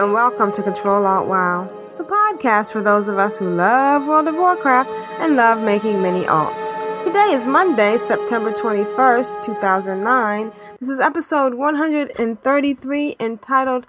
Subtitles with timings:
[0.00, 1.68] and welcome to Control Alt WoW,
[1.98, 4.88] the podcast for those of us who love World of Warcraft
[5.20, 7.04] and love making mini alts.
[7.04, 10.52] Today is Monday, September 21st, 2009.
[10.80, 13.84] This is episode 133 entitled,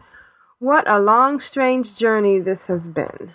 [0.60, 3.34] What a Long Strange Journey This Has Been.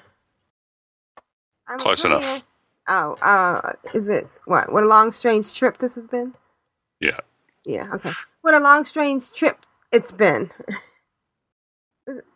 [1.66, 2.42] I'm Close enough.
[2.88, 4.70] Oh, uh, is it what?
[4.70, 6.34] What a long strange trip this has been?
[7.00, 7.20] Yeah.
[7.64, 8.12] Yeah, okay.
[8.42, 10.50] What a long, strange trip it's been.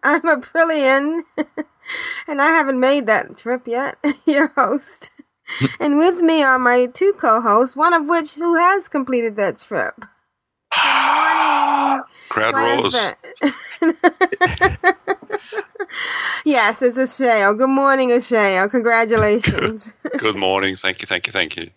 [0.02, 1.23] I'm Aprillian,
[2.26, 3.99] and I haven't made that trip yet.
[4.27, 5.10] Your host,
[5.80, 9.95] and with me are my two co-hosts, one of which who has completed that trip.
[10.74, 12.04] Good morning.
[12.29, 12.95] Crowd roars.
[16.45, 17.57] Yes, it's Ashayo.
[17.59, 18.71] Good morning, Ashayo.
[18.71, 19.95] Congratulations.
[20.18, 20.77] Good morning.
[20.77, 21.71] Thank you, thank you, thank you.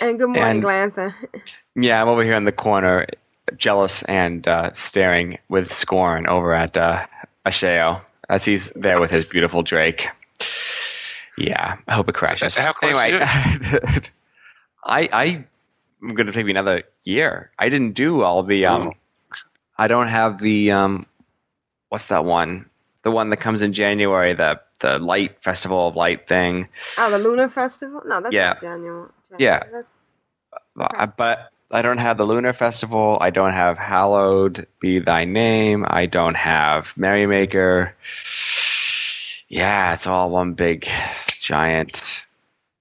[0.00, 1.14] and good morning, And- Glanthur.
[1.76, 3.06] Yeah, I'm over here in the corner,
[3.56, 7.06] jealous and uh, staring with scorn over at uh,
[7.46, 10.08] Ashayo as he's there with his beautiful Drake.
[11.36, 12.56] Yeah, I hope it crashes.
[12.56, 14.00] How close anyway, are
[14.84, 15.44] I I
[16.02, 17.50] am going to take me another year.
[17.58, 18.92] I didn't do all the um.
[19.78, 21.06] I don't have the um.
[21.88, 22.66] What's that one?
[23.02, 24.32] The one that comes in January.
[24.32, 26.68] The the light festival of light thing.
[26.98, 28.02] Oh, the Lunar Festival?
[28.06, 28.48] No, that's Yeah.
[28.48, 29.10] not January.
[29.38, 29.62] Yeah.
[29.72, 29.96] That's,
[31.16, 33.18] but I don't have the Lunar Festival.
[33.20, 35.84] I don't have Hallowed Be Thy Name.
[35.88, 37.94] I don't have Merrymaker.
[39.48, 40.86] Yeah, it's all one big,
[41.40, 42.26] giant,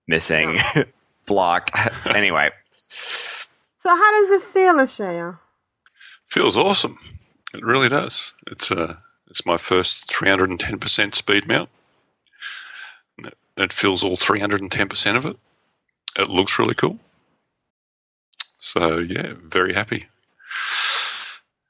[0.08, 0.58] missing
[1.26, 1.72] block.
[2.06, 5.38] anyway, so how does it feel, Ashayo?
[6.28, 6.98] Feels awesome.
[7.54, 8.34] It really does.
[8.48, 8.96] It's uh,
[9.30, 11.70] it's my first 310% speed mount.
[13.18, 15.38] It, it fills all 310% of it.
[16.18, 16.98] It looks really cool.
[18.63, 20.07] So yeah, very happy.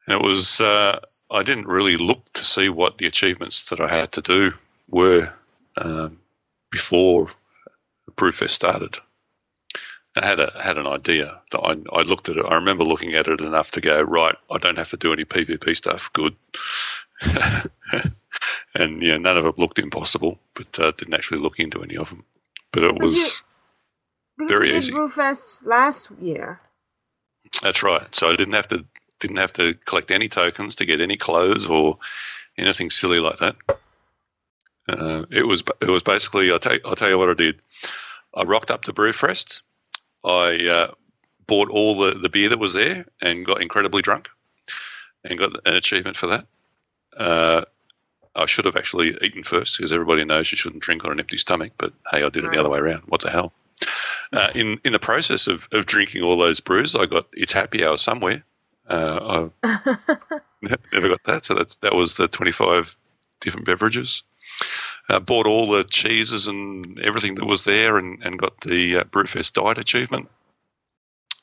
[0.08, 0.62] And it was.
[0.62, 1.00] Uh,
[1.32, 4.54] I didn't really look to see what the achievements that I had to do
[4.90, 5.34] were
[5.78, 6.20] um,
[6.72, 7.32] before
[8.16, 8.98] Brewfest started.
[10.18, 11.40] I had a had an idea.
[11.52, 12.46] That I I looked at it.
[12.48, 14.36] I remember looking at it enough to go right.
[14.52, 16.14] I don't have to do any PvP stuff.
[16.14, 16.36] Good.
[18.76, 22.10] and yeah, none of it looked impossible, but uh, didn't actually look into any of
[22.10, 22.26] them.
[22.72, 23.44] But it you- was
[24.48, 24.92] Very you did easy.
[24.92, 26.62] Brewfest last year.
[27.62, 28.14] That's right.
[28.14, 28.86] So I didn't have to
[29.20, 31.98] didn't have to collect any tokens to get any clothes or
[32.58, 33.56] anything silly like that.
[34.90, 37.62] Uh, it was it was basically I'll tell, I'll tell you what I did.
[38.36, 39.62] I rocked up to Brewfest.
[40.26, 40.94] I uh,
[41.48, 44.30] bought all the, the beer that was there and got incredibly drunk
[45.24, 46.46] and got an achievement for that.
[47.16, 47.66] Uh,
[48.36, 51.38] I should have actually eaten first because everybody knows you shouldn't drink on an empty
[51.38, 51.74] stomach.
[51.78, 53.04] But hey, I did it the other way around.
[53.06, 53.54] What the hell?
[54.32, 57.84] Uh, in in the process of, of drinking all those brews, I got it's happy
[57.84, 58.44] hour somewhere.
[58.90, 59.98] Uh, I
[60.92, 62.96] never got that, so that's that was the twenty five
[63.42, 64.24] different beverages.
[65.10, 69.04] Uh, bought all the cheeses and everything that was there, and, and got the uh,
[69.06, 70.30] Brewfest diet achievement.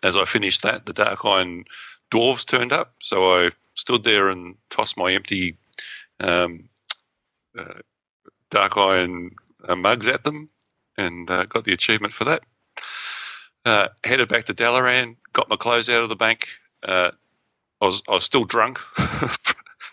[0.03, 1.65] As I finished that, the Dark Iron
[2.11, 5.57] dwarves turned up, so I stood there and tossed my empty
[6.21, 6.69] um,
[7.59, 7.81] uh,
[8.51, 9.31] Dark Iron
[9.69, 10.49] uh, mugs at them,
[10.97, 12.45] and uh, got the achievement for that.
[13.65, 16.49] Uh, headed back to Dalaran, got my clothes out of the bank.
[16.83, 17.11] Uh,
[17.81, 18.79] I was I was still drunk,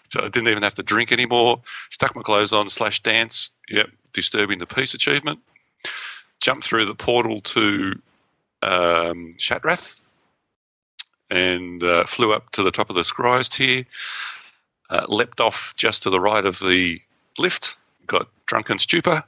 [0.09, 1.61] so I didn't even have to drink anymore.
[1.89, 3.51] Stuck my clothes on, slash dance.
[3.69, 5.39] Yep, disturbing the peace achievement.
[6.39, 7.93] Jumped through the portal to
[8.61, 9.99] um, Shattrath
[11.29, 13.85] and uh, flew up to the top of the Scryer's Tier.
[14.89, 17.01] Uh, leapt off just to the right of the
[17.37, 17.75] lift.
[18.05, 19.23] Got drunken stupor.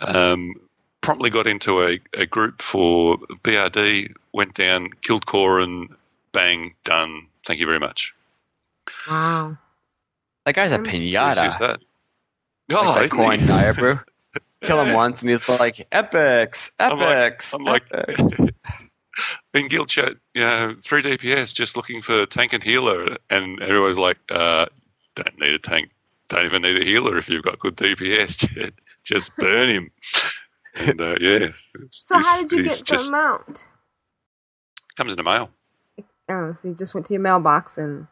[0.00, 0.54] Um,
[1.00, 4.12] promptly got into a, a group for BRD.
[4.32, 5.88] Went down, killed Coren.
[6.32, 7.26] Bang, done.
[7.46, 8.14] Thank you very much.
[9.08, 9.56] Wow.
[10.46, 11.32] that guy's a So pinata.
[11.32, 11.80] it's just that.
[12.68, 13.46] Like Oh, that isn't coin he?
[13.46, 13.98] dire brew.
[14.62, 18.38] Kill him once, and he's like, "Epics, I'm like- epics." I'm like, epics."
[19.54, 23.98] in guild chat, you know, three DPS just looking for tank and healer, and everyone's
[23.98, 24.66] like, uh,
[25.16, 25.90] don't need a tank,
[26.28, 28.72] don't even need a healer if you've got good DPS.
[29.04, 29.90] just burn him.
[30.76, 31.48] And uh, yeah,
[31.90, 33.66] So how did you get the amount?
[34.96, 35.50] comes in the mail.
[36.28, 38.06] Oh, so you just went to your mailbox and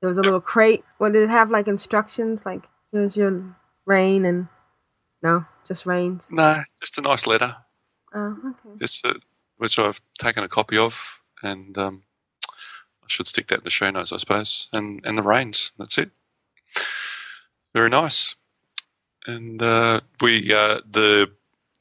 [0.00, 0.84] there was a little crate.
[0.98, 2.44] Well, did it have like instructions?
[2.44, 4.48] Like here's your rain and
[5.22, 6.28] no, just rains.
[6.30, 7.54] No, just a nice letter,
[8.14, 8.78] Oh, okay.
[8.80, 9.14] just uh
[9.58, 12.02] which I've taken a copy of, and um,
[12.48, 14.68] I should stick that in the show notes, I suppose.
[14.72, 15.72] And and the rains.
[15.78, 16.10] That's it.
[17.74, 18.34] Very nice.
[19.26, 21.30] And uh, we uh, the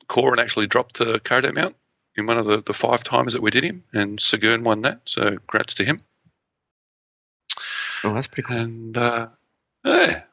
[0.10, 1.76] Coren actually dropped uh, Kodak Mount
[2.18, 5.02] in one of the, the five times that we did him, and Sagern won that.
[5.06, 6.02] So congrats to him.
[8.04, 8.58] Oh, that's pretty cool.
[8.58, 9.28] and uh,
[9.86, 10.24] yeah,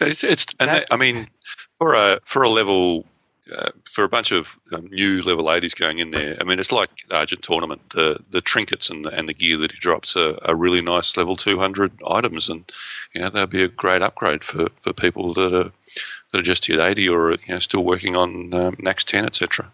[0.00, 1.28] it's, it's and That- that, I mean
[1.78, 3.06] for a for a level
[3.56, 6.36] uh, for a bunch of um, new level 80s going in there.
[6.40, 7.80] I mean, it's like Argent Tournament.
[7.90, 11.16] The the trinkets and the, and the gear that he drops are, are really nice
[11.16, 12.70] level 200 items, and
[13.14, 15.72] you know they'll be a great upgrade for, for people that are
[16.32, 19.70] that are just at 80 or you know still working on um, Naxx 10, etc.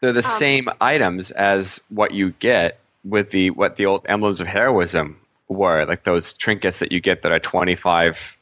[0.00, 4.46] They're the same items as what you get with the what the old emblems of
[4.46, 8.36] heroism were, like those trinkets that you get that are twenty five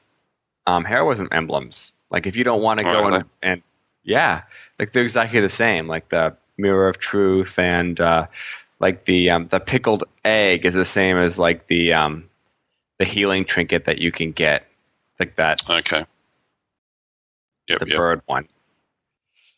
[0.66, 1.92] um, heroism emblems.
[2.10, 3.62] Like if you don't want to Oh, go and, and
[4.04, 4.42] yeah,
[4.78, 5.88] like they're exactly the same.
[5.88, 8.26] Like the mirror of truth and uh,
[8.80, 12.28] like the um, the pickled egg is the same as like the um,
[12.98, 14.66] the healing trinket that you can get,
[15.18, 16.04] like that Okay.
[17.68, 17.96] Yep, the yep.
[17.96, 18.48] bird one.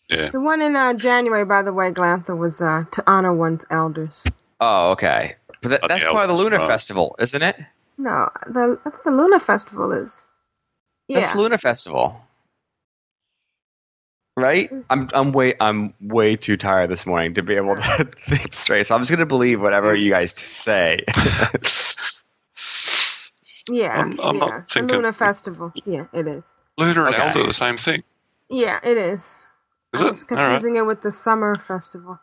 [0.08, 0.30] Yeah.
[0.30, 4.24] The one in uh, January, by the way, Glanthur, was uh, to honor one's elders.
[4.60, 5.34] Oh, okay.
[5.60, 6.66] But that, that's part of the Lunar right.
[6.66, 7.56] Festival, isn't it?
[7.98, 10.16] No, the I the Luna Festival is.
[11.08, 11.20] Yeah.
[11.20, 12.24] That's Lunar Festival.
[14.36, 14.70] Right?
[14.88, 18.86] I'm I'm way I'm way too tired this morning to be able to think straight.
[18.86, 21.00] So I'm just gonna believe whatever you guys say.
[23.68, 24.46] yeah, I'm- I'm yeah.
[24.46, 25.72] The thinking- Luna Festival.
[25.84, 26.44] Yeah, it is.
[26.78, 27.26] Lunar and Okay.
[27.28, 28.02] Elder are the same thing.
[28.48, 29.34] Yeah, it is.
[29.94, 30.12] Is I it?
[30.12, 30.44] was All right.
[30.44, 32.20] confusing it with the summer festival.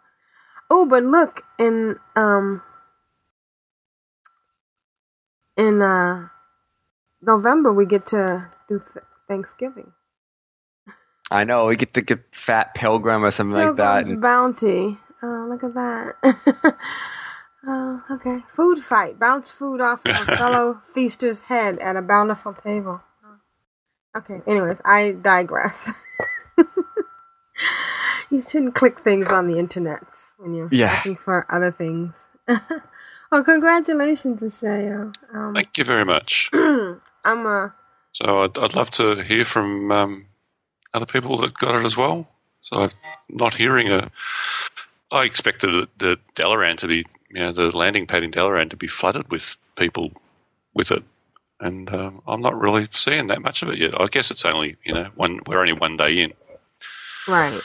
[0.72, 2.64] Oh, but look in um
[5.58, 6.30] in uh
[7.22, 9.92] November we get to do th- Thanksgiving.
[11.32, 14.06] I know we get to get Fat Pilgrim or something like that.
[14.08, 15.00] And- Bounty.
[15.24, 16.76] Oh, look at that.
[17.68, 18.44] oh, okay.
[18.56, 19.20] Food fight.
[19.20, 23.02] Bounce food off of a fellow feaster's head at a bountiful table.
[24.16, 24.42] Okay.
[24.48, 25.92] Anyways, I digress.
[28.32, 30.04] you shouldn't click things on the internet
[30.38, 30.92] when you're Yeah.
[30.94, 32.16] looking for other things.
[32.48, 35.16] well, congratulations, Ashayo.
[35.34, 36.50] Um, Thank you very much.
[36.54, 37.70] I'm uh
[38.14, 40.28] So I'd, I'd love to hear from um,
[40.94, 42.28] other people that got it as well.
[42.62, 42.92] So I'm
[43.30, 44.12] not hearing a.
[45.12, 48.88] I expected the Dalaran to be, you know, the landing pad in Dalaran to be
[48.88, 50.12] flooded with people
[50.76, 51.04] with it,
[51.60, 54.00] and um, I'm not really seeing that much of it yet.
[54.00, 55.40] I guess it's only, you know, one.
[55.48, 56.34] We're only one day in,
[57.28, 57.62] right.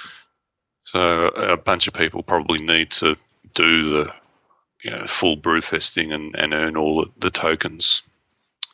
[0.85, 3.17] so a bunch of people probably need to
[3.55, 4.13] do the,
[4.83, 8.03] you know, full brewfest thing and, and earn all the, the tokens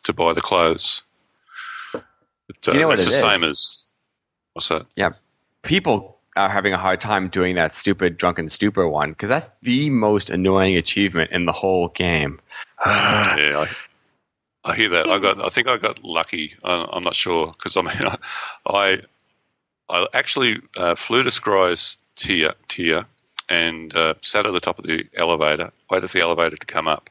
[0.05, 1.03] to buy the clothes.
[1.93, 2.05] But,
[2.69, 3.41] uh, You know what it's it the is?
[3.41, 3.91] same as
[4.53, 4.87] what's that?
[4.97, 5.11] yeah,
[5.63, 9.89] people are having a hard time doing that stupid drunken stupor one because that's the
[9.91, 12.39] most annoying achievement in the whole game.
[12.87, 13.67] yeah, I,
[14.67, 15.09] I hear that.
[15.09, 15.43] I got.
[15.45, 16.55] I think I got lucky.
[16.65, 17.97] I, I'm not sure because I mean,
[18.67, 19.01] I,
[19.89, 23.07] I actually uh, flew to Scry's tier tier
[23.49, 26.89] and uh, sat at the top of the elevator, waited for the elevator to come
[26.89, 27.09] up,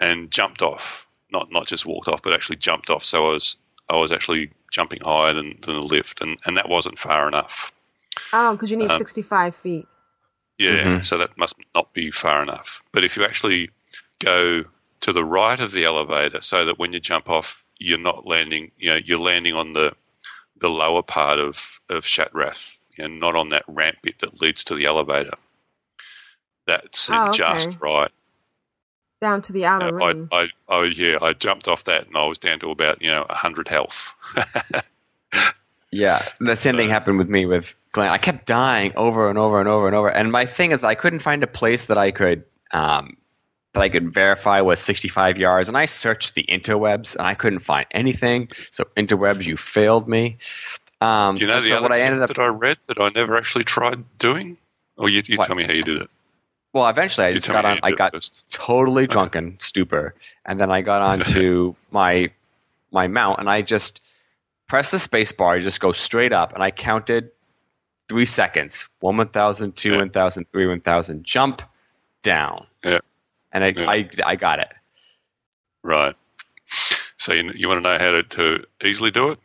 [0.00, 1.06] and jumped off.
[1.30, 3.04] Not not just walked off, but actually jumped off.
[3.04, 3.56] So I was
[3.88, 7.72] I was actually jumping higher than, than the lift, and, and that wasn't far enough.
[8.32, 9.86] Oh, because you need Um, 65 feet.
[10.58, 11.06] Yeah, Mhm.
[11.06, 12.82] so that must not be far enough.
[12.92, 13.70] But if you actually
[14.18, 14.64] go
[15.00, 18.70] to the right of the elevator, so that when you jump off, you're not landing.
[18.78, 19.94] You know, you're landing on the
[20.60, 24.74] the lower part of of Shattrath, and not on that ramp bit that leads to
[24.74, 25.34] the elevator.
[26.66, 27.36] That's Oh, okay.
[27.38, 28.10] just right.
[29.20, 30.28] Down to the outer Uh, ring.
[30.32, 33.10] I, I, oh yeah, I jumped off that, and I was down to about you
[33.10, 34.14] know hundred health.
[35.92, 38.10] Yeah, the same thing happened with me with Glenn.
[38.10, 40.10] I kept dying over and over and over and over.
[40.10, 43.16] And my thing is, that I couldn't find a place that I could um,
[43.76, 45.68] that I could verify was 65 yards.
[45.68, 48.48] And I searched the interwebs, and I couldn't find anything.
[48.70, 50.38] So interwebs, you failed me.
[51.02, 53.10] Um, you know the so other what I ended up that I read that I
[53.10, 54.56] never actually tried doing.
[54.96, 55.46] Or you, you What?
[55.46, 56.10] tell me how you did it.
[56.72, 57.78] well, eventually I just got on.
[57.82, 58.14] I got
[58.50, 60.14] totally drunken, stupor,
[60.46, 62.30] and then I got onto my
[62.92, 64.00] my mount, and I just
[64.68, 65.58] pressed the space bar.
[65.58, 67.30] You just go straight up, and I counted
[68.08, 69.98] three seconds: one one thousand, two Yeah.
[69.98, 71.24] one thousand, three one thousand.
[71.24, 71.60] Jump
[72.22, 72.66] down.
[73.62, 73.66] Yeah.
[73.66, 74.24] and I, Yeah.
[74.26, 74.72] I I got it.
[75.82, 76.14] Right.
[77.16, 79.38] So you, you want to know how to, to easily do it?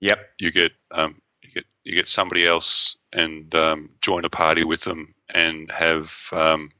[0.00, 0.30] Yep.
[0.38, 4.82] You get um, you get you get somebody else and um, join a party with
[4.82, 6.70] them and have um,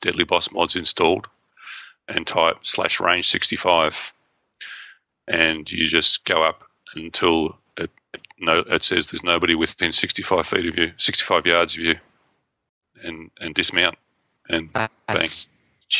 [0.00, 1.28] Deadly Boss mods installed
[2.08, 4.12] and type slash range sixty five,
[5.28, 10.46] and you just go up until it, it no it says there's nobody within 65
[10.46, 11.94] feet of you, 65 yards of you,
[13.02, 13.96] and and dismount
[14.48, 15.28] and bang.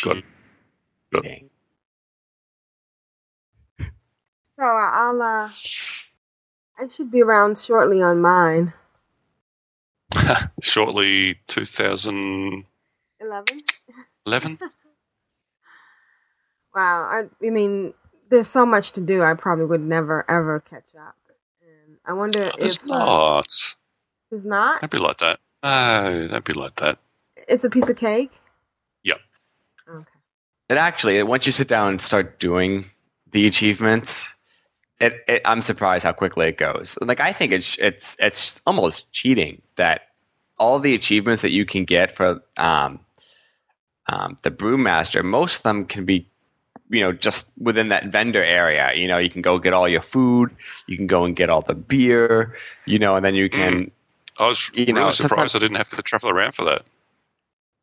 [0.02, 0.24] That's Got it.
[1.12, 1.28] Got it.
[1.32, 1.50] cheating.
[4.58, 5.50] So I'll uh,
[6.78, 8.72] I should be around shortly on mine.
[10.62, 12.64] Shortly 2011.
[14.26, 14.58] Eleven.
[16.74, 17.02] Wow.
[17.08, 17.94] I, I mean,
[18.30, 19.22] there's so much to do.
[19.22, 21.14] I probably would never ever catch up.
[21.62, 23.46] And I wonder There's if uh, not.
[24.32, 24.80] it's not.
[24.80, 25.38] Don't be like that.
[25.62, 26.98] No, don't be like that.
[27.48, 28.32] It's a piece of cake.
[30.68, 32.84] It actually, once you sit down and start doing
[33.32, 34.34] the achievements,
[35.00, 36.96] it, it I'm surprised how quickly it goes.
[37.00, 40.02] Like I think it's it's it's almost cheating that
[40.58, 43.00] all the achievements that you can get for um,
[44.08, 46.26] um, the brewmaster, most of them can be,
[46.90, 48.92] you know, just within that vendor area.
[48.94, 50.50] You know, you can go get all your food,
[50.86, 52.54] you can go and get all the beer,
[52.86, 53.90] you know, and then you can
[54.38, 56.84] I was You really know, surprised I didn't have to travel around for that.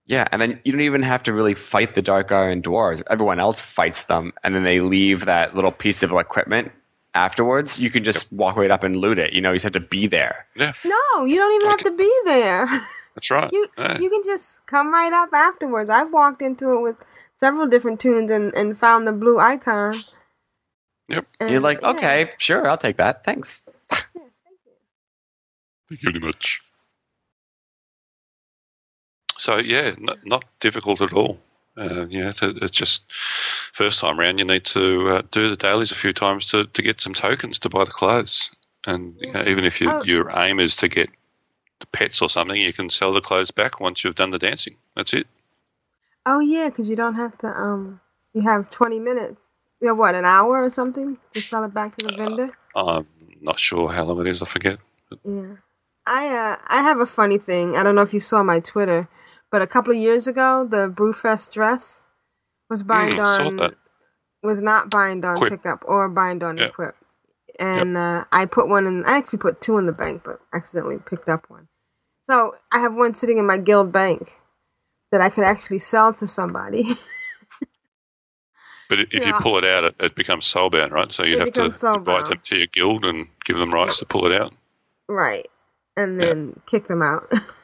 [0.07, 3.01] Yeah, and then you don't even have to really fight the Dark Iron Dwarves.
[3.09, 6.71] Everyone else fights them, and then they leave that little piece of equipment
[7.13, 7.79] afterwards.
[7.79, 9.33] You can just walk right up and loot it.
[9.33, 10.45] You know, you just have to be there.
[10.55, 12.65] Yeah, No, you don't even have to be there.
[13.15, 13.49] that's right.
[13.53, 13.99] You Yeah.
[13.99, 15.89] you can just come right up afterwards.
[15.89, 16.95] I've walked into it with
[17.35, 19.95] several different tunes and, and found the blue icon.
[21.09, 21.25] Yep.
[21.39, 21.89] And, You're like, yeah.
[21.91, 23.23] okay, sure, I'll take that.
[23.23, 23.63] Thanks.
[25.89, 26.61] Thank you very much.
[29.41, 31.39] So yeah, n- not difficult at all.
[31.75, 34.37] Uh, you know, to, it's just first time round.
[34.37, 37.57] You need to uh, do the dailies a few times to, to get some tokens
[37.59, 38.51] to buy the clothes,
[38.85, 40.03] and you know, even if you, Oh.
[40.03, 41.09] your aim is to get
[41.79, 44.75] the pets or something, you can sell the clothes back once you've done the dancing.
[44.95, 45.25] That's it.
[46.27, 47.47] Oh yeah, because you don't have to.
[47.47, 47.99] Um,
[48.35, 49.53] you have twenty minutes.
[49.81, 52.51] You have what, an hour or something to sell it back to the vendor?
[52.75, 53.07] I'm
[53.41, 54.43] not sure how long it is.
[54.43, 54.77] I forget.
[55.25, 55.55] Yeah.
[56.05, 57.75] I uh I have a funny thing.
[57.75, 59.07] I don't know if you saw my Twitter,
[59.51, 62.01] but a couple of years ago, the Brewfest dress
[62.69, 63.75] was bind Mm, on
[64.43, 65.53] was not bind on Quip.
[65.57, 66.69] pickup or bind on Yeah.
[66.69, 66.95] equip.
[67.59, 69.05] And uh, I put one in.
[69.05, 71.67] I actually put two in the bank, but accidentally picked up one.
[72.21, 74.33] So I have one sitting in my guild bank
[75.11, 76.97] that I could actually sell to somebody.
[78.89, 81.11] But if you pull it out, it, it becomes soulbound, right?
[81.11, 81.93] So you'd It have to soulbound.
[81.93, 84.53] invite them to your guild and give them rights to pull it out.
[85.07, 85.47] right.
[85.97, 87.31] And then kick them out.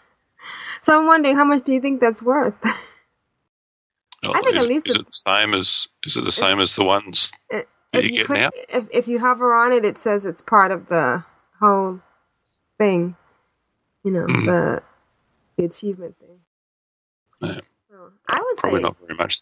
[0.87, 2.55] so I'm wondering, how much do you think that's worth?
[2.63, 6.75] I think is, at least is it- the same as is it the same as
[6.75, 8.49] the ones It- that you you get click, now?
[8.69, 11.23] if if you hover on it, it says it's part of the
[11.59, 12.01] whole
[12.77, 13.15] thing.
[14.03, 14.45] You know, Mhm.
[14.45, 14.83] the
[15.57, 16.39] the achievement thing.
[17.41, 17.61] Yeah.
[17.89, 19.39] So I would say Probably not very much.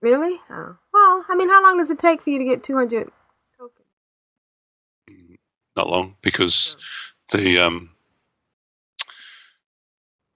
[0.00, 0.40] really.
[0.50, 0.76] Oh.
[0.92, 3.10] Well, I mean, how long does it take for you to get two hundred
[3.58, 3.88] tokens?
[5.76, 6.76] Not long because
[7.32, 7.93] the um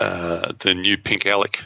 [0.01, 1.63] uh the new pink elekk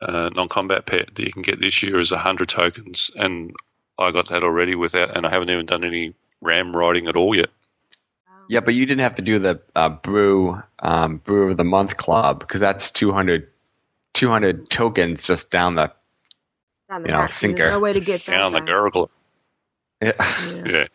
[0.00, 3.54] uh, non-combat pet that you can get this year is hundred tokens, and
[3.98, 7.34] I got that already without, and I haven't even done any ram riding at all
[7.34, 7.50] yet.
[8.48, 11.96] Yeah, but you didn't have to do the uh, brew um, brew of the month
[11.96, 13.48] club because that's 200,
[14.14, 15.92] 200 tokens just down the.
[16.88, 17.56] Down the You know, sinker.
[17.64, 18.32] There's no way to get that.
[18.32, 18.66] Down the back.
[18.66, 19.10] gurgle.
[20.02, 20.12] Yeah.
[20.38, 20.64] Yeah.
[20.66, 20.86] Yeah,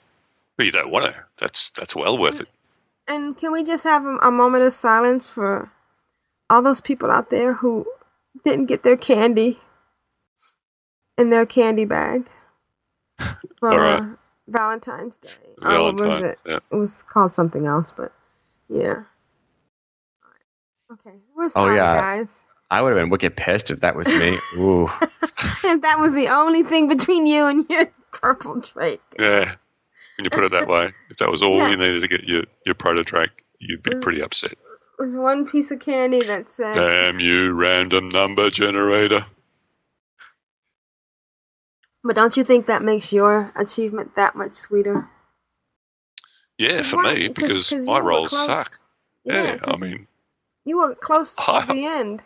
[0.57, 1.15] but you don't want to.
[1.37, 2.49] That's that's well worth it.
[3.07, 5.71] And can we just have a, a moment of silence for
[6.49, 7.85] all those people out there who
[8.43, 9.59] didn't get their candy
[11.17, 12.25] in their candy bag
[13.59, 14.01] for right.
[14.01, 14.05] uh,
[14.47, 15.29] Valentine's Day?
[15.61, 16.39] Oh, what was it?
[16.45, 16.59] yeah.
[16.71, 18.13] It was called something else, but
[18.69, 19.03] yeah.
[20.91, 21.95] Okay, we're sorry, yeah.
[21.95, 22.43] guys.
[22.71, 24.39] I would have been wicked pissed if that was me.
[24.55, 24.87] Ooh.
[25.61, 29.01] If that was the only thing between you and your purple Drake.
[29.19, 29.55] Yeah,
[30.17, 31.69] when you put it that way, if that was all Yeah.
[31.69, 34.53] you needed to get your your proto drake, you'd be pretty upset.
[34.99, 39.25] It was one piece of candy that said, Damn you, random number generator.
[42.03, 45.09] but don't you think that makes your achievement that much sweeter?
[46.57, 48.77] Yeah, for Right, me, 'cause- because 'cause my rolls suck.
[49.23, 50.07] Yeah, I mean,
[50.65, 52.23] you were close to I- the end.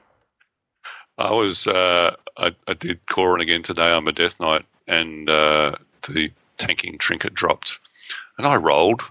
[1.19, 5.73] I was uh, I, I did Coren again today on my death knight, and uh,
[6.09, 7.79] the tanking trinket dropped,
[8.39, 9.03] and I rolled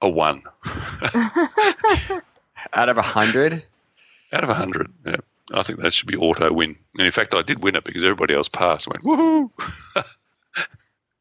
[0.00, 0.42] a one
[2.72, 3.62] Out of a hundred,
[4.32, 4.90] out of a hundred.
[5.04, 5.16] Yeah,
[5.52, 6.76] I think that should be auto win.
[6.96, 8.88] And in fact, I did win it because everybody else passed.
[8.88, 9.50] I went woohoo!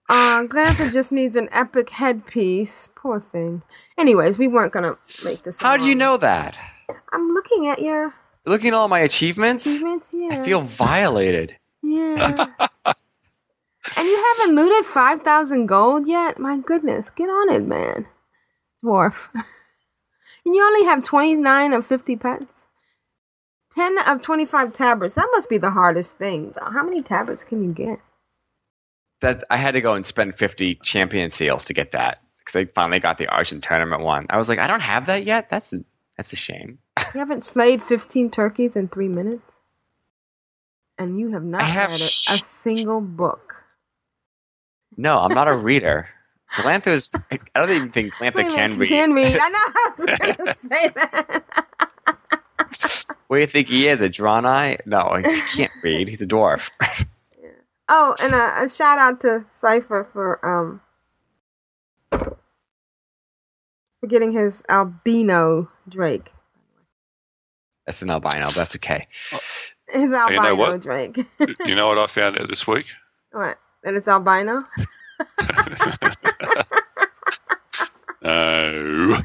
[0.10, 2.90] Uh, Glanthur just needs an epic headpiece.
[2.94, 3.64] Poor thing.
[3.98, 5.60] Anyways, we weren't gonna make this.
[5.62, 6.60] how do you know that?
[7.14, 8.14] I'm looking at your
[8.46, 10.10] Looking at all my achievements, achievements.
[10.12, 10.30] Yeah.
[10.34, 11.56] I feel violated.
[11.82, 12.48] Yeah.
[13.98, 16.40] And you haven't looted 5,000 gold yet?
[16.40, 18.08] My goodness, get on it, man.
[18.84, 19.28] Dwarf.
[20.46, 22.68] and you only have 29 of 50 pets?
[23.76, 25.16] 10 of 25 tabards.
[25.16, 26.54] That must be the hardest thing.
[26.56, 26.70] though.
[26.72, 28.00] How many tabards can you get?
[29.22, 32.66] That I had to go and spend fifty champion seals to get that because they
[32.66, 34.26] finally got the Argent tournament one.
[34.30, 35.50] I was like, I don't have that yet.
[35.50, 35.74] That's
[36.18, 36.78] that's a shame.
[37.14, 39.44] You haven't slayed 15 turkeys in three minutes?
[40.98, 43.64] And you have not I have read a, a single book.
[44.98, 46.10] No, I'm not a reader.
[46.54, 47.10] Galantha's.
[47.32, 48.90] I don't even think Galantha Wait can minute, read.
[48.90, 49.38] Can read.
[49.40, 51.44] I know I was going to say that.
[53.28, 54.02] What do you think he is?
[54.02, 54.86] A Draenei?
[54.86, 56.08] No, he can't read.
[56.08, 56.70] He's a dwarf.
[57.90, 60.82] Oh, and a, a shout out to Cypher for um
[62.12, 66.32] for getting his albino Drake.
[67.86, 68.48] That's an albino.
[68.48, 69.08] But that's okay.
[69.90, 70.82] His know albino what?
[70.82, 71.26] Drake.
[71.66, 72.94] You know what I found out this week?
[73.32, 73.60] what?
[73.84, 74.66] That it's albino?
[78.22, 79.18] No.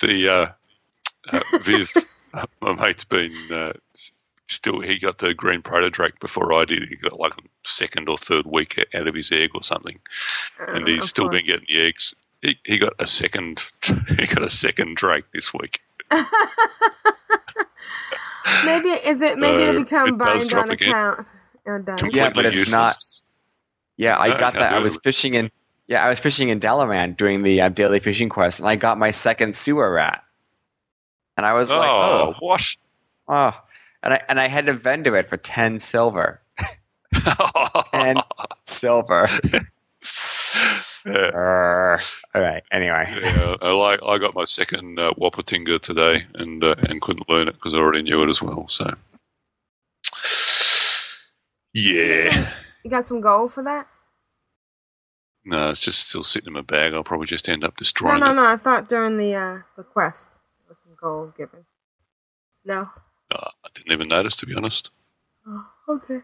[0.00, 0.46] The uh,
[1.32, 1.90] uh, Viv,
[2.34, 3.72] uh, my mate's been uh,
[4.48, 4.80] still.
[4.80, 6.88] He got the green proto drake before I did.
[6.88, 9.98] He got like a second or third week out of his egg or something,
[10.58, 11.36] and he's still course.
[11.36, 12.14] been getting the eggs.
[12.40, 13.62] He, he got a second.
[14.18, 15.80] He got a second drake this week.
[18.64, 20.88] Maybe is it maybe So, to become it does bind on again.
[20.88, 21.26] account?
[21.68, 21.72] Oh.
[22.12, 23.21] Yeah, but Completely it's not- useless.
[24.02, 24.72] Yeah, I got no, that.
[24.72, 25.50] I was fishing in.
[25.86, 28.98] Yeah, I was fishing in Dalaran doing the uh, daily fishing quest, and I got
[28.98, 30.24] my second sewer rat.
[31.36, 32.76] And I was like, oh, oh, what?
[33.28, 33.62] oh,
[34.02, 36.40] and I and I had to vendor it for ten silver.
[37.92, 38.16] Ten
[38.60, 39.28] silver.
[41.06, 41.98] yeah.
[42.34, 42.62] All right.
[42.72, 47.28] Anyway, Yeah, I like I got my second uh, Wolpertinger today and uh, and couldn't
[47.28, 48.66] learn it because I already knew it as well.
[48.68, 48.90] So
[51.74, 52.50] yeah,
[52.82, 53.88] You got some gold for that?
[55.44, 56.94] No, it's just still sitting in my bag.
[56.94, 58.34] I'll probably just end up No, destroying no, it.
[58.34, 58.46] no.
[58.46, 60.26] I thought during the uh the quest
[60.58, 61.64] there was some gold given.
[62.64, 62.88] No.
[63.30, 64.90] Uh, I didn't even notice to be honest.
[65.46, 66.20] Oh, okay.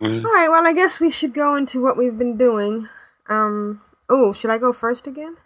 [0.00, 0.08] Yeah.
[0.08, 0.48] All right.
[0.48, 2.88] Well, I guess we should go into what we've been doing.
[3.28, 3.82] Um.
[4.08, 5.36] Oh, should I go first again?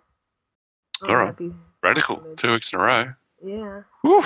[1.03, 1.35] Oh, All right.
[1.83, 2.39] Radical, sacrilege.
[2.39, 3.05] two weeks in a row.
[3.43, 3.83] Yeah.
[4.03, 4.23] Whew.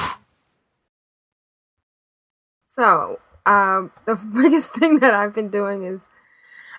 [2.66, 6.02] So, um, the biggest thing that I've been doing is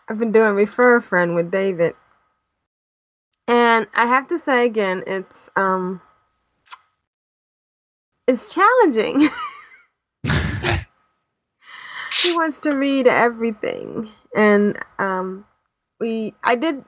[0.09, 1.95] I've been doing refer a friend with David,
[3.47, 6.01] and I have to say again, it's um,
[8.27, 9.29] it's challenging.
[12.23, 15.45] he wants to read everything, and um,
[15.99, 16.85] we I did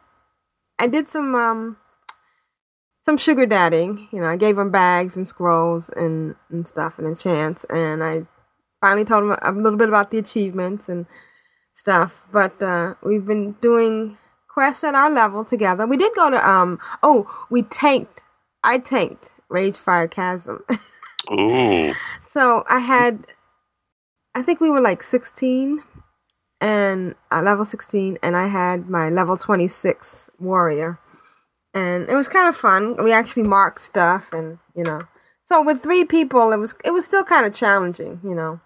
[0.80, 1.78] I did some um
[3.02, 4.08] some sugar dadding.
[4.12, 8.04] You know, I gave him bags and scrolls and and stuff and a chance, and
[8.04, 8.28] I
[8.82, 11.06] finally told him a little bit about the achievements and
[11.72, 12.24] stuff.
[12.32, 15.88] But uh, we've been doing quests at our level together.
[15.88, 18.22] We did go to um oh we tanked
[18.64, 20.64] I tanked Ragefire Chasm.
[21.32, 23.26] Ooh, so I had
[24.36, 25.84] I think we were like sixteen
[26.62, 31.00] and uh, level sixteen, and I had my level twenty six warrior,
[31.74, 33.02] and it was kind of fun.
[33.04, 35.04] We actually marked stuff, and you know.
[35.46, 38.60] So with three people, it was it was still kind of challenging, you know.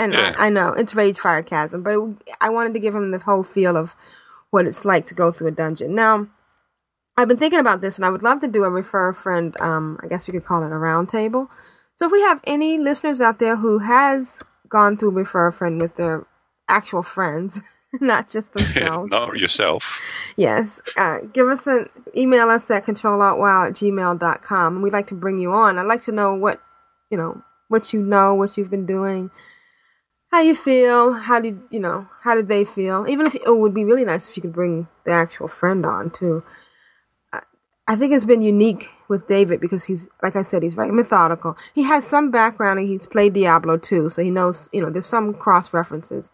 [0.00, 0.34] And Yeah.
[0.38, 3.42] I, I know it's Ragefire Chasm, but it, I wanted to give him the whole
[3.42, 3.94] feel of
[4.50, 5.94] what it's like to go through a dungeon.
[5.94, 6.26] Now,
[7.16, 9.54] I've been thinking about this, and I would love to do a refer a friend.
[9.60, 11.48] Um, I guess we could call it a roundtable.
[11.96, 15.78] So if we have any listeners out there who has gone through refer a friend
[15.80, 16.26] with their
[16.68, 17.60] actual friends,
[18.00, 20.00] not just themselves, not yourself.
[20.36, 20.80] Yes.
[20.96, 24.74] Uh, give us an email us at controlaltwow at gmail.com.
[24.76, 25.76] And we'd like to bring you on.
[25.78, 26.62] I'd like to know what,
[27.10, 29.30] you know, what you know, what you've been doing,
[30.30, 33.06] how you feel, how did, you know, how did they feel?
[33.08, 36.10] Even if, it would be really nice if you could bring the actual friend on
[36.10, 36.42] too.
[37.32, 37.42] I-
[37.88, 41.56] I think it's been unique with David because he's, like I said, he's very methodical.
[41.74, 45.06] He has some background and he's played Diablo too, so he knows, you know, there's
[45.06, 46.30] some cross references.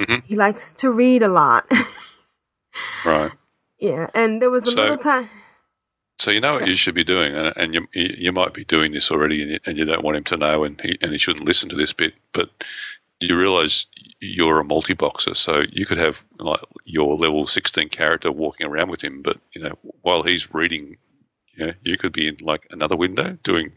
[0.00, 0.24] Mhm.
[0.24, 1.70] He likes to read a lot.
[3.04, 3.30] Right.
[3.78, 5.28] Yeah, and there was a So- little time.
[6.18, 8.64] So you know what you should be doing, and, and you you you might be
[8.64, 11.12] doing this already, and you, and you don't want him to know, and he and
[11.12, 12.14] he shouldn't listen to this bit.
[12.32, 12.48] But
[13.20, 13.86] you realise
[14.20, 19.02] you're a multi-boxer, so you could have like your level sixteen character walking around with
[19.02, 20.96] him, but you know while he's reading,
[21.54, 23.72] you know, you could be in like another window doing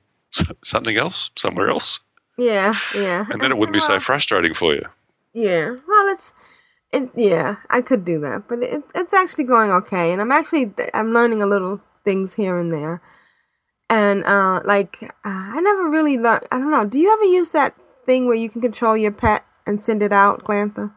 [0.64, 2.00] something else somewhere else,
[2.38, 3.26] Yeah, yeah.
[3.30, 4.86] and then it wouldn't be so frustrating for you.
[5.34, 6.34] Yeah, well, it's
[6.92, 7.10] it.
[7.16, 11.14] Yeah, I could do that, but it, it's actually going okay, and I'm actually I'm
[11.14, 13.02] learning a little things here and there,
[13.90, 15.08] and uh, like uh,
[15.56, 16.46] I never really learned.
[16.52, 16.86] I don't know.
[16.86, 17.76] Do you ever use that
[18.08, 20.92] thing where you can control your pet and send it out, Glanthur?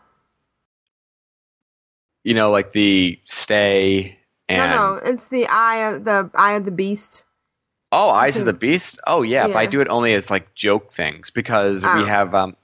[2.25, 4.19] you know, like the stay
[4.49, 7.25] and no, no, it's the eye of the eye of the beast.
[7.93, 9.01] oh, Eyes of the Beast.
[9.07, 11.97] Oh yeah, but I do it only as like joke things because Ah.
[11.97, 12.57] we have um,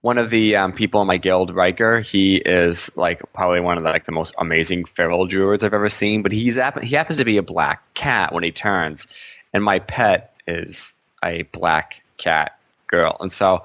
[0.00, 2.00] one of the um, people in my guild, Riker.
[2.00, 5.88] He is like probably one of the, like the most amazing feral druids I've ever
[5.90, 6.22] seen.
[6.22, 9.06] But he's he happens to be a black cat when he turns,
[9.52, 10.94] and my pet is
[11.24, 12.55] a black cat
[12.86, 13.64] girl, and so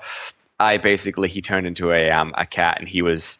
[0.59, 3.39] I basically he turned into a um, a cat, and he was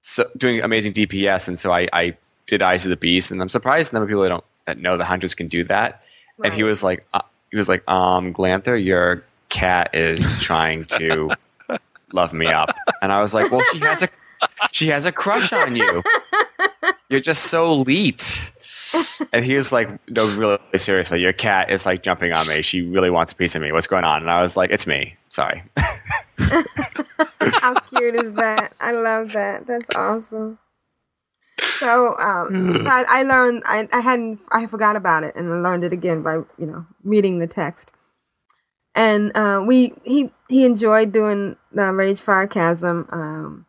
[0.00, 2.16] so, doing amazing DPS, and so I, I
[2.46, 4.78] did Eyes of the Beast, and I'm surprised the number of people that don't that
[4.78, 6.02] know the hunters can do that.
[6.42, 11.30] And he was like, uh, he was like, um, Glanthur, your cat is trying to
[12.12, 14.08] love me up, and I was like, well, she has a
[14.70, 16.02] she has a crush on you.
[17.08, 18.52] You're just so leet.
[19.32, 22.62] And he was like, no, really seriously, your cat is like jumping on me.
[22.62, 23.70] She really wants a piece of me.
[23.70, 24.22] What's going on?
[24.22, 25.14] And I was like, it's me.
[25.28, 25.62] Sorry.
[26.38, 28.72] How cute is that?
[28.80, 29.66] I love that.
[29.66, 30.58] That's awesome.
[31.78, 35.56] So, um, so I, I learned I, I hadn't I forgot about it and I
[35.56, 37.90] learned it again by you know reading the text.
[38.94, 43.66] And uh, we he he enjoyed doing the Ragefire Chasm, um,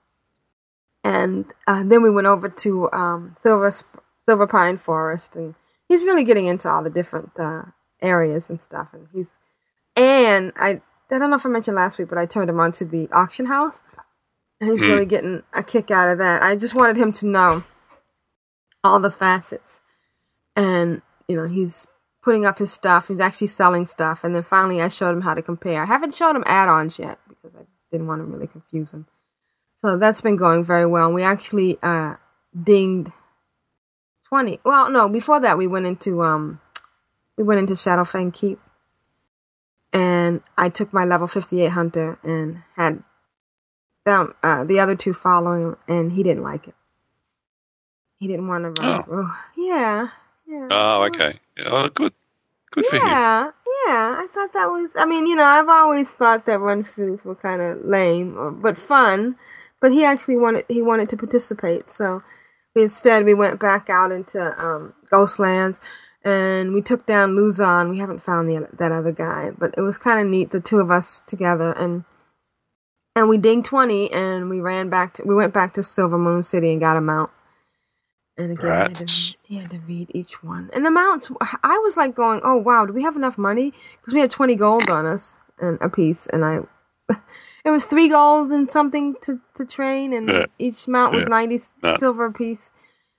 [1.03, 5.55] and uh, then we went over to um, Silver Sp- Silverpine Forest, and
[5.87, 7.63] he's really getting into all the different uh,
[8.01, 8.89] areas and stuff.
[8.93, 9.39] And he's
[9.95, 10.81] and I
[11.11, 13.09] I don't know if I mentioned last week, but I turned him on to the
[13.11, 13.83] auction house,
[14.59, 16.41] and he's really getting a kick out of that.
[16.41, 17.63] I just wanted him to know
[18.83, 19.81] all the facets,
[20.55, 21.87] and you know he's
[22.23, 23.07] putting up his stuff.
[23.07, 25.81] He's actually selling stuff, and then finally I showed him how to compare.
[25.81, 29.07] I haven't showed him add-ons yet because I didn't want to really confuse him.
[29.75, 31.11] So that's been going very well.
[31.11, 32.15] We actually uh,
[32.63, 33.11] dinged
[34.31, 34.59] twenty.
[34.63, 36.61] Well, no, before that we went into um
[37.37, 38.59] we went into Shadowfang Keep,
[39.93, 43.03] and I took my level fifty eight hunter and had
[44.05, 46.75] them uh, the other two following him, and he didn't like it.
[48.19, 49.03] He didn't want to run Oh.
[49.03, 49.29] through.
[49.57, 50.07] Yeah,
[50.47, 50.67] yeah.
[50.71, 51.39] Oh, okay.
[51.65, 52.13] Oh, good.
[52.71, 53.01] Good for him.
[53.03, 53.51] Yeah,
[53.87, 54.15] yeah.
[54.17, 54.91] I thought that was.
[54.95, 58.51] I mean, you know, I've always thought that run throughs were kind of lame, or,
[58.51, 59.35] but fun.
[59.81, 62.21] But he actually wanted he wanted to participate, so
[62.75, 65.79] instead we went back out into um, Ghostlands,
[66.23, 67.89] and we took down Luzran.
[67.89, 70.51] We haven't found the that other guy, but it was kind of neat.
[70.51, 72.03] The two of us together, and
[73.15, 75.15] and we dinged twenty, and we ran back.
[75.15, 77.31] To, we went back to Silvermoon City and got a mount.
[78.37, 80.69] And again, I had, to he had to read each one.
[80.73, 81.29] And the mounts,
[81.63, 84.55] I was like going, "Oh wow, do we have enough money?" Because we had twenty
[84.55, 86.59] gold on us and a piece, and I,
[87.65, 90.45] it was three gold and something to to train, and Yeah.
[90.59, 91.29] each mount was Yeah.
[91.29, 91.99] ninety Nuts.
[91.99, 92.71] silver a piece.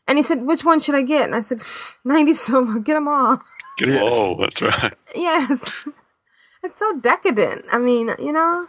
[0.08, 1.62] And he said, "Which one should I get?" And I said,
[2.04, 3.40] "90 silver, get them all."
[3.78, 4.36] Get him all.
[4.36, 4.92] That's right.
[5.14, 5.70] yes,
[6.62, 7.64] it's so decadent.
[7.72, 8.66] I mean, you know,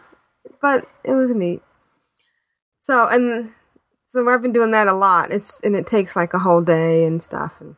[0.62, 1.60] but it was neat.
[2.80, 3.50] So and
[4.06, 5.30] so I've been doing that a lot.
[5.32, 7.76] It's and it takes like a whole day and stuff, and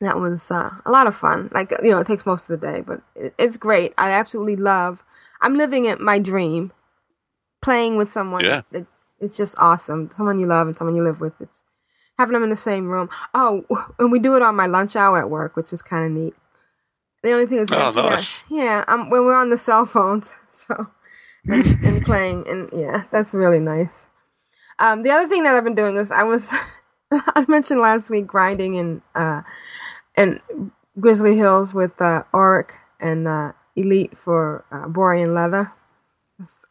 [0.00, 1.48] that was uh, a lot of fun.
[1.52, 3.92] Like you know, it takes most of the day, but it, it's great.
[3.98, 5.02] I absolutely love.
[5.44, 6.72] I'm living it my dream,
[7.62, 8.44] playing with someone.
[8.44, 8.62] Yeah.
[8.72, 8.86] It,
[9.20, 10.10] it's just awesome.
[10.16, 11.34] Someone you love and someone you live with.
[11.40, 11.64] It's
[12.18, 13.08] having them in the same room.
[13.32, 13.64] Oh,
[13.98, 16.34] and we do it on my lunch hour at work, which is kind of neat.
[17.22, 18.44] The only thing is, Oh, yeah, nice.
[18.50, 20.88] Yeah, um, when we're on the cell phones, so
[21.46, 24.06] and, and playing, and yeah, that's really nice.
[24.78, 26.52] Um, the other thing that I've been doing is I was
[27.12, 29.42] I mentioned last week grinding in uh
[30.16, 30.40] in
[30.98, 35.72] Grizzly Hills with uh, Auric and uh, Elite for uh, Borean leather.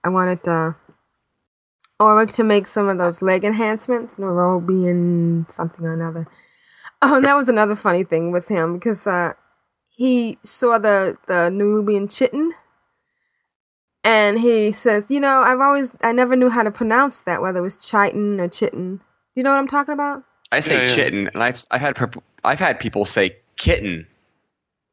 [0.04, 0.74] I wanted to uh,
[2.00, 6.28] Auric to make some of those leg enhancements, Nerubian something or another.
[7.02, 9.34] Oh, and that was another funny thing with him because uh,
[9.89, 12.54] he saw the the Nerubian chitin,
[14.04, 17.60] and he says, "You know, I've always I never knew how to pronounce that, whether
[17.60, 18.98] it was chitin or chitin.
[18.98, 19.02] Do
[19.36, 20.96] you know what I'm talking about?" I say Yeah, yeah.
[20.96, 24.06] chitin, and I've, I've had I've had people say kitten,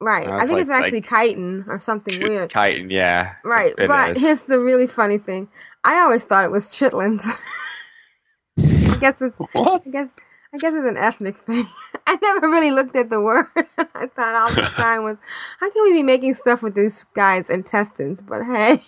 [0.00, 0.26] Right.
[0.28, 2.50] I I, think like- it's actually chitin or something Chit- weird.
[2.50, 3.34] chitin, yeah.
[3.44, 3.74] Right.
[3.76, 4.22] it but is.
[4.22, 5.48] here's the really funny thing.
[5.84, 7.24] I always thought it was chitlins.
[8.58, 9.82] I guess it's What?
[9.86, 10.08] I guess
[10.52, 11.66] I guess it's an ethnic thing.
[12.06, 13.46] I never really looked at the word.
[13.78, 15.16] I thought all the time was
[15.60, 18.20] how can we be making stuff with these guys' intestines?
[18.20, 18.82] But hey.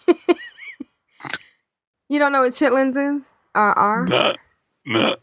[2.09, 3.33] you don't know what chitlins is?
[3.55, 4.07] Or are?
[4.07, 4.35] No.
[4.87, 5.17] No.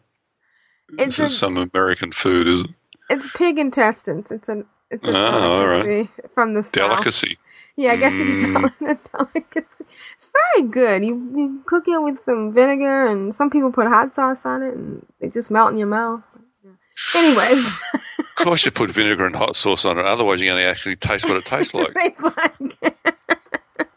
[0.98, 2.70] It's This a- is some American food, is it?
[3.10, 4.32] It's pig intestines.
[4.32, 5.84] It's an it's a Oh, all right.
[5.84, 6.74] delicacy from the south.
[6.74, 7.38] Delicacy.
[7.76, 8.92] Yeah, I guess you could call Mm.
[8.92, 9.68] it a delicacy.
[10.16, 11.04] It's very good.
[11.06, 14.74] You, you cook it with some vinegar, and some people put hot sauce on it,
[14.76, 16.22] and it just melt in your mouth.
[16.64, 16.72] Yeah.
[17.16, 20.06] Anyways, Of course, you put vinegar and hot sauce on it.
[20.06, 21.94] Otherwise, you're going to actually taste what it tastes like.
[21.94, 22.96] tastes like.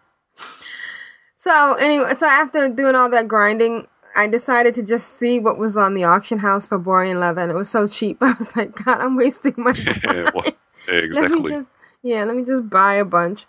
[1.37, 5.76] so anyway, so after doing all that grinding, I decided to just see what was
[5.76, 8.18] on the auction house for Borean leather, and it was so cheap.
[8.20, 10.00] I was like, God, I'm wasting my time.
[10.05, 10.31] Yeah,
[10.88, 11.51] yeah, Let me exactly.
[11.51, 11.68] just
[12.03, 13.47] yeah, let me just buy a bunch.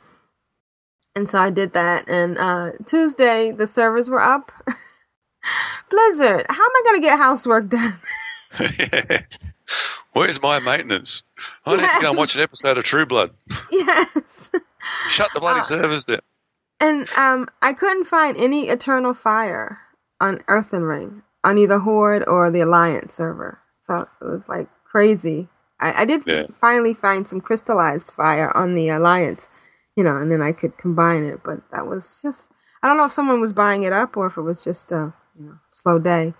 [1.15, 2.07] And so I did that.
[2.07, 4.51] And uh, Tuesday the servers were up.
[5.89, 7.99] Blizzard, how am I gonna get housework done?
[10.13, 11.23] Where's my maintenance?
[11.65, 13.31] I need to go and watch an episode of True Blood.
[13.71, 14.49] yes.
[15.09, 16.19] Shut the bloody Uh, servers down.
[16.79, 19.79] And um, I couldn't find any Eternal Fire
[20.19, 23.59] on Earthen Ring on either Horde or the Alliance server.
[23.79, 25.47] So it was like crazy.
[25.87, 26.47] I, I did Yeah.
[26.59, 29.49] finally find some crystallized fire on the Alliance,
[29.95, 31.41] you know, and then I could combine it.
[31.43, 32.45] But that was just,
[32.81, 35.13] I don't know if someone was buying it up or if it was just a
[35.37, 36.33] you know, slow day.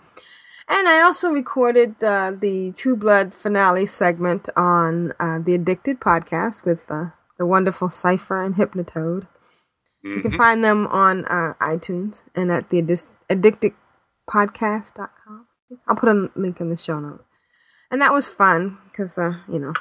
[0.66, 6.64] And I also recorded uh, the True Blood finale segment on uh, the Addicted podcast
[6.64, 9.26] with uh, the wonderful Cypher and Hypnotoad.
[10.02, 12.82] You can find them on uh, iTunes and at the
[13.30, 15.46] addictedpodcast.com.
[15.88, 17.24] I'll put a link in the show notes.
[17.94, 19.72] And that was fun because, uh, you know,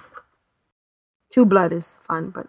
[1.33, 2.45] True Blood is fun, but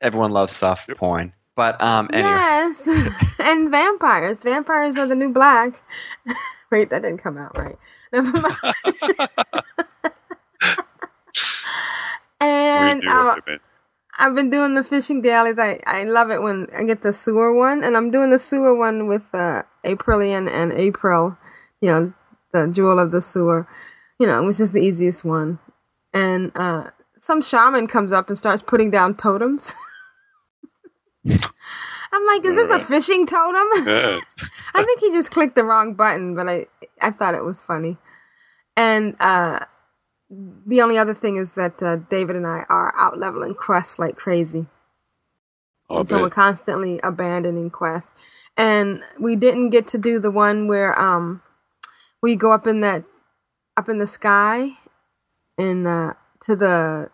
[0.00, 1.32] Everyone loves soft porn.
[1.56, 2.86] But um, anyway, yes,
[3.40, 4.38] and vampires.
[4.38, 5.82] Vampires are the new black.
[6.70, 7.76] Wait, that didn't come out right.
[8.12, 8.56] Never mind.
[8.70, 8.74] We
[12.38, 13.34] and do uh.
[14.20, 15.58] I've been doing the fishing dailies.
[15.58, 18.72] I, I love it when I get the sewer one, and I'm doing the sewer
[18.72, 21.36] one with uh, Aprillian and April.
[21.80, 22.12] You know,
[22.52, 23.66] the jewel of the sewer.
[24.18, 25.58] You know, which is the easiest one.
[26.12, 29.74] And uh, some shaman comes up and starts putting down totems.
[32.10, 33.66] I'm like, is this a fishing totem?
[34.74, 36.66] I think he just clicked the wrong button, but I
[37.00, 37.98] I thought it was funny.
[38.76, 39.60] And uh,
[40.30, 44.16] the only other thing is that uh, David and I are out leveling quests like
[44.16, 44.66] crazy.
[45.90, 48.18] And so we're constantly abandoning quests.
[48.56, 51.42] And we didn't get to do the one where um
[52.22, 53.04] you go up in that
[53.78, 54.70] up in the sky
[55.56, 57.10] and uh to the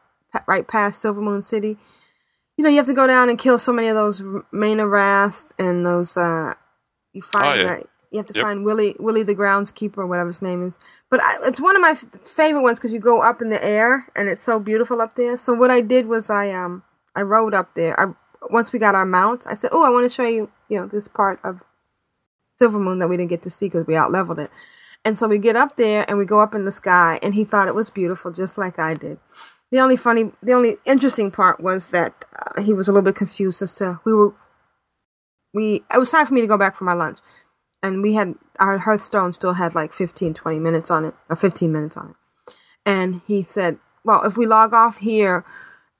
[0.48, 1.77] right past Silvermoon City.
[2.57, 4.22] You know, you have to go down and kill so many of those
[4.53, 6.55] main Rast and those uh
[7.12, 7.74] you find Oh, yeah.
[7.77, 8.42] that you have to Yep.
[8.42, 10.79] find Willie Willie the groundskeeper or whatever his name is.
[11.11, 13.62] But I, it's one of my f- favorite ones because you go up in the
[13.64, 15.37] air and it's so beautiful up there.
[15.37, 16.83] So what I did was I um
[17.14, 17.98] I rode up there.
[18.00, 18.14] I
[18.50, 20.87] once we got our mounts, I said, "Oh, I want to show you, you know,
[20.87, 21.61] this part of
[22.59, 24.50] Silver Moon that we didn't get to see because we out leveled it."
[25.05, 27.45] And so we get up there and we go up in the sky, and he
[27.45, 29.19] thought it was beautiful, just like I did.
[29.71, 32.25] The only funny, the only interesting part was that
[32.57, 34.35] uh, he was a little bit confused as to we were
[35.53, 35.85] we.
[35.93, 37.19] It was time for me to go back for my lunch,
[37.83, 41.73] and we had our Hearthstone still had like 15, 20 minutes on it, or fifteen
[41.73, 42.17] minutes on it.
[42.87, 45.45] And he said, "Well, if we log off here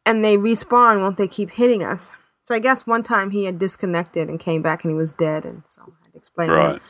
[0.07, 2.13] and they respawn, won't they keep hitting us?"
[2.45, 5.45] So I guess one time he had disconnected and came back and he was dead,
[5.45, 6.83] and so I had to explain Right.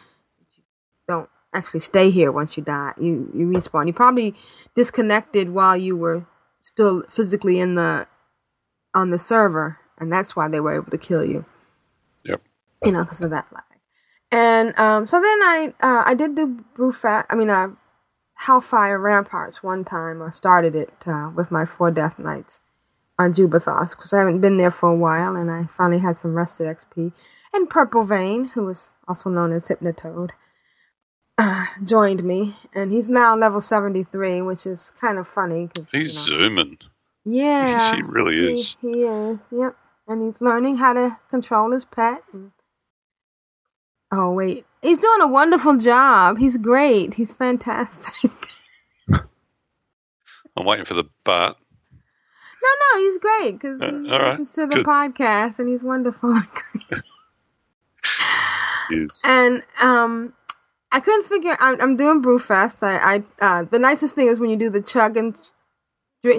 [1.55, 2.93] Actually stay here once you die.
[3.01, 3.87] You you respawn.
[3.87, 4.35] You probably
[4.75, 6.27] disconnected while you were
[6.63, 8.09] still physically in the
[8.95, 11.45] on the server, and that's why they were able to kill you.
[12.25, 12.43] Yep.
[12.85, 13.63] You know, because of that lag.
[14.33, 17.27] And um, so then I uh, I did do Brewfat.
[17.31, 17.69] I mean, uh,
[18.35, 20.21] Hellfire Ramparts one time.
[20.21, 22.61] I started it uh, with my four Death Knights
[23.19, 26.35] on Jubei'Thos because I haven't been there for a while, and I finally had some
[26.35, 27.13] rested XP.
[27.53, 30.31] And Purple Vein, who was also known as Hypnotoad,
[31.39, 35.91] uh, joined me, and he's now level seventy three, which is kind of funny because
[35.91, 36.79] He's zooming.
[37.25, 38.77] yeah, He really is.
[38.81, 39.39] He, he is.
[39.51, 39.77] Yep,
[40.09, 42.23] and he's learning how to control his pet.
[42.33, 42.53] And...
[44.13, 46.39] Oh wait, he's doing a wonderful job.
[46.39, 47.15] He's great.
[47.15, 48.31] He's fantastic.
[50.57, 51.57] I'm waiting for the but.
[52.63, 54.87] no, no, he's great because Uh, he right, listens to the good.
[54.87, 56.41] podcast, and he's wonderful.
[58.91, 60.35] Is and um,
[60.95, 61.57] I couldn't figure.
[61.59, 62.85] I'm, I'm doing Brewfest.
[62.85, 65.37] I, I uh, the nicest thing is when you do the chug and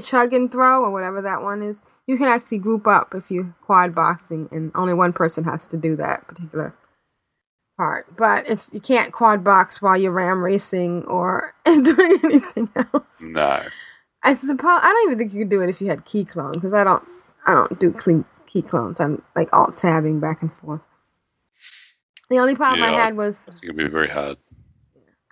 [0.02, 1.82] chug and throw or whatever that one is.
[2.08, 5.78] You can actually group up if you quad boxing, and only one person has to
[5.78, 6.74] do that particular
[7.76, 8.15] part.
[8.15, 13.24] But it's you can't quad box while you're ram racing or doing anything else.
[13.24, 13.62] no.
[14.24, 16.54] I suppose I don't even think you could do it if you had key clone
[16.54, 17.04] because I don't
[17.46, 19.02] I don't do key key clones.
[19.02, 20.82] I'm like alt tabbing back and forth.
[22.30, 24.38] The only problem I had was It's going to be very hard.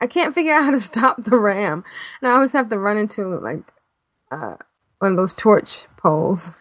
[0.03, 1.85] I can't figure out how to stop the ram,
[2.21, 3.63] and I always have to run into like
[4.29, 4.57] uh,
[4.99, 6.51] one of those torch poles.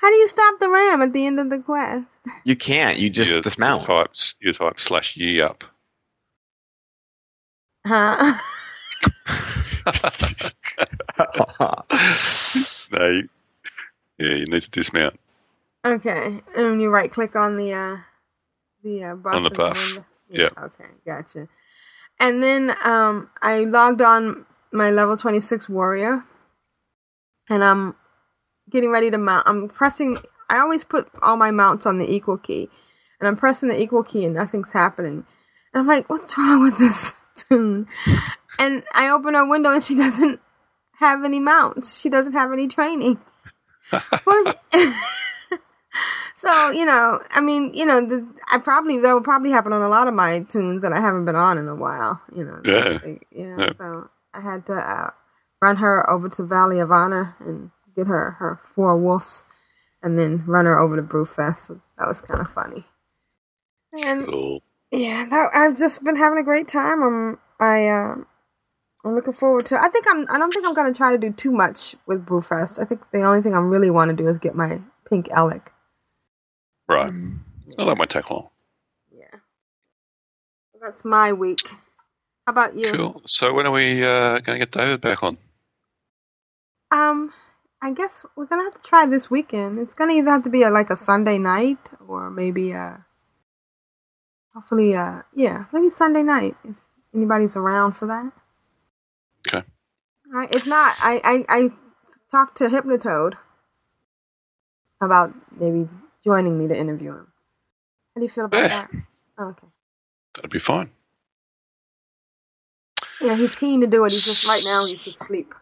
[0.00, 2.08] How do you stop the ram at the end of the quest?
[2.42, 2.98] you can't.
[2.98, 3.82] You just you, dismount.
[3.82, 5.62] You type, you type slash ye up.
[7.86, 8.38] Huh?
[12.90, 13.28] no, you,
[14.18, 15.20] yeah, you need to dismount.
[15.84, 17.96] okay, and you right click on the uh,
[18.82, 19.86] the uh, buff On the in buff.
[19.86, 20.04] window.
[20.30, 20.48] Yeah.
[20.58, 21.46] Okay, gotcha.
[22.20, 26.24] And then um, I logged on my level 26 warrior,
[27.48, 27.94] and I'm
[28.70, 29.46] getting ready to mount.
[29.48, 30.18] I'm pressing.
[30.48, 32.70] I always put all my mounts on the equal key,
[33.20, 35.26] and I'm pressing the equal key, and nothing's happening.
[35.72, 37.86] And I'm like, what's wrong with this tune?
[38.58, 40.40] and I open her window, and she doesn't
[40.98, 42.00] have any mounts.
[42.00, 43.18] She doesn't have any training.
[44.24, 44.54] Well,
[46.44, 49.82] so you know, I mean, you know, the, I probably that will probably happen on
[49.82, 52.20] a lot of my tunes that I haven't been on in a while.
[52.34, 52.98] You know, Yeah.
[53.04, 53.16] yeah.
[53.30, 53.72] Yeah.
[53.72, 55.10] So I had to uh,
[55.62, 59.44] run her over to Valley of Honor and get her her four wolves,
[60.02, 61.66] and then run her over to Brewfest.
[61.66, 62.84] So that was kind of funny.
[64.04, 64.62] And Cool.
[64.90, 67.02] yeah, that, I've just been having a great time.
[67.02, 68.26] I'm I um
[69.04, 69.76] I'm looking forward to.
[69.78, 70.26] I think I'm.
[70.30, 72.80] I don't think I'm gonna try to do too much with Brewfest.
[72.80, 75.73] I think the only thing I really want to do is get my pink elekk.
[76.88, 77.12] Right.
[77.76, 78.48] Well, that won't take long.
[79.10, 79.38] Yeah,
[80.82, 81.66] that's my week.
[82.46, 82.92] How about you?
[82.92, 83.22] Cool.
[83.26, 85.38] So when are we uh, going to get David back on?
[86.90, 87.32] Um,
[87.84, 89.78] I guess we're gonna have to try this weekend.
[89.78, 92.96] It's gonna either have to be a, like a Sunday night or maybe uh
[94.54, 96.76] hopefully uh yeah maybe Sunday night if
[97.14, 98.32] anybody's around for that.
[99.46, 99.66] Okay.
[100.32, 100.54] All right.
[100.54, 101.68] If not, I I, I
[102.30, 103.34] talked to Hypnotoad
[105.02, 105.88] about maybe
[106.24, 107.26] joining me to interview him.
[108.14, 108.68] How do you feel about Yeah.
[108.68, 108.90] that?
[109.38, 109.66] Oh, okay.
[110.34, 110.90] That'd be fine.
[113.20, 114.12] Yeah, he's keen to do it.
[114.12, 115.54] He's just right now he's asleep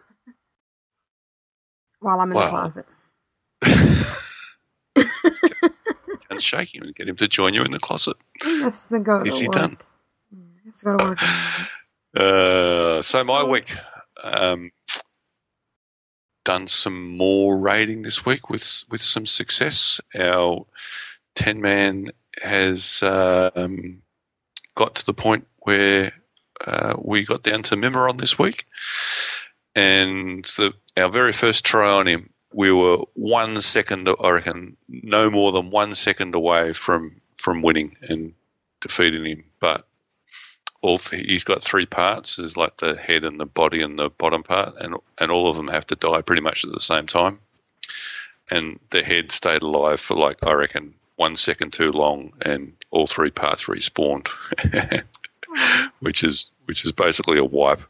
[2.00, 2.50] while I'm in the Wow.
[2.50, 2.86] closet.
[6.30, 8.16] and shake him and get him to join you in the closet.
[8.44, 9.54] Let's go to Is he work.
[9.56, 9.78] done?
[10.64, 11.18] Let's go to work.
[12.14, 13.74] Uh, so my week,
[14.22, 14.70] um,
[16.44, 20.00] done some more raiding this week with with some success.
[20.18, 20.66] Our
[21.34, 22.10] ten man
[22.42, 24.02] has um,
[24.74, 26.12] got to the point where
[26.66, 28.66] uh, we got down to Mimiron this week,
[29.74, 35.30] and the, our very first try on him, we were one second, I reckon, no
[35.30, 38.32] more than one second away from from winning and
[38.80, 39.86] defeating him, but
[40.82, 44.10] all th- he's got three parts there's like the head and the body and the
[44.10, 47.06] bottom part and and all of them have to die pretty much at the same
[47.06, 47.38] time
[48.50, 53.06] and the head stayed alive for like i reckon one second too long and all
[53.06, 54.28] three parts respawned
[56.00, 57.82] which is which is basically a wipe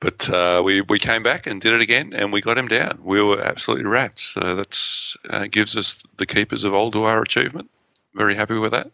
[0.00, 2.98] but uh, we we came back and did it again, and we got him down.
[3.04, 4.18] We were absolutely wrapped.
[4.18, 7.70] So that's uh, gives us the keepers of Ulduar achievement.
[8.14, 8.90] Very happy with that.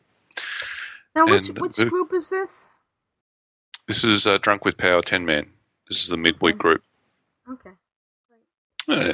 [1.14, 2.68] Now, which And which the- group is this?
[3.86, 5.50] This is uh, Drunk with Power 10 Man.
[5.88, 6.82] This is the midweek group.
[7.50, 7.70] Okay.
[8.86, 9.12] Yeah.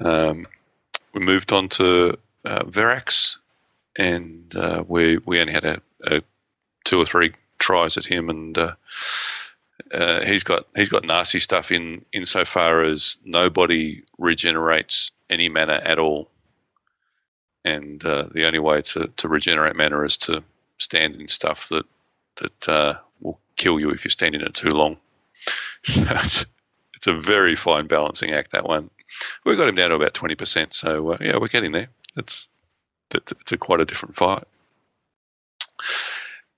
[0.00, 0.46] Um,
[1.12, 3.36] we moved on to uh, Vezax,
[3.98, 6.22] and uh, we we only had a, a
[6.84, 8.74] two or three tries at him, and uh,
[9.92, 15.98] uh, he's got he's got nasty stuff in insofar as nobody regenerates any mana at
[15.98, 16.30] all,
[17.64, 20.42] and uh, the only way to, to regenerate mana is to
[20.78, 21.84] stand in stuff that
[22.36, 24.96] that uh, will kill you if you stand in it too long.
[25.82, 26.44] So it's,
[26.94, 28.90] it's a very fine balancing act that one.
[29.46, 31.88] We got him down to about twenty percent, so uh, yeah, we're getting there.
[32.16, 32.50] It's
[33.14, 34.44] it's, a quite a different fight.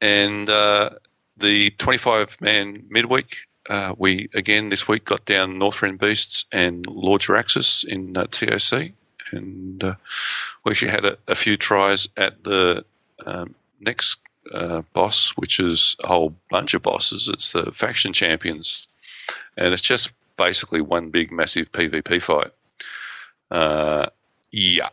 [0.01, 0.91] And uh,
[1.37, 3.37] the twenty-five man midweek,
[3.71, 8.91] uh, we again this week got down Northrend Beasts and Lord Jaraxxus in uh, TOC,
[9.31, 9.95] and uh,
[10.65, 12.85] we actually had a, a few tries at the
[13.27, 14.19] um, next
[14.53, 17.29] uh, boss, which is a whole bunch of bosses.
[17.29, 18.87] It's the faction champions,
[19.57, 22.53] and it's just basically one big massive PvP fight.
[23.51, 24.07] Uh,
[24.51, 24.89] yeah.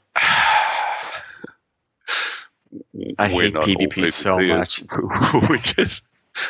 [3.18, 6.02] I We're hate not all PvP so PvPers, which is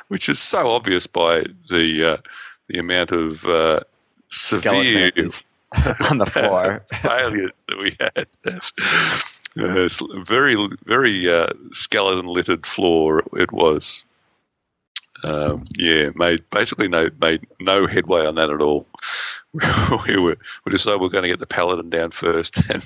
[0.10, 2.18] which is so obvious by the uh,
[2.68, 3.80] the amount of uh,
[4.30, 5.46] severe Skeletons
[6.10, 6.84] on the floor.
[7.02, 8.28] failures that we had.
[9.58, 9.90] Uh,
[10.24, 10.56] very,
[10.86, 14.06] very uh, skeleton littered floor it was.
[15.24, 18.86] Um, yeah, made basically no made no headway on that at all.
[20.08, 22.84] we were we decided we were going to get the paladin down first, and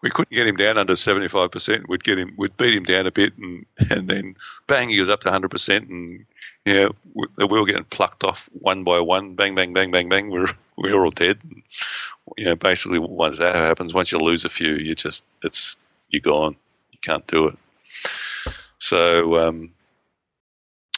[0.00, 1.88] we couldn't get him down under seventy five percent.
[1.88, 5.08] We'd get him, we'd beat him down a bit, and and then bang, he was
[5.08, 6.24] up to hundred percent, and
[6.64, 9.34] yeah, we, we were getting plucked off one by one.
[9.34, 10.30] Bang, bang, bang, bang, bang.
[10.30, 11.38] We're we were all dead.
[11.42, 11.62] And,
[12.36, 15.76] you know, basically, once that happens, once you lose a few, you just it's
[16.10, 16.56] you're gone.
[16.92, 17.58] You can't do it.
[18.78, 19.70] So, um,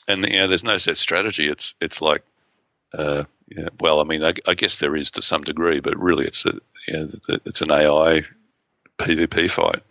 [0.08, 1.48] and you know, there's no set strategy.
[1.48, 2.22] It's it's like,
[2.94, 6.26] uh, yeah, well, I mean, I, I guess there is to some degree, but really,
[6.26, 6.54] it's a
[6.88, 8.22] you know, it's an AI
[8.98, 9.82] PvP fight,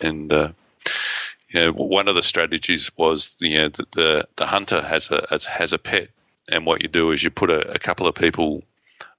[0.00, 0.48] and uh,
[1.50, 5.26] you know, one of the strategies was you know the the, the hunter has a
[5.30, 6.08] has, has a pet,
[6.50, 8.62] and what you do is you put a, a couple of people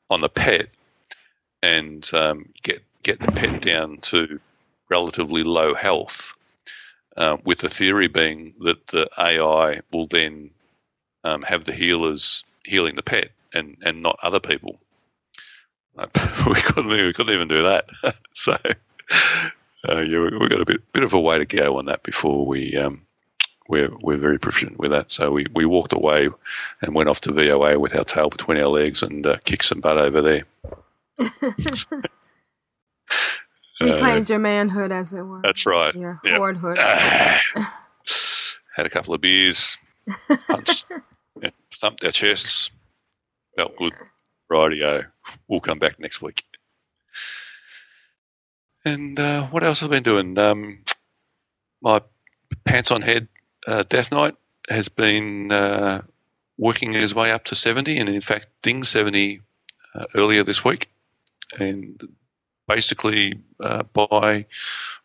[0.09, 0.67] on the pet,
[1.61, 4.39] and um, get get the pet down to
[4.89, 6.33] relatively low health.
[7.17, 10.49] Uh, with the theory being that the AI will then
[11.23, 14.77] um, have the healers healing the pet and, and not other people.
[15.97, 16.07] Uh,
[16.47, 17.85] we couldn't we couldn't even do that.
[18.33, 18.57] so
[19.87, 22.03] uh, yeah, we, we got a bit bit of a way to go on that
[22.03, 23.01] before we um,
[23.67, 25.11] we're we're very proficient with that.
[25.11, 26.29] So we, we walked away
[26.81, 29.79] and went off to VOA with our tail between our legs and uh, kicked some
[29.79, 30.43] butt over there.
[33.81, 35.39] Reclaimed your manhood, as it were.
[35.39, 35.93] Uh, That's right.
[35.93, 36.77] Your Yep.
[38.75, 39.77] Had a couple of beers,
[40.47, 40.85] punched,
[41.41, 42.71] yeah, thumped our chests,
[43.55, 43.93] felt good.
[44.51, 45.05] Rightio.
[45.47, 46.43] We'll come back next week.
[48.83, 50.37] And uh, what else have I been doing?
[50.37, 50.79] Um,
[51.81, 52.01] my
[52.65, 53.27] pants on head
[53.67, 54.35] uh, Death Knight
[54.69, 56.01] has been uh,
[56.57, 59.41] working his way up to 70, and in fact, ding 70
[59.93, 60.89] uh, earlier this week.
[61.57, 62.01] And
[62.67, 64.45] basically, uh, by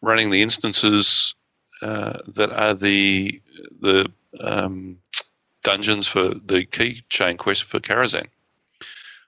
[0.03, 1.35] running the instances
[1.83, 3.41] uh, that are the
[3.81, 4.99] the um,
[5.63, 8.27] dungeons for the keychain quest for Karazhan.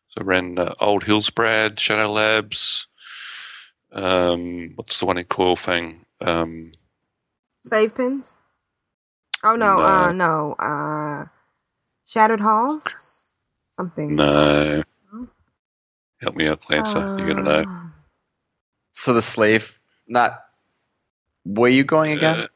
[0.08, 2.86] So I ran uh, Old Hillsbrad, Shadow Labs.
[3.92, 6.00] Um, what's the one in Coilfang?
[6.20, 6.72] Um,
[7.66, 8.34] Slave Pens?
[9.44, 9.78] Oh, no.
[9.78, 9.82] No.
[9.82, 10.52] Uh, no.
[10.54, 11.26] Uh,
[12.06, 13.36] Shattered Halls?
[13.76, 14.16] Something.
[14.16, 14.82] no.
[16.20, 17.18] Help me out, Glanthur.
[17.18, 17.81] You're gonna know.
[18.92, 20.44] Uh, So the slave, not.
[21.44, 22.46] Where you going again?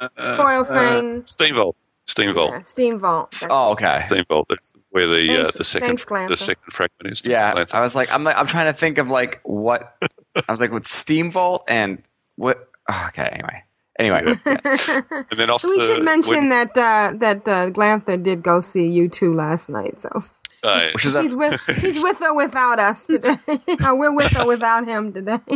[0.00, 1.26] Uh, uh, Coil uh, Fang.
[1.26, 1.76] Steam Vault.
[2.06, 2.52] Steam Vault.
[2.52, 3.42] yeah, Steam Vault.
[3.50, 4.04] Oh, okay.
[4.06, 4.46] Steam Vault.
[4.48, 7.24] That's where the uh, the second thanks, the second fragment is.
[7.24, 7.76] Yeah, Glanthur.
[7.76, 9.96] I was like, I'm like, I'm trying to think of like what.
[10.48, 12.02] I was like, with Steamvault and
[12.36, 12.68] what?
[12.88, 13.62] oh, okay, anyway,
[13.98, 14.88] anyway, yes.
[15.10, 18.60] and then off So we should mention when- that uh, that uh, Glanthur did go
[18.62, 20.00] see you two last night.
[20.00, 20.22] So
[20.62, 23.36] uh, which is he's with he's with or without us today.
[23.80, 25.38] we're with or without him today.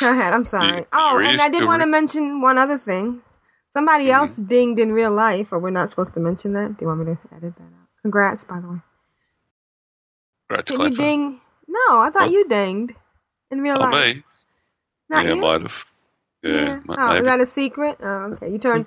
[0.00, 0.32] Go ahead.
[0.32, 0.78] I'm sorry.
[0.78, 3.22] You- Oh, you're and I did want to re- mention one other thing.
[3.70, 4.14] Somebody Mm-hmm.
[4.14, 6.76] else dinged in real life, or we're not supposed to mention that.
[6.76, 7.88] Do you want me to edit that out?
[8.02, 8.78] Congrats, by the way.
[10.50, 10.96] Right, Did you Glanthur.
[10.96, 11.40] ding?
[11.68, 12.30] No, I thought Oh.
[12.30, 12.92] you dinged
[13.50, 14.16] in real Oh, life.
[14.16, 14.22] me?
[15.08, 15.40] Not yeah, you.
[15.40, 15.84] might have.
[16.42, 17.18] Yeah, Oh, maybe.
[17.20, 17.98] is that a secret?
[18.02, 18.50] Oh, okay.
[18.50, 18.86] You turned.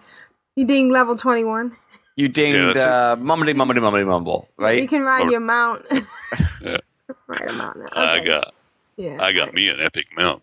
[0.56, 1.76] You dinged level twenty one.
[2.16, 2.88] You dinged that's it.
[2.88, 4.82] uh, mumbly mumbly mumbly mumble, right?
[4.82, 5.84] You can ride Or- your mount.
[5.92, 6.78] Yeah.
[7.28, 7.88] Ride a mount now.
[7.94, 8.26] I Okay.
[8.26, 8.54] got
[8.98, 9.18] Yeah.
[9.20, 10.42] I got me an epic mount.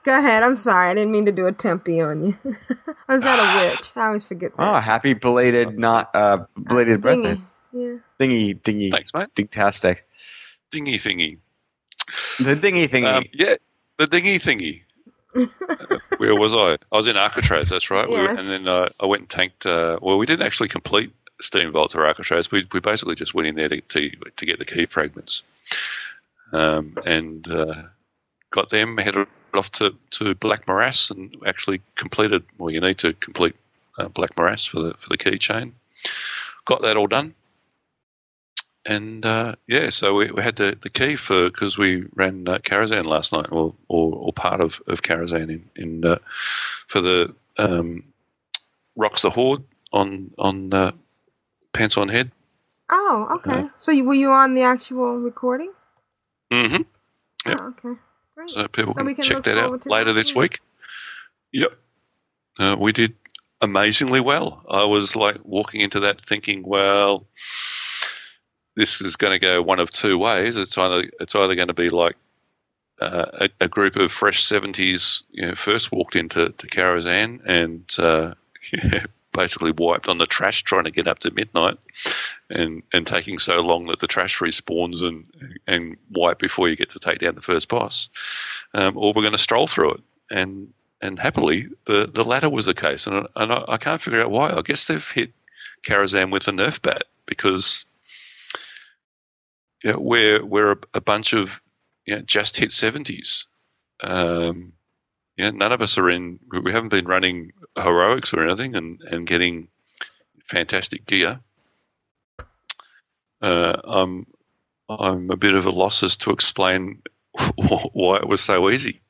[0.03, 0.43] Go ahead.
[0.43, 0.91] I'm sorry.
[0.91, 2.39] I didn't mean to do a tempe on you.
[3.07, 3.93] I was that a witch?
[3.97, 4.63] I always forget that.
[4.77, 7.43] Oh, happy belated, not uh, belated birthday, Dingy.
[7.73, 7.97] Yeah.
[8.19, 9.29] dingy, dingy, Thanks, mate.
[9.37, 9.99] dingtastic,
[10.71, 11.39] Dingy thingy.
[12.43, 13.05] the dingy thingy.
[13.13, 13.57] Um, yeah,
[13.99, 14.83] the dingy thingy.
[16.19, 16.77] Where was I?
[16.93, 17.69] I was in Arcatraz.
[17.69, 18.09] That's right.
[18.09, 19.67] We were, and then uh, I went and tanked.
[19.67, 22.51] Uh, well, we didn't actually complete Steam Vault or Arcatraz.
[22.51, 25.43] We we basically just went in there to to, to get the key fragments,
[26.53, 27.83] um, and uh,
[28.51, 28.99] got them.
[28.99, 32.45] Headed off to, to Black Morass and actually completed.
[32.59, 33.57] Well, you need to complete
[33.99, 35.75] uh, Black Morass for the for the key chain.
[36.65, 37.35] Got that all done.
[38.87, 42.59] And uh, yeah, so we, we had the, the key for because we ran uh,
[42.59, 46.19] Karazhan last night, or, or, or part of, of Karazhan in, in uh,
[46.87, 48.03] for the um,
[48.97, 50.93] Rocks the Horde on on uh,
[51.73, 52.31] Pants on Head.
[52.91, 53.69] Oh, okay.
[53.77, 55.73] So you, were you on the actual recording?
[56.51, 56.83] Mm-hmm.
[57.47, 57.59] Yep.
[57.61, 58.01] Oh, okay.
[58.35, 58.51] Great.
[58.51, 60.39] So people So can, we can check that out later that, this yeah.
[60.39, 60.61] week.
[61.53, 61.73] Yep,
[62.59, 63.15] uh, we did
[63.61, 64.65] amazingly well.
[64.71, 67.27] I was like walking into that thinking, well,
[68.77, 70.57] this is going to go one of two ways.
[70.57, 72.17] It's either it's either going to be like
[73.01, 77.85] uh, a, a group of fresh seventies, you know, first walked into to Karazhan and
[77.99, 78.35] uh,
[78.73, 81.79] yeah, basically wiped on the trash trying to get up to midnight,
[82.51, 85.25] and and taking so long that the trash respawns and
[85.67, 88.09] and wipe before you get to take down the first boss,
[88.75, 90.01] um, or we're going to stroll through it
[90.31, 90.73] and.
[91.03, 94.31] And happily, the, the latter was the case, and, and I, I can't figure out
[94.31, 94.53] why.
[94.53, 95.33] I guess they've hit
[95.83, 97.87] Karazhan with a Nerf bat because
[99.83, 101.63] you know, we're we're a, a bunch of
[102.07, 103.47] you know, just hit seventies.
[104.03, 104.73] Um,
[105.37, 106.39] yeah, none of us are in.
[106.51, 109.69] We haven't been running heroics or anything, and, and getting
[110.47, 111.41] fantastic gear.
[113.41, 114.27] Uh, I'm
[114.89, 117.01] I'm a bit of a loss as to explain
[117.57, 119.01] why it was so easy.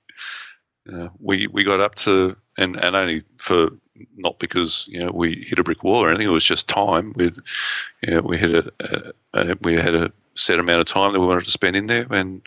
[0.92, 3.70] Uh, we we got up to and, and only for
[4.16, 6.28] not because you know we hit a brick wall or anything.
[6.28, 7.12] It was just time.
[7.16, 7.38] With
[8.02, 11.20] you know, we had a, a, a we had a set amount of time that
[11.20, 12.42] we wanted to spend in there, and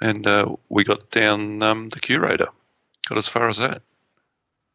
[0.00, 2.48] and uh, we got down um, the curator.
[3.08, 3.82] Got as far as that.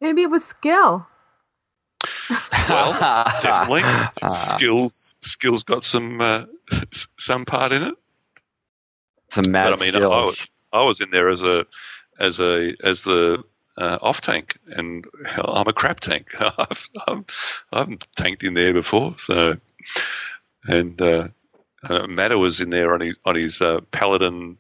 [0.02, 1.08] Maybe it was skill.
[2.70, 2.94] Well,
[3.42, 3.82] definitely.
[3.84, 4.28] Ah.
[4.28, 6.46] skills skills got some uh,
[7.18, 7.96] some part in it.
[9.30, 10.10] Some mad but I mean, I skills.
[10.10, 11.66] was, I was in there as a
[12.20, 13.44] as a as the
[13.78, 15.06] uh, off tank, and
[15.38, 16.28] I'm a crap tank.
[16.40, 17.26] I've, I've,
[17.72, 19.56] I haven't tanked in there before, so
[20.66, 21.30] and uh,
[21.90, 24.58] uh, Matter was in there on his on his uh, paladin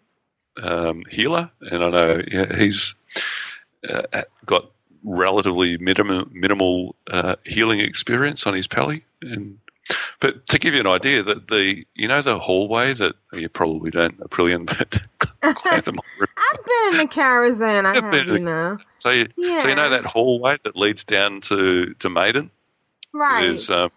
[0.61, 2.95] um, healer, and I know yeah, he's
[3.89, 4.69] uh, got
[5.03, 9.57] relatively minimal minimal uh, healing experience on his pally, and
[10.19, 13.91] but to give you an idea, that the you know the hallway that you probably
[13.91, 15.01] don't Aprillian, but
[15.41, 17.85] I've been in the caravan.
[17.85, 18.77] I have, you know.
[18.99, 22.49] so you, so you know that hallway that leads down to to Maiden.
[23.13, 23.41] Right.
[23.41, 23.91] There's um,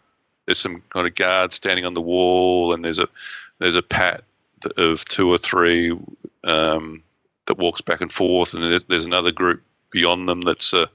[0.47, 3.09] there's some kind of guard standing on the wall, and there's a
[3.59, 4.25] there's a pat
[4.77, 5.97] of two or three
[6.45, 7.03] um,
[7.47, 10.89] that walks back and forth, and there's, another group beyond them that's a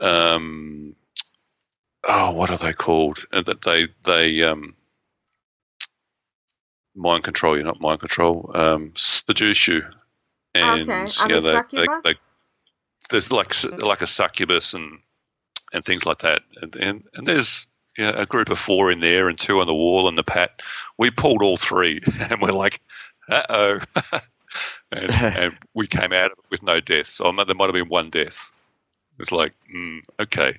[0.00, 0.94] um,
[2.04, 3.24] oh, what are they called?
[3.32, 4.74] Uh, that they they um,
[6.94, 8.50] mind control you, not mind control.
[8.54, 9.82] Um, seduce you,
[10.54, 11.06] and okay.
[11.22, 12.14] you know, they they, they, they
[13.10, 14.98] there's like like a succubus and
[15.72, 17.66] and things like that, and and, and there's
[17.98, 20.62] yeah, a group of four in there and two on the wall and the pat.
[20.98, 22.80] We pulled all three, and we're like,
[23.28, 23.80] uh oh,
[24.92, 27.14] and, and we came out of it with no deaths.
[27.14, 28.50] So there might have been one death.
[29.18, 30.58] It's like, mm, okay,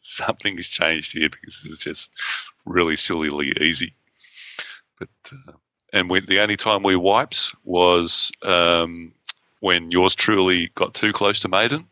[0.00, 2.12] something has changed here because this is just
[2.64, 3.92] really sillily easy.
[4.98, 5.52] But uh,
[5.92, 9.12] and we, the only time we wipes was um,
[9.60, 11.86] when yours truly got too close to Maiden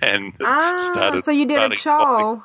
[0.00, 1.22] and ah, started.
[1.22, 2.36] so you did a started coughing.
[2.40, 2.44] cho.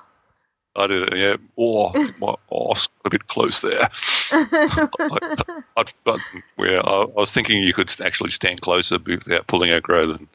[0.76, 1.36] I did it, yeah.
[1.58, 3.90] Oh, I think my arse got a bit close there.
[4.32, 9.72] I, I'd forgotten where I, I was thinking you could actually stand closer without pulling
[9.72, 10.28] aggro than,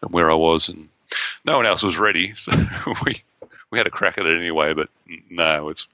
[0.00, 0.88] than where I was, and
[1.44, 2.52] no one else was ready, so
[3.04, 3.16] we
[3.70, 4.74] we had a crack at it anyway.
[4.74, 4.88] But
[5.30, 5.86] no, it's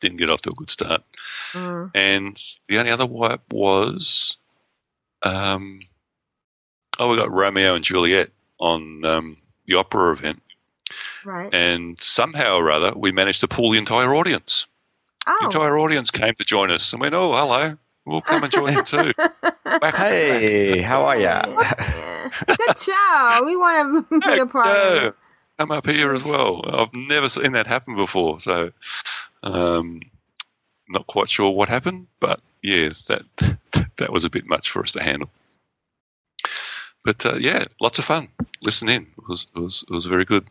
[0.00, 1.02] didn't get off to a good start.
[1.52, 1.90] Mm.
[1.94, 4.36] And the only other wipe was,
[5.22, 5.80] um,
[6.98, 9.36] oh, we got Romeo and Juliet on um,
[9.66, 10.42] the opera event,
[11.24, 11.52] Right.
[11.54, 14.66] and somehow or other we managed to pull the entire audience.
[15.26, 15.44] The Oh.
[15.46, 18.82] entire audience came to join us and went, "Oh, hello, we'll come and join you
[18.94, 19.12] too."
[19.64, 21.42] Back Hey, how are ya?
[21.46, 22.28] Yeah.
[22.46, 23.42] Good show.
[23.46, 25.14] We want to be a part of Yeah, it.
[25.58, 26.60] come up here as well.
[26.68, 28.70] I've never seen that happen before, so
[29.42, 30.00] um,
[30.88, 33.22] not quite sure what happened, but yeah, that
[33.96, 35.30] that was a bit much for us to handle.
[37.04, 38.28] But uh, yeah, lots of fun.
[38.60, 39.02] Listen in.
[39.02, 40.46] It was it was it was very good.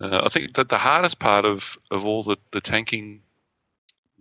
[0.00, 3.20] Uh, I think that the hardest part of, of all the, the tanking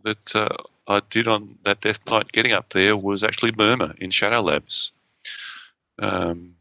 [0.04, 0.56] that uh,
[0.88, 4.92] I did on that Death Knight getting up there was actually Murmur in Shadow Labs.
[6.00, 6.56] Um,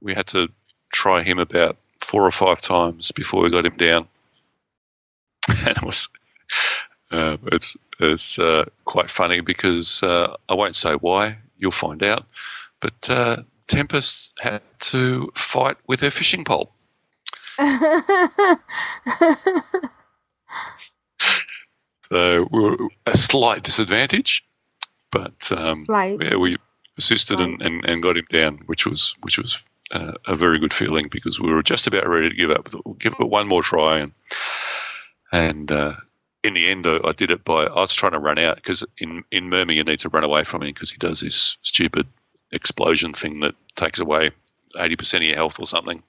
[0.00, 0.48] we had to
[0.92, 4.08] try him about four or five times before we got him down,
[5.48, 6.08] and it was
[7.10, 11.38] uh, it's it's uh, quite funny because uh, I won't say why.
[11.58, 12.26] You'll find out,
[12.80, 16.70] but uh, Tempest had to fight with her fishing pole.
[22.08, 22.76] So we were
[23.06, 24.44] a slight disadvantage,
[25.10, 26.22] but um, Slight.
[26.22, 26.58] yeah, we
[26.98, 30.74] assisted and, and, and got him down, which was which was uh, a very good
[30.74, 33.98] feeling because we were just about ready to give up, give it one more try,
[34.00, 34.12] and
[35.32, 35.94] and uh,
[36.42, 38.84] in the end, I, I did it by I was trying to run out because
[38.98, 42.06] in in Murmur you need to run away from him because he does this stupid
[42.52, 44.30] explosion thing that takes away
[44.78, 46.02] eighty percent of your health or something.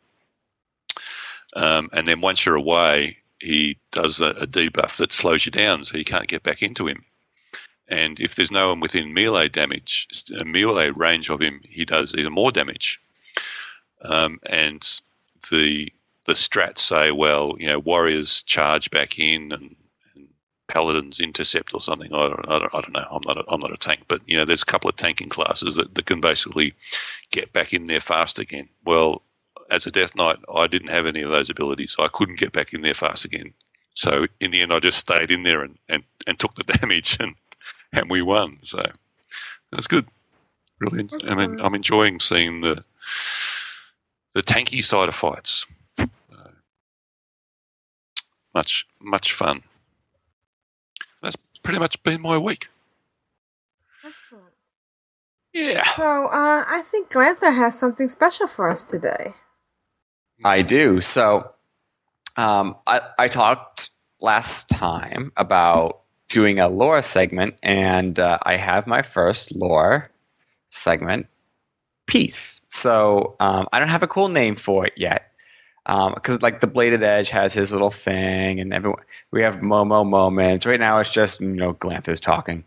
[1.56, 5.86] Um, and then once you're away, he does a, a debuff that slows you down,
[5.86, 7.04] so you can't get back into him.
[7.88, 10.08] And if there's no one within melee damage,
[10.46, 13.00] melee range of him, he does even more damage.
[14.02, 14.88] Um, and
[15.52, 15.92] the
[16.26, 19.76] the strats say, well, you know, warriors charge back in and,
[20.16, 20.28] and
[20.68, 22.12] paladins intercept or something.
[22.12, 23.08] I don't, I don't, I don't know.
[23.12, 25.30] I'm not a, I'm not a tank, but you know, there's a couple of tanking
[25.30, 26.74] classes that, that can basically
[27.30, 28.68] get back in there fast again.
[28.86, 29.22] Well,
[29.70, 31.94] as a Death Knight, I didn't have any of those abilities.
[31.94, 33.54] So I couldn't get back in there fast again.
[33.96, 37.18] So in the end, I just stayed in there and, and, and took the damage,
[37.20, 37.36] and
[37.94, 38.60] and we won.
[38.62, 38.86] So
[39.72, 40.06] that's good.
[40.80, 42.84] Really, I mean, I'm enjoying seeing the
[44.34, 45.66] the tanky side of fights.
[45.98, 46.06] Uh,
[48.54, 49.64] much much fun.
[51.24, 52.68] That's pretty much been my week.
[54.04, 54.54] Excellent.
[55.54, 55.90] Yeah.
[55.96, 59.34] So, uh, I think Glanthur has something special for us today.
[60.44, 61.02] I do.
[61.02, 61.52] So,
[62.38, 63.90] um, I, I talked
[64.22, 70.10] last time about doing a lore segment, and uh, I have my first lore
[70.70, 71.28] segment
[72.08, 72.62] piece.
[72.70, 75.32] So um, I don't have a cool name for it yet.
[75.86, 80.66] Because like the bladed edge has his little thing, and everyone we have Momo moments.
[80.66, 82.64] Right now, it's just you know Glanthur's talking,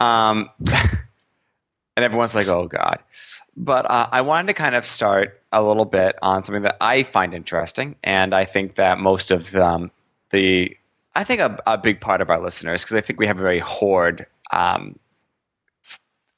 [0.00, 0.48] um,
[1.96, 2.98] and everyone's like, "Oh God!"
[3.56, 7.02] But uh, I wanted to kind of start a little bit on something that I
[7.02, 9.90] find interesting, and I think that most of um,
[10.30, 10.76] the,
[11.14, 13.42] I think a, a big part of our listeners, because I think we have a
[13.42, 14.98] very horde um,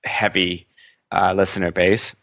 [0.04, 0.66] heavy
[1.12, 2.16] uh, listener base,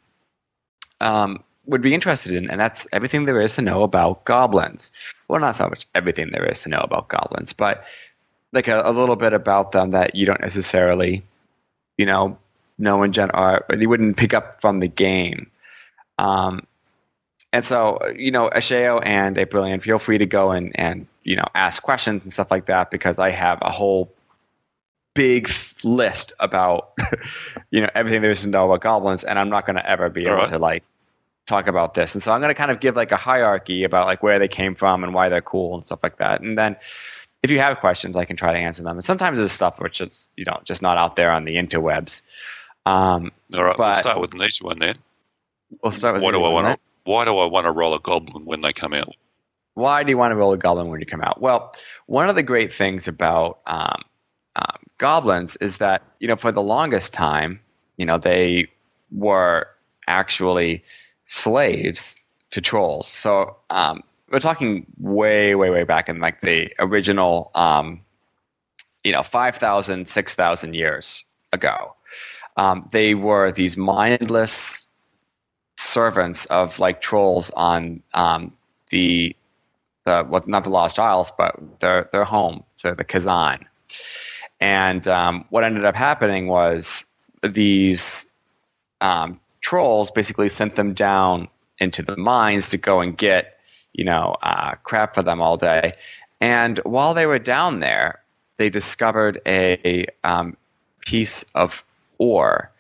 [1.00, 4.92] um, would be interested in, and that's everything there is to know about goblins.
[5.28, 7.86] Well, not so much everything there is to know about goblins, but
[8.52, 11.24] like a, a little bit about them that you don't necessarily,
[11.98, 12.38] you know,
[12.82, 15.50] know in general, or you wouldn't pick up from the game.
[16.18, 16.66] Um,
[17.54, 21.46] and so, you know, Ashayo and Aprillian, feel free to go and, and, you know,
[21.54, 24.14] ask questions and stuff like that because I have a whole
[25.14, 25.50] big
[25.84, 26.94] list about,
[27.72, 30.10] you know, everything there is to know about goblins, and I'm not going to ever
[30.10, 30.50] be able Alright.
[30.50, 30.84] to like
[31.46, 32.16] talk about this.
[32.16, 34.48] And so I'm going to kind of give like a hierarchy about like where they
[34.48, 36.42] came from and why they're cool and stuff like that.
[36.42, 36.78] And then
[37.44, 38.98] if you have questions, I can try to answer them.
[38.98, 42.22] And sometimes it's stuff which is, you know, just not out there on the interwebs.
[42.86, 44.98] Um, All right, we'll start with an easy one then.
[45.84, 46.80] we'll start with Why do I want to?
[47.04, 49.16] Why do I want to roll a goblin when they come out?
[49.76, 51.42] why do you want to roll a goblin when you come out?
[51.42, 51.74] Well,
[52.08, 54.02] one of the great things about um,
[54.56, 57.60] um, goblins is that you know for the longest time,
[57.98, 58.68] you know they
[59.12, 59.68] were
[60.08, 60.84] actually
[61.26, 62.20] slaves
[62.52, 63.08] to trolls.
[63.08, 68.02] So um, we're talking way, way, way back in like the original, um,
[69.04, 71.24] you know, 5,000, 6,000 years
[71.54, 71.96] ago.
[72.58, 74.88] Um, they were these mindless
[75.78, 78.54] servants of like trolls on um,
[78.90, 79.36] the
[80.06, 83.66] the well, not the Lost Isles, but their their home, so the Kezan.
[84.60, 87.06] And um, what ended up happening was
[87.42, 88.38] these
[89.02, 91.48] um, trolls basically sent them down
[91.80, 93.60] into the mines to go and get
[93.94, 95.94] you know uh, crap for them all day.
[96.40, 98.20] And while they were down there,
[98.58, 100.58] they discovered a um,
[101.06, 101.84] piece of
[102.22, 102.72] ore,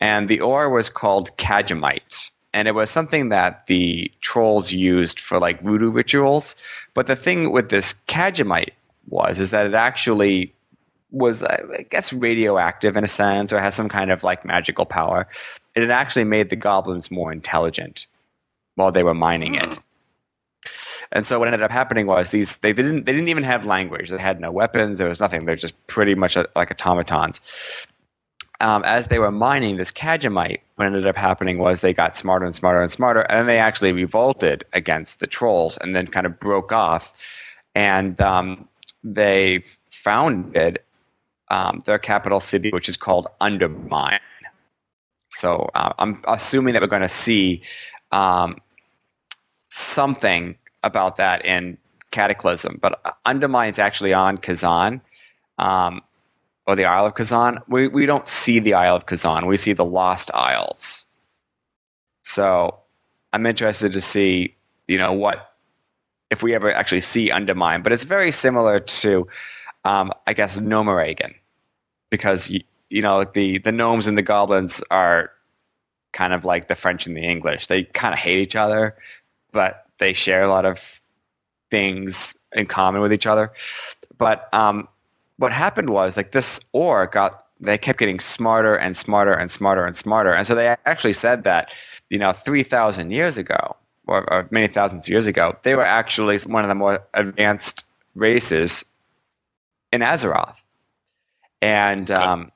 [0.00, 2.30] and the ore was called Kaja'mite.
[2.54, 6.56] And it was something that the trolls used for like voodoo rituals.
[6.94, 8.72] But the thing with this Kaja'mite
[9.08, 10.54] was is that it actually
[11.10, 15.28] was, I guess, radioactive in a sense, or has some kind of like magical power.
[15.74, 18.06] And it actually made the goblins more intelligent
[18.76, 19.74] while they were mining it.
[19.74, 19.80] Hmm.
[21.12, 24.10] And so what ended up happening was these they didn't they didn't even have language.
[24.10, 24.98] They had no weapons.
[24.98, 25.44] There was nothing.
[25.44, 27.40] They're just pretty much a, like automatons.
[28.60, 32.46] Um, as they were mining this Kaja'mite, what ended up happening was they got smarter
[32.46, 36.40] and smarter and smarter, and they actually revolted against the trolls, and then kind of
[36.40, 37.12] broke off,
[37.74, 38.66] and um,
[39.04, 40.78] they founded
[41.48, 44.20] um, their capital city, which is called Undermine.
[45.28, 47.62] So uh, I'm assuming that we're going to see
[48.12, 48.56] um,
[49.64, 51.76] something about that in
[52.10, 55.00] Cataclysm, but Undermine is actually on Kezan.
[55.58, 56.00] Um,
[56.66, 57.58] or the Isle of Kezan.
[57.68, 59.46] We we don't see the Isle of Kezan.
[59.46, 61.06] We see the Lost Isles.
[62.22, 62.76] So
[63.32, 64.56] I'm interested to see,
[64.88, 65.52] you know, what
[66.30, 67.82] if we ever actually see Undermine.
[67.82, 69.28] But it's very similar to,
[69.84, 71.34] um, I guess, Gnomeregan,
[72.10, 72.60] because you,
[72.90, 75.30] you know the the gnomes and the goblins are
[76.12, 77.66] kind of like the French and the English.
[77.66, 78.96] They kind of hate each other,
[79.52, 81.00] but they share a lot of
[81.70, 83.52] things in common with each other.
[84.18, 84.88] But um,
[85.38, 89.86] what happened was like this ore got they kept getting smarter and smarter and smarter
[89.86, 90.34] and smarter.
[90.34, 91.74] And so they actually said that
[92.10, 93.76] you know 3000 years ago
[94.06, 97.86] or, or many thousands of years ago they were actually one of the more advanced
[98.14, 98.84] races
[99.92, 100.56] in azeroth.
[101.62, 102.52] And um,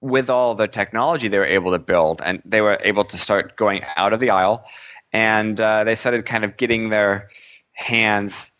[0.00, 3.56] with all the technology they were able to build and they were able to start
[3.56, 4.64] going out of the isle
[5.12, 7.28] and uh, they started kind of getting their
[7.72, 8.52] hands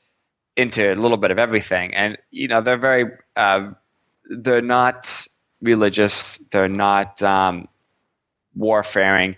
[0.61, 1.95] into a little bit of everything.
[1.95, 3.71] And you know they're very uh,
[4.31, 5.27] they're not
[5.61, 6.39] religious.
[6.53, 7.69] They're not um,
[8.55, 9.37] warfaring.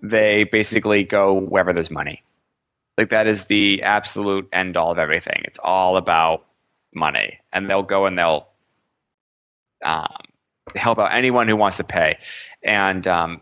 [0.00, 2.22] They basically go wherever there's money.
[2.98, 5.42] Like that is the absolute end all of everything.
[5.44, 6.44] It's all about
[6.94, 7.38] money.
[7.52, 8.46] And they'll go and they'll
[9.84, 10.14] um,
[10.76, 12.18] help out anyone who wants to pay.
[12.62, 13.40] And um,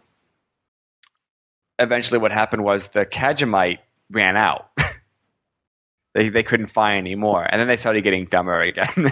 [1.78, 3.78] eventually what happened was the Kaja'mite
[4.12, 4.70] ran out
[6.14, 7.46] they they couldn't find anymore.
[7.50, 8.88] and then they started getting dumber again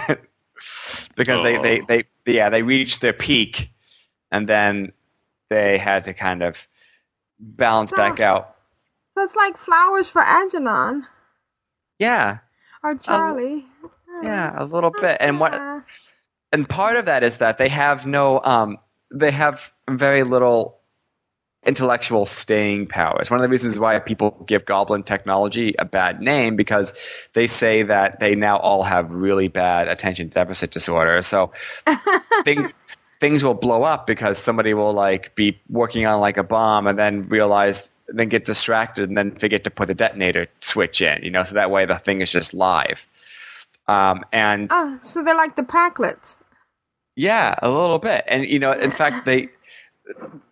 [1.17, 1.85] because they, they Oh.
[1.89, 3.71] they yeah they reached their peak,
[4.31, 4.93] and then
[5.51, 6.67] they had to kind of
[7.39, 8.55] balance So- back out.
[9.15, 11.05] So it's like flowers for Algernon
[11.99, 12.39] Yeah,
[12.85, 13.67] or Charlie.
[14.23, 15.17] yeah, a little bit.
[15.21, 15.55] And what
[16.53, 18.79] and part of that is that they have no um
[19.13, 20.78] they have very little
[21.67, 23.19] intellectual staying power.
[23.21, 26.95] It's one of the reasons why people give goblin technology a bad name because
[27.35, 31.21] they say that they now all have really bad attention deficit disorder.
[31.21, 31.53] So
[32.45, 32.73] thing,
[33.21, 36.99] things will blow up because somebody will like be working on like a bomb and
[36.99, 41.31] then realize then get distracted and then forget to put the detonator switch in, you
[41.31, 43.07] know, so that way the thing is just live.
[43.87, 46.37] Um, and Oh, so they're like the Pakleds.
[47.17, 48.25] yeah, a little bit.
[48.29, 49.49] And you know, in fact, they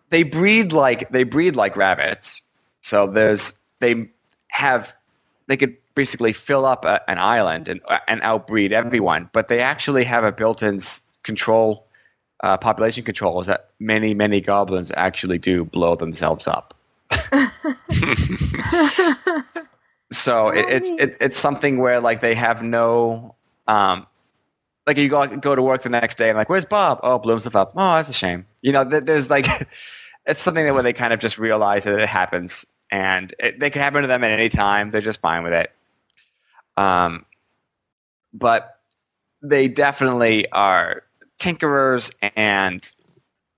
[0.09, 2.41] they breed like they breed like rabbits.
[2.81, 4.09] So there's they
[4.49, 4.95] have
[5.47, 10.03] they could basically fill up a, an island and and outbreed everyone, but they actually
[10.03, 10.79] have a built-in
[11.23, 11.85] control
[12.41, 16.73] uh, population control is that many many goblins actually do blow themselves up.
[20.11, 23.33] so it, it's it, it's something where like they have no
[23.67, 24.05] um
[24.85, 26.99] like you go go to work the next day and like where's Bob?
[27.03, 27.73] Oh, blew himself up.
[27.75, 28.45] Oh, that's a shame.
[28.61, 29.47] You know, th- there's like
[30.27, 33.69] it's something that where they kind of just realize that it happens and it, they
[33.69, 34.91] can happen to them at any time.
[34.91, 35.71] They're just fine with it.
[36.75, 37.25] Um,
[38.33, 38.79] but
[39.41, 41.03] they definitely are
[41.39, 42.93] tinkerers and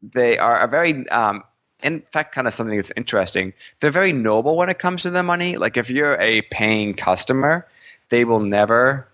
[0.01, 1.43] they are a very um,
[1.83, 5.23] in fact kind of something that's interesting they're very noble when it comes to their
[5.23, 7.65] money like if you're a paying customer
[8.09, 9.07] they will never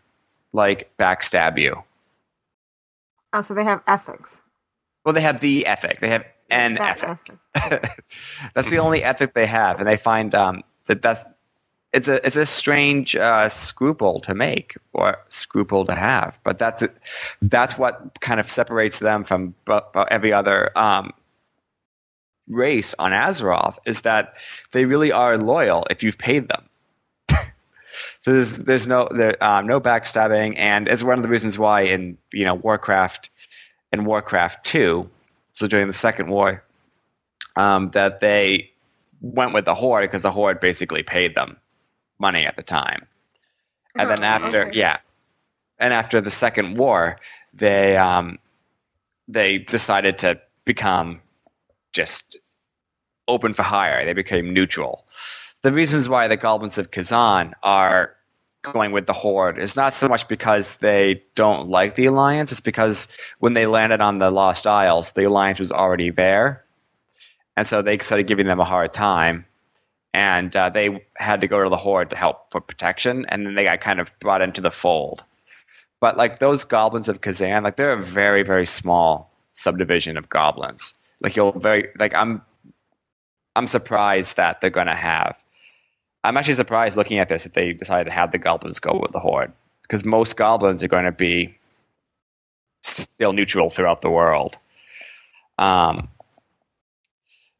[0.54, 1.82] like backstab you
[3.34, 4.42] Oh, so they have ethics.
[5.04, 8.02] well they have the ethic they have an That ethic
[8.54, 11.26] that's the only ethic they have and they find um, that that's
[11.96, 16.84] it's a it's a strange uh, scruple to make or scruple to have, but that's.
[17.42, 19.56] That's what kind of separates them from
[20.12, 21.14] every other um,
[22.50, 24.36] race on Azeroth is that
[24.72, 26.68] they really are loyal if you've paid them.
[28.20, 31.82] so there's there's no there, um, no backstabbing, and it's one of the reasons why
[31.82, 33.30] in you know Warcraft
[33.94, 35.10] and Warcraft two,
[35.56, 36.64] so during the Second War,
[37.56, 38.70] um, that they
[39.22, 41.58] went with the Horde because the Horde basically paid them
[42.20, 43.08] money at the time.
[43.98, 44.78] And then Oh, after, okay.
[44.78, 44.98] yeah,
[45.80, 47.18] and after the Second War,
[47.54, 48.38] they um,
[49.28, 51.22] they decided to become
[51.94, 52.38] just
[53.28, 54.06] open for hire.
[54.06, 55.06] They became neutral.
[55.62, 58.15] The reasons why the Goblins of Kezan are
[58.74, 62.62] going with the Horde is not so much because they don't like the Alliance, it's
[62.62, 63.08] because
[63.40, 66.64] when they landed on the Lost Isles, the Alliance was already there.
[67.58, 69.46] And so they started giving them a hard time.
[70.14, 73.26] And uh, they had to go to the Horde to help for protection.
[73.30, 75.26] And then they got kind of brought into the fold.
[76.00, 80.94] But like those goblins of Kezan, like they're a very, very small subdivision of goblins.
[81.22, 82.42] Like you'll very like I'm
[83.56, 85.44] I'm surprised that they're gonna have
[86.26, 89.12] I'm actually surprised looking at this that they decided to have the goblins go with
[89.12, 89.52] the horde.
[89.84, 91.56] Because most goblins are going to be
[92.82, 94.58] still neutral throughout the world.
[95.60, 96.10] Um,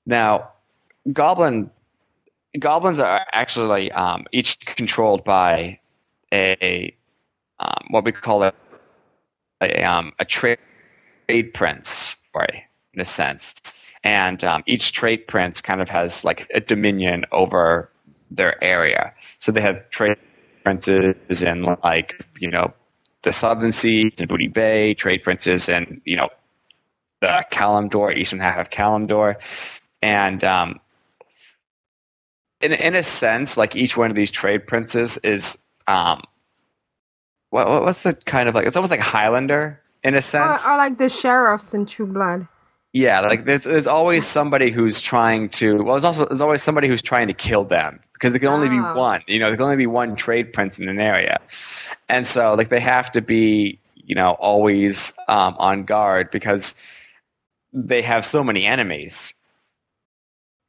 [0.08, 0.50] now,
[1.14, 1.70] goblin
[2.60, 5.80] goblins are actually um, each controlled by
[6.34, 6.96] a
[7.60, 8.54] um, what we call a
[9.62, 10.58] a, um, a trade
[11.54, 12.64] prince, right?
[12.94, 17.90] In a sense, and um, each trade prince kind of has like a dominion over
[18.32, 19.14] their area.
[19.38, 20.18] So they have trade
[20.64, 22.74] princes in like you know
[23.24, 26.30] the southern seas and Booty Bay, trade princes in you know
[27.22, 29.36] the Kalimdor, eastern half of Kalimdor,
[30.02, 30.80] and um,
[32.62, 36.22] in in a sense, like each one of these trade princes is um,
[37.52, 38.68] what what- what's the kind of like?
[38.68, 40.66] It's almost like Highlander in a Or, sense.
[40.68, 42.48] or like the sheriffs in True Blood.
[42.96, 45.84] Yeah, like there's there's always somebody who's trying to.
[45.84, 48.70] Well, there's also there's always somebody who's trying to kill them because there can only
[48.70, 48.96] be Oh.
[48.98, 49.22] one.
[49.28, 51.42] You know, there can only be one trade prince in an area,
[52.08, 56.74] and so like they have to be you know always um, on guard because
[57.74, 59.34] they have so many enemies.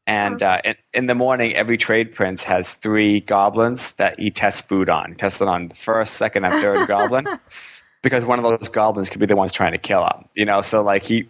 [0.08, 4.62] And uh, in, in the morning, every trade prince has three goblins that he tests
[4.62, 5.10] food on.
[5.10, 7.28] He tests it on the first, second, and third goblin
[8.02, 10.24] because one of those goblins could be the ones trying to kill him.
[10.34, 11.28] You know, so like he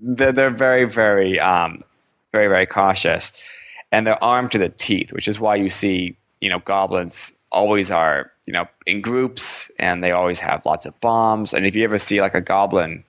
[0.00, 1.82] they're, they're very, very, um,
[2.32, 3.32] very, very cautious,
[3.92, 7.90] and they're armed to the teeth, which is why you see, you know, goblins always
[7.90, 11.52] are, you know, in groups, and they always have lots of bombs.
[11.52, 13.04] And if you ever see like a goblin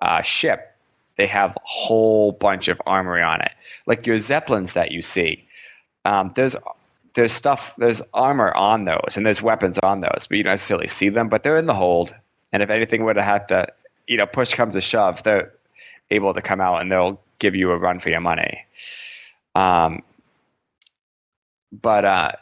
[0.00, 0.74] uh, ship,
[1.16, 3.52] they have a whole bunch of armory on it,
[3.86, 5.44] like your zeppelins that you see.
[6.04, 6.56] Um, there's
[7.14, 10.88] there's stuff, there's armor on those, and there's weapons on those, but you don't necessarily
[10.88, 11.28] see them.
[11.28, 12.14] But they're in the hold,
[12.52, 13.66] and if anything were to have to,
[14.06, 15.52] you know, push comes to shove, they're
[16.10, 18.64] able to come out and they'll give you a run for your money.
[19.54, 20.02] Um,
[21.72, 22.32] but uh,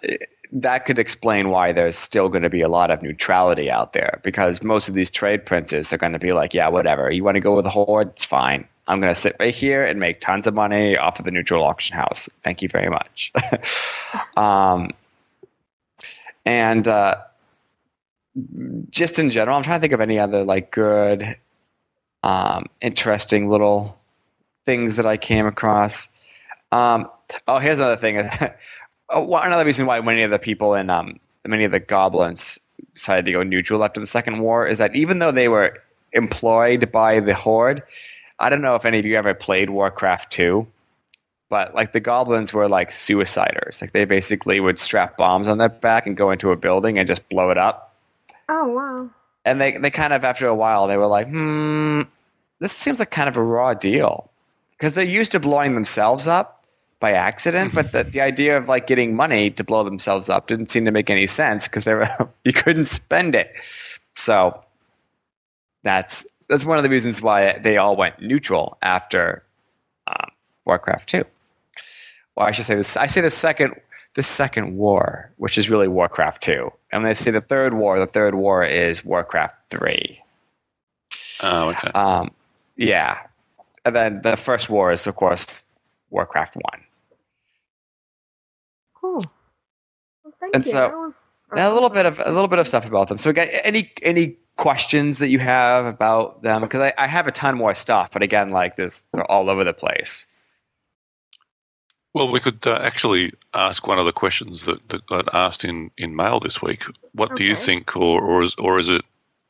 [0.52, 4.20] that could explain why there's still going to be a lot of neutrality out there
[4.22, 7.10] because most of these trade princes are going to be like, yeah, whatever.
[7.10, 8.08] You want to go with the horde?
[8.08, 8.66] It's fine.
[8.86, 11.62] I'm going to sit right here and make tons of money off of the neutral
[11.62, 12.28] auction house.
[12.42, 13.32] Thank you very much.
[14.36, 14.90] um,
[16.46, 17.16] and uh,
[18.90, 21.36] just in general, I'm trying to think of any other like good,
[22.22, 23.98] um, interesting little
[24.66, 26.12] things that I came across.
[26.72, 27.08] Um,
[27.46, 28.18] oh, here's another thing.
[29.10, 32.58] oh, another reason why many of the people in um, many of the goblins
[32.94, 35.78] decided to go neutral after the Second War is that even though they were
[36.12, 37.82] employed by the Horde,
[38.40, 40.66] I don't know if any of you ever played Warcraft 2,
[41.48, 43.80] but like the goblins were like suiciders.
[43.80, 47.08] Like they basically would strap bombs on their back and go into a building and
[47.08, 47.94] just blow it up.
[48.48, 49.10] Oh wow.
[49.44, 52.02] And they, they kind of, after a while, they were like, hmm,
[52.58, 54.30] this seems like kind of a raw deal.
[54.72, 56.58] Because they're used to blowing themselves up
[57.00, 60.66] by accident, but the, the idea of like getting money to blow themselves up didn't
[60.66, 62.06] seem to make any sense because they were
[62.44, 63.52] you couldn't spend it.
[64.14, 64.60] So
[65.84, 69.44] that's that's one of the reasons why they all went neutral after
[70.08, 70.30] um,
[70.64, 71.24] Warcraft Two.
[72.34, 72.96] Well, I should say this.
[72.96, 73.74] I say the second
[74.14, 77.98] the second war, which is really Warcraft Two, and when I say the third war,
[77.98, 80.20] the third war is Warcraft Three.
[81.42, 81.90] Oh, okay.
[81.94, 82.30] Um,
[82.76, 83.18] yeah,
[83.84, 85.64] and then the first war is of course
[86.10, 86.80] Warcraft One.
[88.94, 89.24] Cool.
[90.24, 90.72] Well, thank And you.
[90.72, 91.14] so- That was-
[91.56, 93.16] Yeah, a little bit of a little bit of stuff about them.
[93.16, 96.60] So, again, any any questions that you have about them?
[96.60, 99.64] Because I, I have a ton more stuff, but again, like this, they're all over
[99.64, 100.26] the place.
[102.14, 105.90] Well, we could uh, actually ask one of the questions that, that got asked in,
[105.98, 106.84] in mail this week.
[107.12, 109.04] What do you think, or or is or is it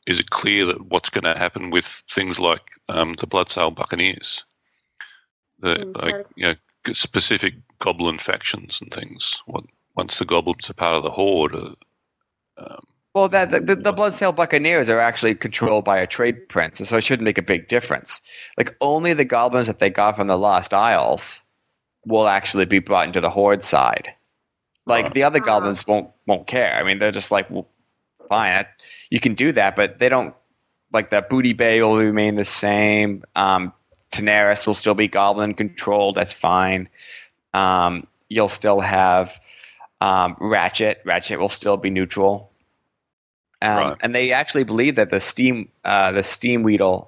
[0.05, 4.43] is it clear that what's going to happen with things like um, the Bloodsail Buccaneers,
[5.59, 6.55] the Mm, like you know
[6.91, 9.41] specific goblin factions and things?
[9.45, 9.63] What
[9.95, 11.55] once the goblins are part of the horde?
[11.55, 11.73] Uh,
[12.57, 16.79] um, Well, that the, the, the Bloodsail Buccaneers are actually controlled by a trade prince,
[16.79, 18.21] so it shouldn't make a big difference.
[18.57, 21.41] Like only the goblins that they got from the Lost Isles
[22.09, 24.13] will actually be brought into the Horde side.
[24.85, 25.11] Like Oh.
[25.13, 26.73] the other goblins won't won't care.
[26.75, 27.67] I mean, they're just like, well,
[28.27, 30.35] fine, that, you can do that, but they don't.
[30.91, 33.23] Like the Booty Bay will remain the same.
[33.35, 33.71] Um,
[34.11, 36.15] Daenerys will still be goblin controlled.
[36.15, 36.89] That's fine.
[37.53, 39.39] Um, you'll still have
[40.01, 41.01] um, Ratchet.
[41.05, 42.51] Ratchet will still be neutral.
[43.61, 43.97] Um, Right.
[44.01, 47.07] And they actually believe that the steam uh, the Steamwheedle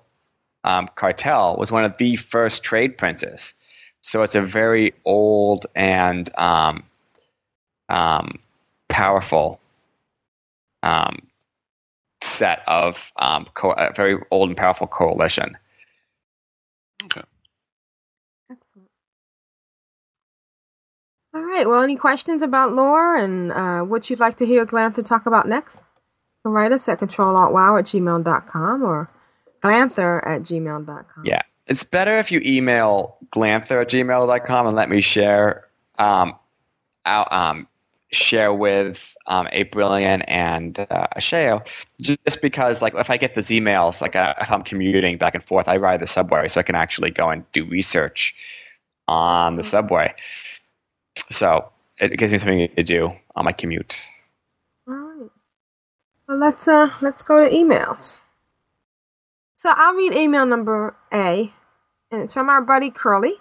[0.64, 3.56] um, cartel was one of the first trade princes.
[4.02, 6.84] So it's a very old and um,
[7.90, 8.40] um,
[8.90, 9.60] powerful
[10.84, 11.28] um,
[12.22, 15.58] set of um, co- a very old and powerful coalition.
[17.06, 17.22] okay.
[18.52, 18.90] Excellent.
[21.34, 21.68] All right.
[21.68, 25.48] Well, any questions about lore and uh, what you'd like to hear Glanthur talk about
[25.48, 25.84] next?
[26.44, 29.12] Write us at controlaltwow at gmail.com or
[29.62, 31.24] glanthur at gmail.com.
[31.24, 31.42] Yeah.
[31.72, 35.66] It's better if you email glanthur at gmail.com and let me share
[36.00, 36.36] um,
[37.06, 37.66] out, um,
[38.12, 41.66] share with um, Aprillian and uh, Ashayo,
[42.02, 45.42] just because like if I get these emails, like uh, if I'm commuting back and
[45.42, 48.36] forth, I ride the subway, so I can actually go and do research
[49.08, 50.14] on the subway.
[51.30, 53.98] So it gives me something to do on my commute.
[54.90, 55.30] All right.
[56.28, 58.18] Well, let's uh let's go to emails.
[59.56, 61.54] So I'll read email number A,
[62.12, 63.36] and it's from our buddy Curly.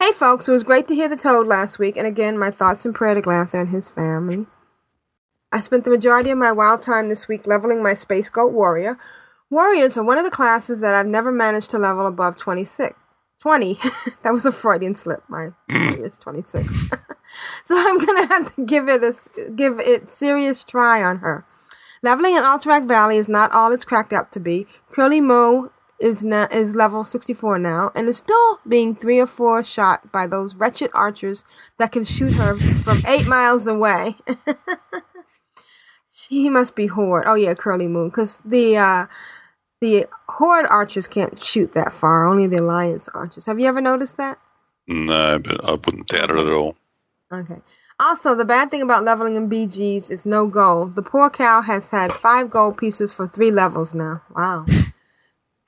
[0.00, 2.84] Hey folks, it was great to hear the Toad last week, and again, my thoughts
[2.84, 4.46] and prayer to Glanthur and his family.
[5.52, 8.98] I spent the majority of my wild time this week leveling my Space Goat Warrior.
[9.50, 12.94] Warriors are one of the classes that I've never managed to level above 26.
[13.40, 13.78] 20.
[14.22, 15.22] that was a Freudian slip.
[15.28, 16.80] My is 26.
[17.64, 19.14] so I'm gonna have to give it a
[19.54, 21.44] give it serious try on her.
[22.02, 24.66] Leveling in Alterac Valley is not all it's cracked up to be.
[24.90, 25.70] Curly Mo
[26.02, 30.26] is now is level 64 now and is still being three or four shot by
[30.26, 31.44] those wretched archers
[31.78, 34.16] that can shoot her from eight miles away.
[36.12, 37.24] she must be horde.
[37.26, 39.06] Oh yeah, Curly Moon, because the uh,
[39.80, 42.26] the horde archers can't shoot that far.
[42.26, 43.46] Only the alliance archers.
[43.46, 44.38] Have you ever noticed that?
[44.88, 46.76] No, but I wouldn't doubt it at all.
[47.32, 47.62] Okay.
[48.00, 50.96] Also, the bad thing about leveling in BGs is no gold.
[50.96, 54.22] The poor cow has had five gold pieces for three levels now.
[54.34, 54.66] Wow.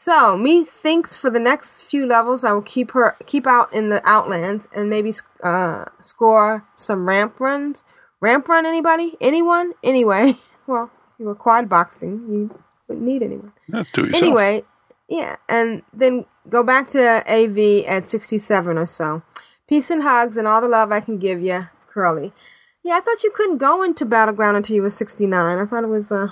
[0.05, 3.89] So, me thinks for the next few levels, I will keep her keep out in
[3.89, 7.85] the outlands and maybe uh, score some ramp runs.
[8.21, 9.17] Ramp run anybody?
[9.19, 9.73] Anyone?
[9.83, 10.37] Anyway,
[10.67, 13.55] well, you were quad boxing, you wouldn't need anyone.
[13.67, 14.23] Yeah, do it yourself.
[14.25, 14.65] Anyway,
[15.09, 19.23] yeah, and then go back to AV at 67 or so.
[19.67, 22.35] Peace and hugs and all the love I can give you, Curly.
[22.83, 25.59] Yeah, I thought you couldn't go into Battleground until you were 69.
[25.59, 26.29] I thought it was uh,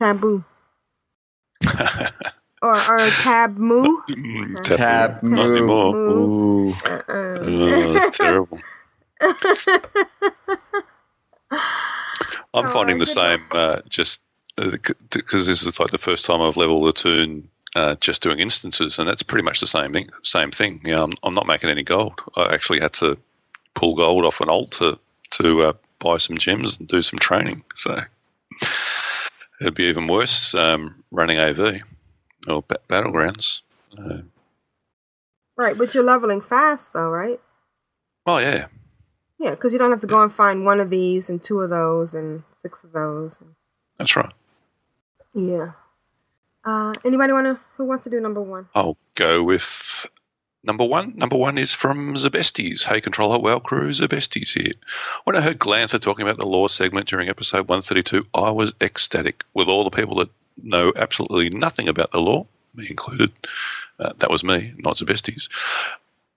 [0.00, 0.44] taboo.
[2.66, 4.02] or or tab moo.
[4.10, 5.96] Mm, Tab Not anymore.
[5.96, 6.70] Ooh.
[6.84, 7.38] Uh-uh.
[7.40, 8.60] Oh, that's terrible.
[12.54, 14.22] I'm Oh, finding the same, uh, just
[15.10, 18.98] because this is like the first time I've leveled a tune uh, just doing instances,
[18.98, 20.08] and that's pretty much the same thing.
[20.22, 20.80] Same thing.
[20.84, 22.18] Yeah, I'm, I'm not making any gold.
[22.36, 23.18] I actually had to
[23.74, 24.98] pull gold off an alt to
[25.32, 27.62] to uh, buy some gems and do some training.
[27.74, 28.00] So
[29.60, 31.82] it'd be even worse um, running AV
[32.48, 33.62] or ba- battlegrounds.
[33.98, 34.18] Uh,
[35.58, 37.40] Right, but you're leveling fast though, right?
[38.26, 38.66] oh yeah,
[39.38, 41.70] Yeah, because you don't have to go and find one of these and two of
[41.70, 43.40] those and six of those.
[43.98, 44.32] that's right.
[45.32, 45.72] Yeah.
[46.64, 47.60] Uh, anybody want to?
[47.76, 48.68] Who wants to do number one?
[48.74, 50.04] I'll go with
[50.64, 51.14] number one.
[51.16, 52.82] Number one is from Zabestes.
[52.84, 54.72] Hey, Controller Well Crew, Zabestes here.
[55.24, 59.44] When I heard Glanthur talking about the law segment during episode 132, I was ecstatic.
[59.54, 60.28] With all the people that
[60.62, 63.32] know absolutely nothing about the law, me included,
[63.98, 65.48] uh, that was me, not Zabestes.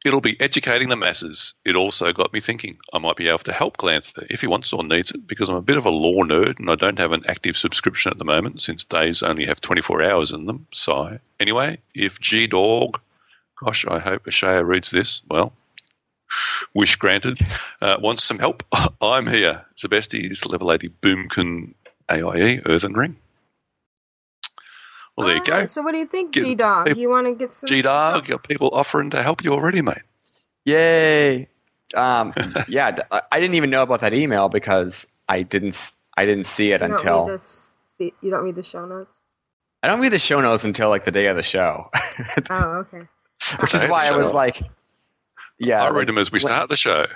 [0.06, 1.56] It'll be educating the masses.
[1.66, 4.72] It also got me thinking I might be able to help Glanthur if he wants
[4.72, 7.12] or needs it because I'm a bit of a law nerd and I don't have
[7.12, 10.66] an active subscription at the moment since days only have 24 hours in them.
[10.74, 11.20] Sigh.
[11.42, 13.02] Anyway, if G Dog,
[13.62, 15.52] gosh, I hope Ashayo reads this, well,
[16.74, 17.40] wish granted,
[17.82, 18.64] uh, wants some help,
[19.02, 19.66] I'm here.
[19.76, 21.74] Zabestes, level 80 Boomkin
[22.10, 23.18] AIE, Earthen Ring.
[25.20, 25.54] Well, there you go.
[25.54, 26.88] Alright, So what do you think, G Dog?
[26.88, 29.82] people- You want to get some G Dog, got people offering to help you already,
[29.82, 29.98] mate.
[30.66, 31.50] Yay!
[31.96, 32.34] Um,
[32.70, 32.96] yeah,
[33.32, 35.70] I didn't even know about that email because I didn't.
[35.74, 39.20] s- I didn't see it You until the se- you don't read the show notes.
[39.84, 41.90] I don't read the show notes until like the day of the show,
[42.50, 43.04] Oh, okay.
[43.62, 44.58] which is why I was like,
[45.58, 47.08] yeah, I like- read them as we start the show.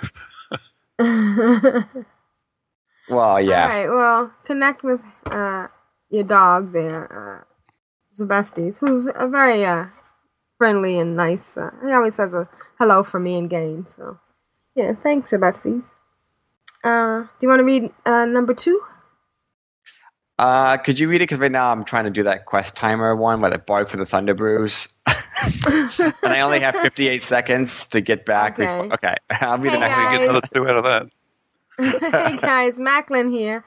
[3.10, 3.88] Well, yeah, All right.
[3.88, 5.68] Well, connect with uh,
[6.08, 7.04] your dog there,
[7.42, 7.44] uh,
[8.18, 9.86] Zabestes, who's a very uh,
[10.58, 11.56] friendly and nice.
[11.56, 12.48] Uh, he always says a
[12.78, 13.86] hello for me in game.
[13.94, 14.18] So,
[14.74, 15.84] yeah, thanks, Zabestes.
[16.82, 18.80] Uh, do you want to read uh, number two?
[20.38, 21.24] Uh, could you read it?
[21.24, 23.96] Because right now I'm trying to do that quest timer one where they bark for
[23.96, 24.92] the Thunder Brews.
[25.06, 28.58] and I only have 58 seconds to get back.
[28.58, 28.66] Okay.
[28.66, 30.12] Before, okay, I'll be Hey, the next Actually, one.
[30.12, 30.28] get guys.
[30.28, 31.06] another two out of that.
[32.30, 33.64] hey guys, Macklin here.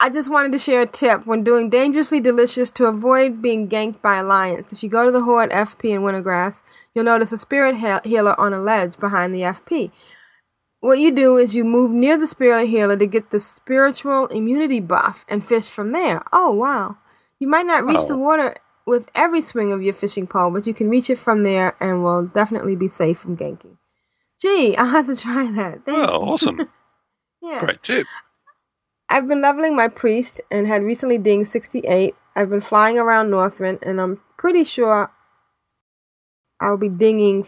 [0.00, 4.02] I just wanted to share a tip when doing Dangerously Delicious to avoid being ganked
[4.02, 4.72] by Alliance.
[4.72, 6.62] If you go to the Horde FP in Wintergrasp,
[6.94, 9.90] you'll notice a spirit he- healer on a ledge behind the FP.
[10.80, 14.80] What you do is you move near the spirit healer to get the spiritual immunity
[14.80, 16.22] buff and fish from there.
[16.32, 16.98] Oh wow.
[17.40, 18.08] You might not reach Oh.
[18.08, 21.42] the water with every swing of your fishing pole, but you can reach it from
[21.42, 23.78] there and will definitely be safe from ganking.
[24.40, 25.84] Gee, I'll have to try that.
[25.84, 26.30] Thank Oh, you.
[26.32, 26.60] awesome.
[27.42, 27.60] Yeah.
[27.60, 28.06] Great tip.
[29.08, 32.14] I've been leveling my priest and had recently dinged 68.
[32.34, 35.10] I've been flying around Northrend and I'm pretty sure
[36.60, 37.46] I'll be dinging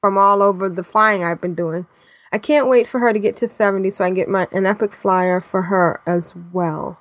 [0.00, 1.86] from all over the flying I've been doing.
[2.32, 4.66] I can't wait for her to get to 70 so I can get my an
[4.66, 6.98] epic flyer for her as well.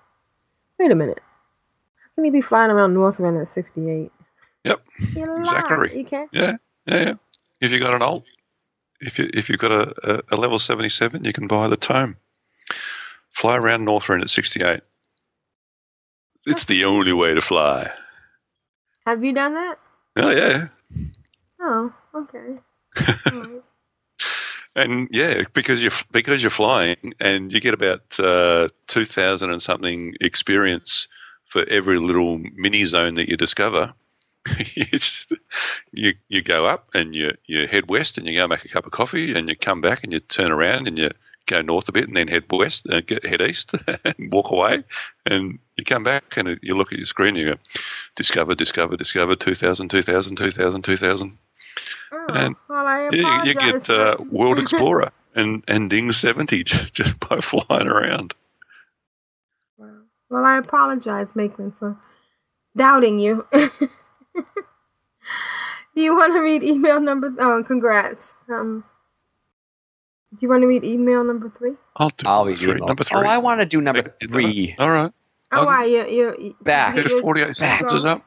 [0.78, 1.22] Wait a minute.
[1.96, 4.12] How can you be flying around Northrend at 68?
[4.64, 4.88] Yep.
[5.16, 5.98] Exactly.
[5.98, 6.30] You can't.
[6.32, 7.14] Yeah, yeah, yeah.
[7.62, 8.26] If you got an alt,
[9.00, 11.78] if you if you've got a, a, a level seventy seven, you can buy the
[11.78, 12.18] tome.
[13.32, 14.82] Fly around Northrend at sixty eight.
[16.46, 17.92] It's the only way to fly.
[19.06, 19.78] Have you done that?
[20.18, 20.68] Oh yeah,
[21.60, 22.60] Oh, okay.
[24.76, 29.62] And yeah, because you're because you're flying, and you get about uh, two thousand and
[29.62, 31.10] something experience
[31.44, 33.94] for every little mini zone that you discover.
[34.46, 35.28] it's,
[35.92, 38.86] you you go up and you you head west and you go make a cup
[38.86, 41.10] of coffee and you come back and you turn around and you
[41.48, 43.74] go north a bit and then head west and get, head east
[44.06, 44.84] and walk away
[45.26, 47.56] and you come back and you look at your screen you go
[48.16, 51.38] discover discover discover 2000 2000 2000 2000
[52.12, 56.94] Oh, And well, I you, you get uh, world explorer and and ding 70 just,
[56.94, 58.34] just by flying around.
[59.78, 61.98] Well, I apologize, Maitland, for
[62.76, 63.46] doubting you.
[63.52, 63.62] do
[65.96, 67.34] you want to read email number?
[67.38, 68.36] Oh, congrats.
[68.50, 68.86] Um,
[70.32, 71.74] do you want to read email number three?
[71.98, 72.72] I'll do I'll number read three.
[72.72, 72.88] email.
[72.88, 74.76] number three Oh, I want to do number three.
[74.80, 75.12] all right
[75.54, 76.96] Oh, why you you, you Back.
[76.96, 78.26] you- Get you- 48 sentences up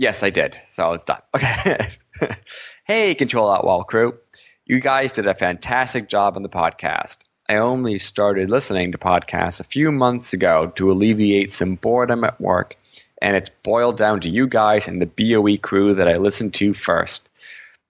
[0.00, 0.56] Yes, I did.
[0.64, 1.20] So it's done.
[1.34, 1.76] Okay.
[2.84, 4.16] hey, Control Alt WoW crew.
[4.64, 7.18] You guys did a fantastic job on the podcast.
[7.48, 12.40] I only started listening to podcasts a few months ago to alleviate some boredom at
[12.40, 12.76] work,
[13.20, 16.74] and it's boiled down to you guys and the BOE crew that I listened to
[16.74, 17.27] first.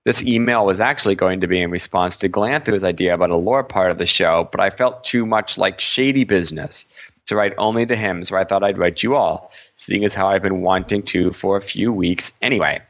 [0.08, 3.62] This email was actually going to be in response to Glanthur's idea about a lore
[3.62, 6.86] part of the show, but I felt too much like shady business
[7.26, 10.28] to write only to him, so I thought I'd write you all, seeing as how
[10.28, 12.80] I've been wanting to for a few weeks anyway.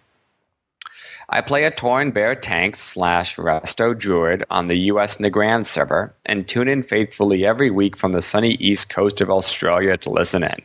[1.29, 6.47] I play a Tauren Bear tank slash resto druid on the US Nagrand server and
[6.47, 10.63] tune in faithfully every week from the sunny east coast of Australia to listen in.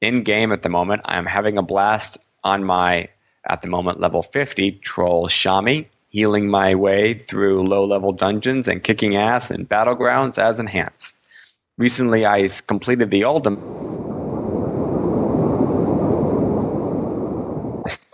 [0.00, 3.10] In game at the moment, I am having a blast on my,
[3.46, 8.82] at the moment, level 50 troll Shami, healing my way through low level dungeons and
[8.82, 11.18] kicking ass in battlegrounds as enhanced.
[11.76, 13.24] Recently, I completed the.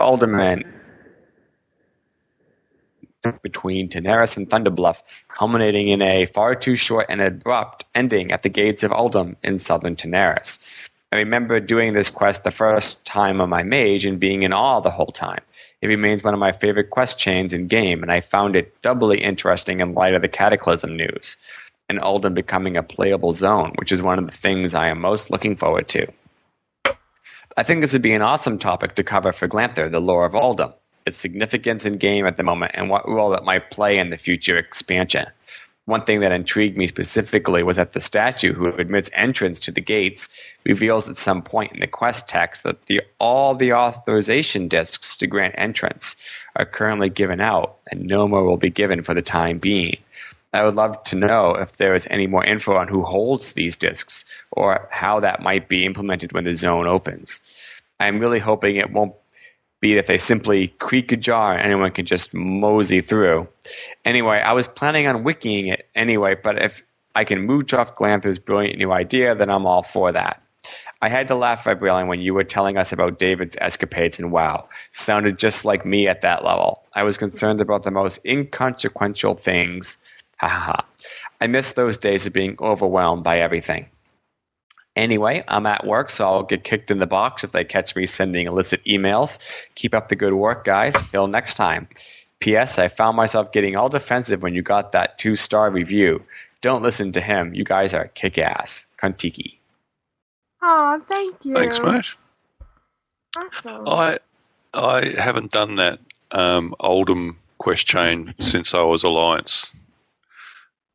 [0.00, 0.64] Alderman
[3.42, 8.48] between Tanaris and Thunderbluff, culminating in a far too short and abrupt ending at the
[8.48, 10.58] gates of Uldum in southern Tanaris.
[11.12, 14.78] I remember doing this quest the first time on my mage and being in awe
[14.78, 15.40] the whole time.
[15.82, 19.20] It remains one of my favorite quest chains in game, and I found it doubly
[19.20, 21.36] interesting in light of the Cataclysm news,
[21.88, 25.32] and Uldum becoming a playable zone, which is one of the things I am most
[25.32, 26.06] looking forward to.
[27.56, 30.34] I think this would be an awesome topic to cover for Glanthur, the lore of
[30.34, 30.72] Uldum,
[31.06, 34.16] its significance in game at the moment, and what role it might play in the
[34.16, 35.26] future expansion.
[35.90, 39.80] One thing that intrigued me specifically was that the statue who admits entrance to the
[39.80, 40.28] gates
[40.64, 45.26] reveals at some point in the quest text that the, all the authorization discs to
[45.26, 46.14] grant entrance
[46.54, 49.96] are currently given out, and no more will be given for the time being.
[50.52, 53.74] I would love to know if there is any more info on who holds these
[53.74, 57.40] discs or how that might be implemented when the zone opens.
[57.98, 59.14] I'm really hoping it won't
[59.80, 63.48] be that they simply creak a jar and anyone can just mosey through.
[64.04, 66.82] Anyway, I was planning on wikiing it anyway, but if
[67.14, 70.42] I can mooch off Glanthur's brilliant new idea, then I'm all for that.
[71.02, 74.68] I had to laugh vibrating when you were telling us about David's escapades and WoW.
[74.90, 76.82] Sounded just like me at that level.
[76.94, 79.96] I was concerned about the most inconsequential things.
[80.40, 80.84] Ha ha ha.
[81.40, 83.86] I miss those days of being overwhelmed by everything.
[84.96, 88.06] Anyway, I'm at work, so I'll get kicked in the box if they catch me
[88.06, 89.38] sending illicit emails.
[89.76, 91.00] Keep up the good work, guys.
[91.04, 91.88] Till next time.
[92.40, 92.78] P.S.
[92.78, 96.22] I found myself getting all defensive when you got that two star review.
[96.62, 97.54] Don't listen to him.
[97.54, 98.86] You guys are kick ass.
[99.00, 99.58] Kontiki.
[100.62, 101.54] Oh, thank you.
[101.54, 102.14] Thanks, mate.
[103.36, 103.88] Awesome.
[103.88, 104.18] I
[104.74, 106.00] I haven't done that
[106.32, 109.74] um, Uldum quest chain since I was Alliance.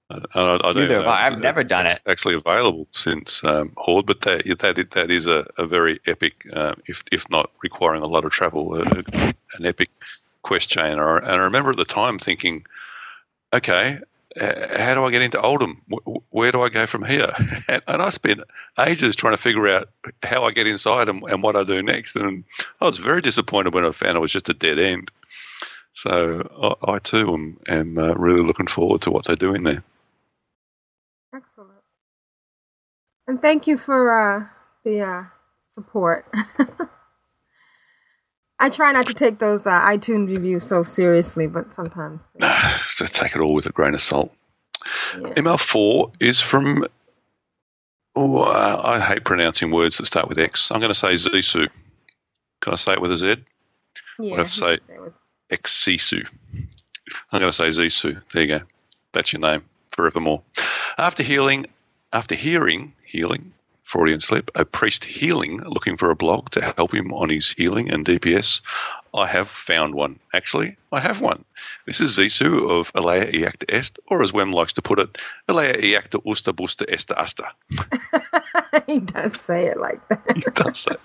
[0.09, 1.27] Uh, I, I don't Neither have I.
[1.27, 2.01] I've never done it's it.
[2.05, 6.75] Actually available since um, Horde, but that that that is a, a very epic, uh,
[6.85, 9.01] if if not requiring a lot of travel, uh,
[9.57, 9.89] an epic
[10.43, 10.93] quest chain.
[10.93, 12.65] And I, and I remember at the time thinking,
[13.51, 13.99] okay,
[14.39, 15.77] uh, how do I get into Uldum?
[16.29, 17.33] Where do I go from here?
[17.67, 18.41] And, and I spent
[18.77, 19.89] ages trying to figure out
[20.21, 22.15] how I get inside and, and what I do next.
[22.15, 22.43] And
[22.79, 25.09] I was very disappointed when I found it was just a dead end.
[25.93, 29.81] So I, I too am, am uh, really looking forward to what they're doing there.
[31.35, 31.81] Excellent.
[33.27, 34.45] And thank you for uh,
[34.85, 35.23] the uh,
[35.67, 36.25] support.
[38.59, 42.29] I try not to take those uh, iTunes reviews so seriously, but sometimes.
[42.39, 42.47] They,
[42.89, 44.31] so take it all with a grain of salt.
[45.19, 45.33] yeah.
[45.33, 46.85] ML4 is from.
[48.15, 50.71] Oh, I hate pronouncing words that start with X.
[50.71, 51.67] I'm going to say Zisu.
[52.61, 53.35] Can I say it with a Z?
[54.19, 55.13] yeah, have to say- it with-
[55.51, 56.25] Exisu.
[57.31, 58.21] I'm going to say Zisu.
[58.31, 58.61] There you go.
[59.11, 59.63] That's your name
[59.95, 60.41] forevermore.
[60.97, 61.65] After healing,
[62.13, 67.13] after hearing healing, Freudian slip, a priest healing looking for a blog to help him
[67.13, 68.59] on his healing and DPS,
[69.13, 70.19] I have found one.
[70.33, 71.45] Actually, I have one.
[71.85, 75.17] This is Zisu of Alea Iacta Est, or as Wem likes to put it,
[75.47, 77.45] Alea Eacta Usta Busta Esta Asta.
[78.87, 80.21] he does say it like that.
[80.35, 80.99] He does that.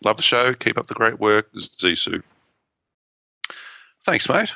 [0.02, 0.52] Love the show.
[0.52, 1.52] Keep up the great work.
[1.54, 2.22] Zisu.
[4.04, 4.52] Thanks, mate.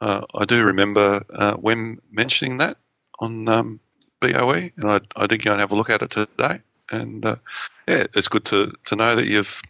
[0.00, 2.76] Uh, I do remember uh, when mentioning that
[3.20, 3.80] on um,
[4.20, 6.60] BOE, and I, I did go and have a look at it today.
[6.90, 7.36] And uh,
[7.86, 9.62] yeah, it's good to, to know that you've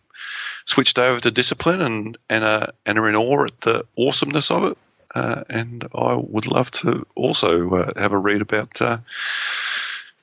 [0.66, 4.64] switched over to discipline and and, uh, and are in awe at the awesomeness of
[4.64, 4.78] it.
[5.14, 8.98] Uh, and I would love to also uh, have a read about uh,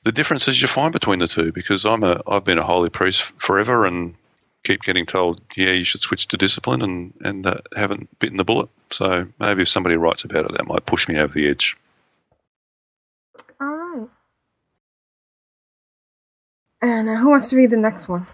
[0.02, 3.22] the differences you find between the two because I'm a I've been a holy priest
[3.38, 4.14] forever and
[4.62, 8.44] keep getting told yeah you should switch to discipline and and uh, haven't bitten the
[8.44, 8.68] bullet.
[8.90, 11.76] So maybe if somebody writes about it, that might push me over the edge.
[13.60, 14.08] All right.
[16.82, 18.26] And uh, who wants to read the next one?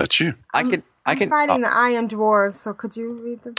[0.00, 0.32] That's you.
[0.54, 0.82] I could.
[1.04, 1.28] I I'm can.
[1.28, 3.52] fighting the Iron Dwarves, so could you read the?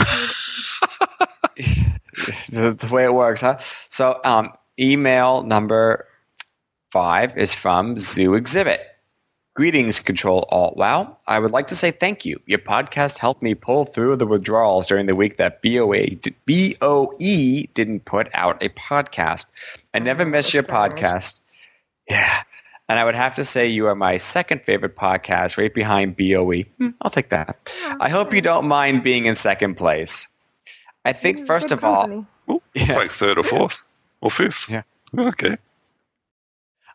[2.51, 3.57] That's the way it works, huh?
[3.59, 6.07] So, um, email number
[6.91, 8.81] five is from Zoo Exhibit.
[9.53, 11.15] Greetings, Control Alt Wow.
[11.27, 12.41] I would like to say thank you.
[12.47, 16.15] Your podcast helped me pull through the withdrawals during the week that BOA,
[16.47, 19.45] BOE didn't put out a podcast.
[19.93, 21.41] I never miss your podcast.
[22.09, 22.41] Yeah.
[22.91, 26.63] And I would have to say you are my second favorite podcast, right behind BOE.
[26.77, 27.73] Hmm, I'll take that.
[28.01, 30.27] I hope you don't mind being in second place.
[31.05, 32.25] I think, Mm, first of all, company.
[32.47, 32.97] Well, it's Yeah.
[32.97, 33.87] like third or fourth
[34.19, 34.69] or fifth.
[34.69, 34.81] Yeah.
[35.17, 35.55] Okay.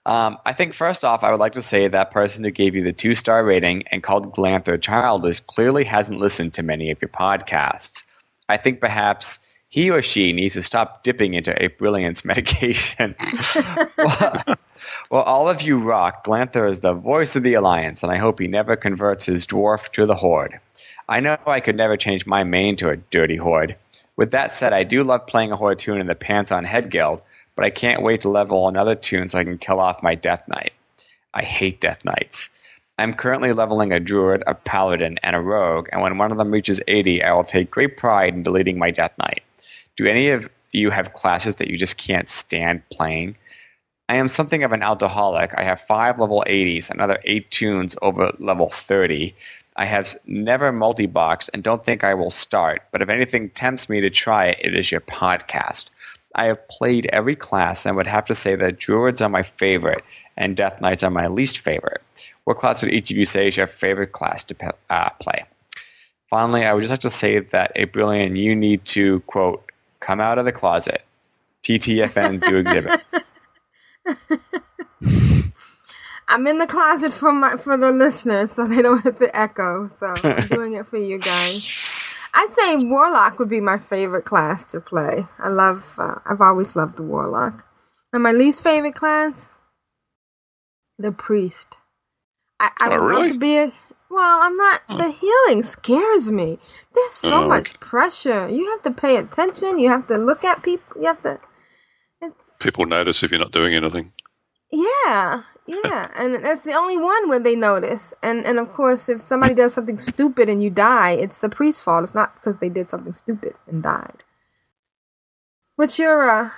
[0.04, 2.84] Um, I think first off, I would like to say that person who gave you
[2.84, 7.08] the two star rating and called Glanthur childish clearly hasn't listened to many of your
[7.08, 8.04] podcasts.
[8.50, 13.14] I think perhaps he or she needs to stop dipping into a brilliance medication.
[13.96, 14.42] well,
[15.10, 16.24] well, all of you rock.
[16.24, 19.90] Glanthur is the voice of the Alliance, and I hope he never converts his dwarf
[19.92, 20.58] to the Horde.
[21.08, 23.76] I know I could never change my main to a dirty Horde.
[24.16, 26.90] With that said, I do love playing a Horde tune in the Pants on Head
[26.90, 27.22] Guild,
[27.54, 30.46] but I can't wait to level another tune so I can kill off my Death
[30.48, 30.72] Knight.
[31.34, 32.50] I hate Death Knights.
[32.98, 36.50] I'm currently leveling a Druid, a Paladin, and a Rogue, and when one of them
[36.50, 39.42] reaches 80, I will take great pride in deleting my Death Knight.
[39.96, 43.36] Do any of you have classes that you just can't stand playing?
[44.08, 45.52] I am something of an altaholic.
[45.56, 49.34] I have five level 80s, another eight tunes over level 30.
[49.76, 53.88] I have never multi boxed and don't think I will start, but if anything tempts
[53.88, 55.90] me to try it, it is your podcast.
[56.36, 60.04] I have played every class and would have to say that Druids are my favorite
[60.36, 62.02] and Death Knights are my least favorite.
[62.44, 65.44] What class would each of you say is your favorite class to pe- uh, play?
[66.30, 67.86] Finally, I would just like to say that a
[68.28, 69.64] you need to, quote,
[70.00, 71.02] come out of the closet.
[71.64, 73.00] TTFN Zoo Exhibit.
[76.28, 79.88] I'm in the closet for my for the listeners, so they don't hit the echo.
[79.88, 81.78] So I'm doing it for you guys.
[82.34, 85.26] I'd say warlock would be my favorite class to play.
[85.38, 85.94] I love.
[85.96, 87.64] Uh, I've always loved the warlock.
[88.12, 89.50] And my least favorite class,
[90.98, 91.76] the priest.
[92.58, 93.32] I, I Oh, really?
[93.32, 93.72] to be a.
[94.10, 94.82] Well, I'm not.
[94.88, 96.58] The healing scares me.
[96.94, 98.48] There's so Oh, much pressure.
[98.48, 99.78] You have to pay attention.
[99.78, 101.00] You have to look at people.
[101.00, 101.38] You have to.
[102.56, 104.12] It's People notice if you're not doing anything.
[104.72, 108.14] yeah, yeah, and that's the only one where they notice.
[108.22, 111.82] And and of course, if somebody does something stupid and you die, it's the priest's
[111.82, 112.04] fault.
[112.04, 114.22] It's not because they did something stupid and died.
[115.76, 116.50] What's your uh?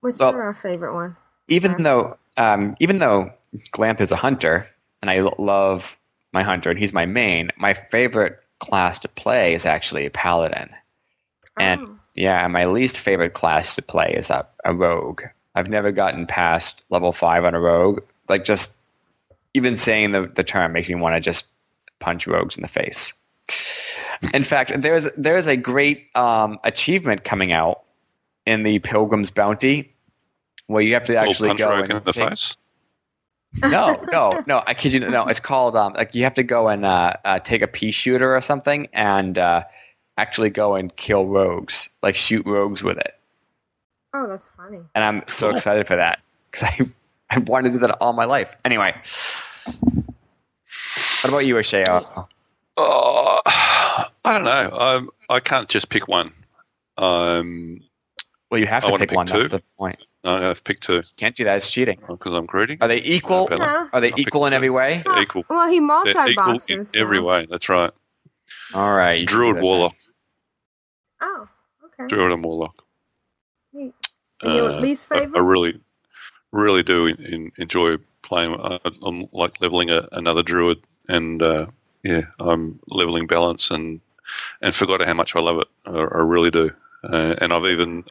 [0.00, 1.16] What's Well- your uh, favorite one?
[1.50, 1.82] even Okay.
[1.82, 3.30] though um, even though
[3.72, 4.68] Glanth is a hunter
[5.02, 5.96] and I love
[6.32, 10.68] my hunter and he's my main, my favorite class to play is actually a paladin.
[11.58, 11.97] And Oh.
[12.18, 15.22] Yeah, my least favorite class to play is a, a rogue.
[15.54, 18.00] I've never gotten past level five on a rogue.
[18.28, 18.76] Like just
[19.54, 21.46] even saying the, the term makes me want to just
[22.00, 23.12] punch rogues in the face.
[24.34, 27.84] In fact, there's there's a great um, achievement coming out
[28.46, 29.94] in the Pilgrim's Bounty
[30.66, 32.56] where you have to actually punch go rogue and in the take- face.
[33.62, 34.64] no, no, no.
[34.66, 35.00] I kid you.
[35.00, 35.10] not.
[35.10, 37.92] No, it's called um, like you have to go and uh, uh, take a pea
[37.92, 39.62] shooter or something and uh,
[40.18, 43.14] actually go and kill rogues, like shoot rogues with it.
[44.12, 44.80] Oh, that's funny.
[44.94, 45.56] And I'm so Cool.
[45.56, 46.20] excited for that
[46.50, 46.86] because I
[47.30, 48.56] I wanted to do that all my life.
[48.64, 48.94] Anyway,
[51.22, 52.26] what about you, Ashayo?
[52.76, 54.70] Oh, I don't know.
[54.78, 56.32] Um, I can't just pick one.
[56.96, 57.80] Um,
[58.50, 59.26] Well, you have to pick pick one.
[59.26, 59.98] That's the point.
[60.24, 61.56] No, I have picked two Can't do that.
[61.56, 62.00] It's cheating.
[62.08, 62.78] because I'm greedy.
[62.80, 63.46] Are they equal?
[63.46, 63.58] Bella.
[63.66, 63.88] No.
[63.92, 64.56] Are they I'll equal in two.
[64.56, 65.02] every way?
[65.04, 65.44] They're equal.
[65.48, 66.92] Well, he They're multi equal in boxes.
[66.94, 67.46] every way.
[67.50, 67.90] That's right.
[68.74, 69.20] All right.
[69.20, 69.94] you can do Druid that Warlock.
[71.20, 71.48] Oh,
[71.84, 72.06] okay.
[72.08, 72.82] Druid and Warlock.
[73.72, 73.94] Neat.
[74.42, 75.80] And your Uh, least I- I, really,
[76.52, 78.54] really do in, in, enjoy playing.
[78.60, 81.66] I, I'm like leveling a, another druid, and uh,
[82.02, 84.00] yeah, I'm leveling balance, and
[84.62, 85.68] and forgot how much I love it.
[85.86, 86.70] I, I really do.
[87.02, 88.04] Uh, and I've even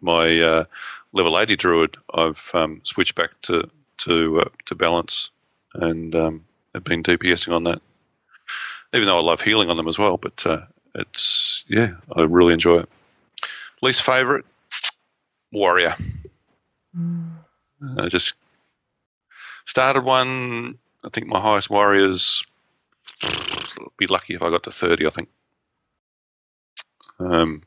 [0.00, 0.64] my uh,
[1.12, 1.96] level 80 druid.
[2.14, 5.30] I've um, switched back to to uh, to balance,
[5.74, 6.44] and um,
[6.74, 7.80] have been DPSing on that.
[8.94, 10.62] Even though I love healing on them as well, but uh,
[10.94, 12.88] it's yeah, I really enjoy it.
[13.82, 14.44] Least favorite
[15.52, 15.94] warrior.
[17.98, 18.34] I just
[19.66, 20.78] started one.
[21.04, 22.44] I think my highest warriors.
[23.98, 25.06] Be lucky if I got to thirty.
[25.06, 25.28] I think.
[27.20, 27.62] Um,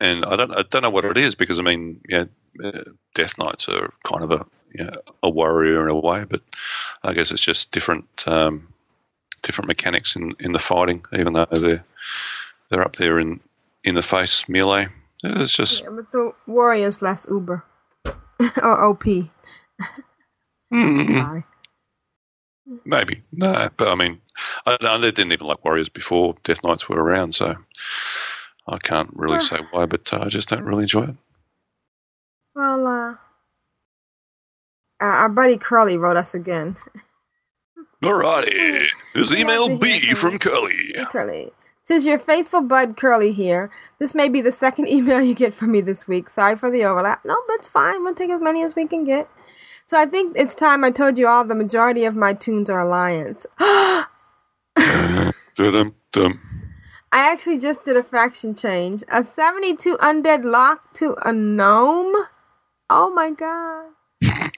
[0.00, 0.56] and I don't.
[0.56, 2.24] I don't know what it is because I mean, yeah,
[2.62, 2.82] uh,
[3.14, 6.42] Death Knights are kind of a you know, a warrior in a way, but
[7.02, 8.68] I guess it's just different um,
[9.44, 11.04] different mechanics in, in the fighting.
[11.12, 11.84] Even though they're
[12.70, 13.38] they're up there in
[13.84, 14.88] in the face melee,
[15.22, 17.64] it's just Yeah, but the warrior's less uber
[18.62, 19.04] or OP.
[20.72, 21.44] Mm, Sorry.
[22.84, 24.20] maybe no, but I mean,
[24.66, 27.54] I, I didn't even like warriors before Death Knights were around, so
[28.66, 31.16] I can't really say why, but uh, I just don't really enjoy it.
[32.54, 33.10] Well, uh,
[35.00, 36.76] uh, our buddy Curly wrote us again.
[38.04, 38.86] Alrighty.
[39.14, 40.38] This email like to hear B from from.
[40.38, 40.94] Curly.
[41.10, 41.52] Curly.
[41.84, 43.70] Says your faithful bud Curly here.
[43.98, 46.28] This may be the second email you get from me this week.
[46.28, 47.24] Sorry for the overlap.
[47.24, 48.04] No, but it's fine.
[48.04, 49.28] We'll take as many as we can get.
[49.86, 52.80] So I think it's time I told you all the majority of my tunes are
[52.80, 53.46] Alliance.
[53.58, 55.32] I
[57.12, 59.02] actually just did a faction change.
[59.08, 62.26] A 72 undead lock to a gnome?
[62.90, 63.92] Oh my god.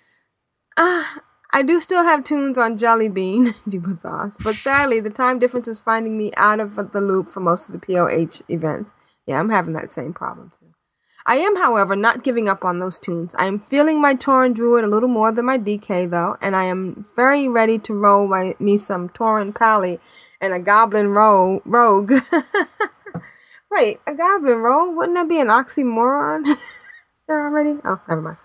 [0.78, 1.22] Ah,
[1.56, 5.78] I do still have tunes on Jelly Bean, Jubei'Thos, but sadly the time difference is
[5.78, 8.92] finding me out of the loop for most of the POH events.
[9.24, 10.74] Yeah, I'm having that same problem too.
[11.24, 13.34] I am, however, not giving up on those tunes.
[13.38, 16.64] I am feeling my Tauren Druid a little more than my DK though, and I
[16.64, 19.98] am very ready to roll my, me some Tauren Pally
[20.42, 22.12] and a Goblin ro- Rogue.
[23.70, 24.94] Wait, a Goblin Rogue?
[24.94, 26.58] Wouldn't that be an oxymoron?
[27.28, 27.80] there already?
[27.82, 28.36] Oh, never mind.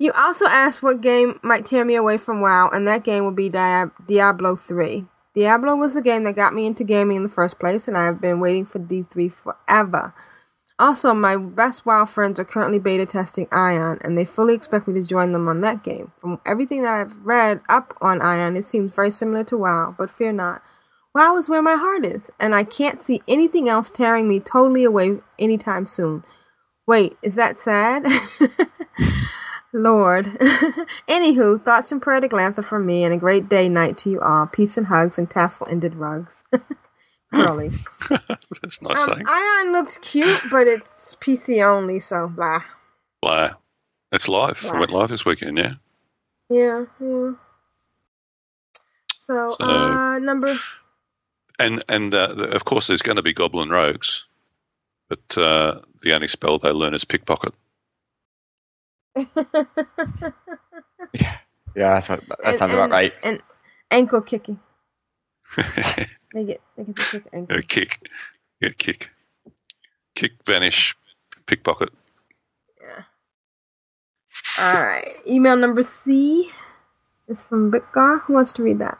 [0.00, 3.36] You also asked what game might tear me away from WoW, and that game would
[3.36, 5.04] be Dia- Diablo 3.
[5.34, 8.06] Diablo was the game that got me into gaming in the first place, and I
[8.06, 10.14] have been waiting for D3 forever.
[10.78, 14.98] Also, my best WoW friends are currently beta testing Aion, and they fully expect me
[14.98, 16.12] to join them on that game.
[16.16, 20.08] From everything that I've read up on Aion, it seems very similar to WoW, but
[20.08, 20.62] fear not.
[21.14, 24.84] WoW is where my heart is, and I can't see anything else tearing me totally
[24.84, 26.24] away anytime soon.
[26.86, 28.06] Wait, is that sad?
[29.72, 30.26] Lord.
[31.08, 34.20] Anywho, thoughts and prayer to Glanthur from me, and a great day night to you
[34.20, 34.46] all.
[34.46, 36.42] Peace and hugs and tassel ended rugs.
[37.32, 37.70] Curly.
[38.62, 39.24] That's nice Um, saying.
[39.26, 42.62] Aion looks cute, but it's PC only, so blah.
[43.22, 43.50] Blah.
[44.10, 44.60] It's live.
[44.64, 45.74] It went live this weekend, yeah.
[46.48, 47.32] Yeah, yeah.
[49.18, 50.56] So, So- uh, number.
[51.60, 54.24] And and uh, of course, there's going to be Goblin Rogues,
[55.10, 57.52] but uh, the only spell they learn is Pickpocket.
[61.76, 63.12] Yeah, that's what, that and- sounds about right.
[63.22, 63.40] And
[63.90, 64.58] ankle kicking.
[65.56, 65.62] a
[66.32, 67.58] They get they get the kick ankle.
[67.68, 68.08] kick.
[68.60, 69.10] Yeah, kick.
[70.14, 70.94] Kick, vanish,
[71.46, 71.88] pickpocket.
[72.80, 73.02] Yeah.
[74.58, 75.08] All right.
[75.26, 76.50] Email number C
[77.26, 78.20] is from Bitgar.
[78.22, 78.98] Who wants to read that?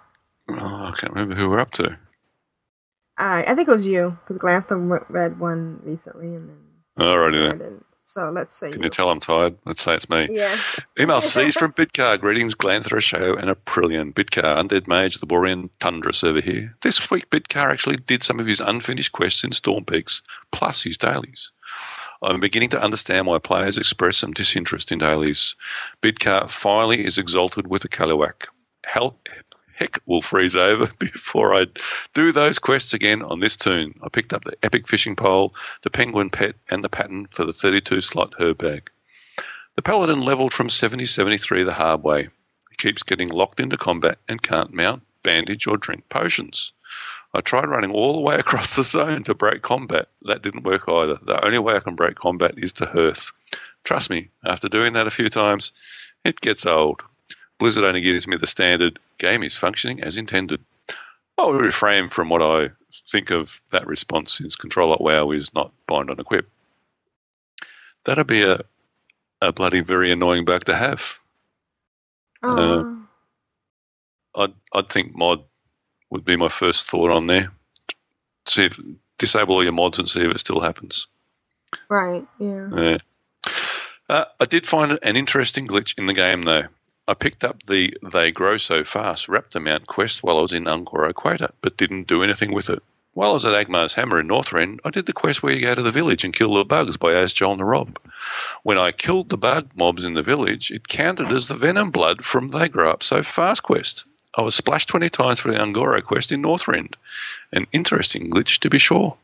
[0.48, 1.98] Oh, I can't remember who we're up to.
[3.18, 3.48] All right.
[3.48, 4.76] I think it was you because Glanthur
[5.08, 6.58] read one recently, and then
[6.98, 7.84] Alrighty I then.
[8.12, 8.88] So let's say Can you.
[8.90, 9.56] tell I'm tired?
[9.66, 10.26] Let's say it's me.
[10.30, 10.80] Yes.
[10.98, 12.20] Email C's from Bitcar.
[12.20, 14.12] Greetings, Glanthra Show and Aprillian.
[14.12, 16.74] Bitcar, Undead Mage, the Borean Tundra server here.
[16.80, 20.98] This week, Bitcar actually did some of his unfinished quests in Storm Peaks, plus his
[20.98, 21.52] dailies.
[22.22, 25.54] I'm beginning to understand why players express some disinterest in dailies.
[26.02, 28.46] Bitcar finally is exalted with a Kalu'ak.
[28.84, 29.16] Hell,
[29.80, 31.66] heck will freeze over before I
[32.14, 33.98] do those quests again on this tune.
[34.02, 37.54] I picked up the epic fishing pole, the penguin pet, and the pattern for the
[37.54, 38.90] 32 slot herb bag.
[39.76, 42.28] The paladin leveled from 70 73 the hard way.
[42.70, 46.72] He keeps getting locked into combat and can't mount, bandage, or drink potions.
[47.32, 50.08] I tried running all the way across the zone to break combat.
[50.22, 51.18] That didn't work either.
[51.22, 53.32] The only way I can break combat is to hearth.
[53.84, 55.72] Trust me, after doing that a few times,
[56.24, 57.02] it gets old.
[57.60, 60.64] Blizzard only gives me the standard game is functioning as intended.
[61.38, 62.70] I will refrain from what I
[63.10, 66.50] think of that response since Control Alt WoW is not bind on equip.
[68.04, 68.62] That'd be a,
[69.42, 71.18] a bloody very annoying bug to have.
[72.42, 73.02] Oh.
[74.34, 75.44] I'd I'd think mod
[76.08, 77.52] would be my first thought on there.
[78.46, 78.80] See if
[79.18, 81.06] disable all your mods and see if it still happens.
[81.90, 82.26] right.
[82.38, 82.68] Yeah.
[82.74, 82.98] Yeah.
[84.08, 86.64] Uh, I did find an interesting glitch in the game though.
[87.10, 90.68] I picked up the They Grow So Fast Raptor Mount quest while I was in
[90.68, 92.80] Un'Goro Crater, but didn't do anything with it.
[93.14, 95.74] While I was at Agmar's Hammer in Northrend, I did the quest where you go
[95.74, 97.98] to the village and kill the bugs by Asjol and the Rob.
[98.62, 102.24] When I killed the bug mobs in the village, it counted as the venom blood
[102.24, 104.04] from They Grow Up So Fast quest.
[104.36, 106.94] I was splashed 20 times for the Un'Goro quest in Northrend.
[107.52, 109.16] An interesting glitch to be sure.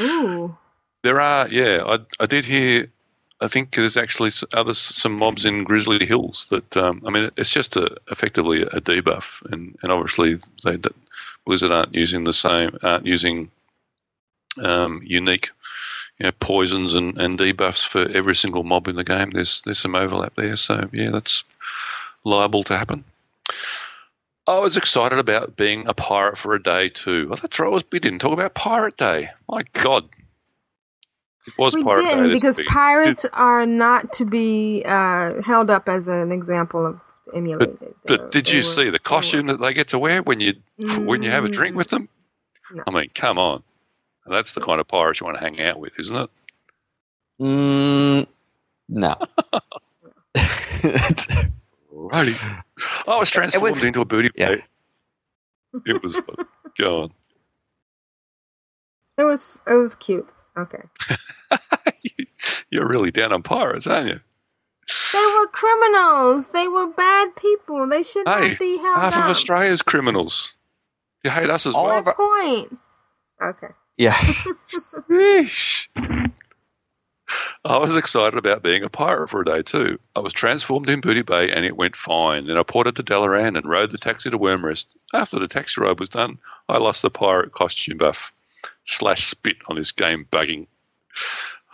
[0.00, 0.56] Ooh.
[1.02, 1.78] There are, yeah.
[1.86, 2.88] I, I did hear.
[3.40, 6.76] I think there's actually other some mobs in Grizzly Hills that.
[6.76, 10.76] Um, I mean, it's just a, effectively a debuff, and, and obviously they
[11.46, 13.50] Blizzard aren't using the same, aren't using
[14.62, 15.50] um, unique,
[16.18, 19.30] you know, poisons and, and debuffs for every single mob in the game.
[19.30, 21.44] There's there's some overlap there, so yeah, that's
[22.24, 23.04] liable to happen.
[24.48, 27.28] I was excited about being a pirate for a day too.
[27.28, 27.84] Well, that's right.
[27.92, 29.28] We didn't talk about Pirate Day.
[29.48, 30.08] My God,
[31.48, 32.08] it was We Pirate Day.
[32.10, 32.68] didn't this because week.
[32.68, 37.00] pirates are not to be uh, held up as an example of
[37.34, 37.78] emulated.
[37.80, 40.40] But, but did you were- see the costume were- that they get to wear when
[40.40, 40.54] you
[41.04, 42.08] when you have a drink with them?
[42.72, 42.82] No.
[42.86, 43.62] I mean, come on.
[44.26, 46.30] That's the kind of pirates you want to hang out with, isn't it?
[47.40, 48.26] Mm,
[48.90, 49.16] no.
[51.90, 52.32] Righty.
[53.08, 54.56] I was transformed was- into a booty yeah.
[54.56, 54.64] bait.
[55.86, 56.36] It was fun.
[56.76, 57.12] Go on.
[59.18, 60.28] It was it was cute.
[60.58, 60.82] Okay.
[62.70, 64.20] You're really down on pirates, aren't you?
[65.12, 66.48] They were criminals.
[66.48, 67.86] They were bad people.
[67.88, 69.24] They should Hey, not be held half of.
[69.30, 70.54] Australia's criminals.
[71.24, 71.98] You hate us as All well.
[71.98, 72.78] of our- Point.
[73.42, 73.68] Okay.
[73.96, 74.46] Yes.
[77.64, 79.98] I was excited about being a pirate for a day too.
[80.16, 82.46] I was transformed in Booty Bay and it went fine.
[82.46, 84.96] Then I ported to Dalaran and rode the taxi to Wyrmrest.
[85.12, 88.32] After the taxi ride was done, I lost the pirate costume buff.
[88.88, 90.66] Slash spit on this game bugging.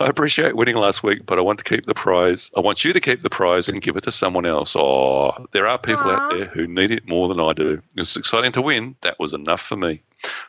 [0.01, 2.51] I appreciate winning last week, but I want to keep the prize.
[2.57, 4.75] I want you to keep the prize and give it to someone else.
[4.75, 7.81] Oh, there are people out there who need it more than I do.
[7.95, 8.97] It's exciting to win.
[9.03, 10.01] That was enough for me.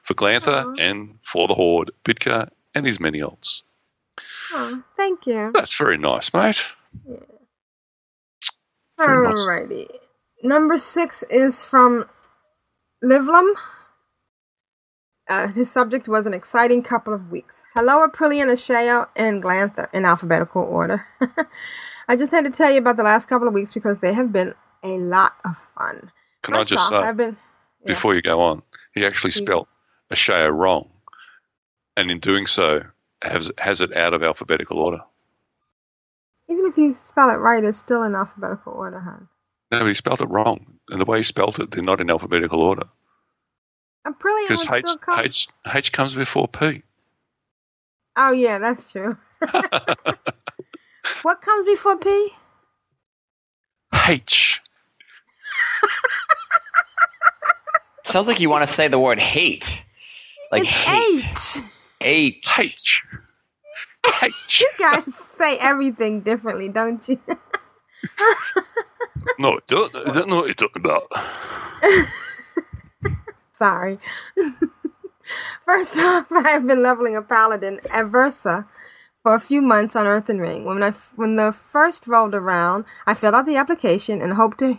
[0.02, 0.74] For Glanthur Aw.
[0.80, 3.62] and for the Horde, Bidka and his many odds.
[4.52, 5.52] Oh, thank you.
[5.54, 6.64] That's very nice, mate.
[8.98, 9.34] Very nice.
[9.34, 9.86] Alrighty.
[10.42, 12.06] Number six is from
[13.04, 13.54] Livlum.
[15.28, 17.64] Uh, his subject was an exciting couple of weeks.
[17.74, 21.04] Hello, Aprillian, Ashayo, and Glanthur in alphabetical order.
[22.08, 24.32] I just had to tell you about the last couple of weeks because they have
[24.32, 24.54] been
[24.84, 26.12] a lot of fun.
[26.42, 27.36] Can First I just off, say, been
[27.82, 27.88] yeah.
[27.88, 28.62] before you go on,
[28.94, 29.68] he actually spelt
[30.12, 30.88] Ashayo wrong.
[31.96, 32.82] And in doing so,
[33.22, 35.00] has, has it out of alphabetical order.
[36.48, 39.28] even if you spell it right, it's still in alphabetical order, hon.
[39.72, 40.78] No, he spelled it wrong.
[40.90, 42.84] And the way he spelled it, they're not in alphabetical order.
[44.06, 45.20] Aprillian Because would H, still come.
[45.20, 46.82] H, H comes before P.
[48.16, 49.16] Oh yeah, that's true.
[51.22, 52.30] what comes before P?
[54.08, 54.60] H.
[58.04, 59.84] Sounds like you want to say the word hate.
[60.52, 61.64] Like it's hate.
[62.00, 62.48] H.
[62.58, 63.04] H.
[64.04, 64.22] H.
[64.22, 64.60] H.
[64.60, 67.20] You guys say everything differently, don't you?
[69.40, 71.10] no, I don't, I don't know what you're talking about.
[73.56, 73.98] Sorry.
[75.64, 78.66] First off, I have been leveling a paladin Aversa
[79.22, 80.64] for a few months on Earthen Ring.
[80.64, 84.78] When I when the first rolled around, I filled out the application and hoped to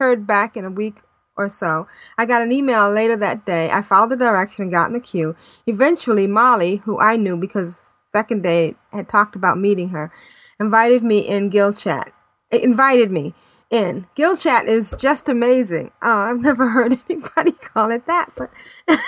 [0.00, 0.96] heard back in a week
[1.36, 1.86] or so.
[2.18, 3.70] I got an email later that day.
[3.70, 5.36] I followed the direction and got in the queue.
[5.66, 7.74] Eventually, Molly, who I knew because
[8.12, 10.10] second day had talked about meeting her,
[10.58, 12.12] invited me in guild chat.
[12.50, 13.34] It invited me
[13.70, 14.06] in.
[14.14, 15.92] Guild chat is just amazing.
[16.02, 18.50] Oh, I've never heard anybody call it that, but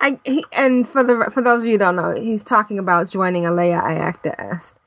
[0.00, 3.10] I he, and for the for those of you who don't know, he's talking about
[3.10, 4.78] joining Alea Iacta Est.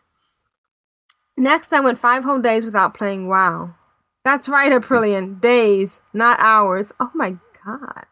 [1.36, 3.76] Next, I went five whole days without playing WoW.
[4.24, 5.40] That's right, Aprillian.
[5.40, 6.92] Days, not hours.
[7.00, 8.06] Oh my god.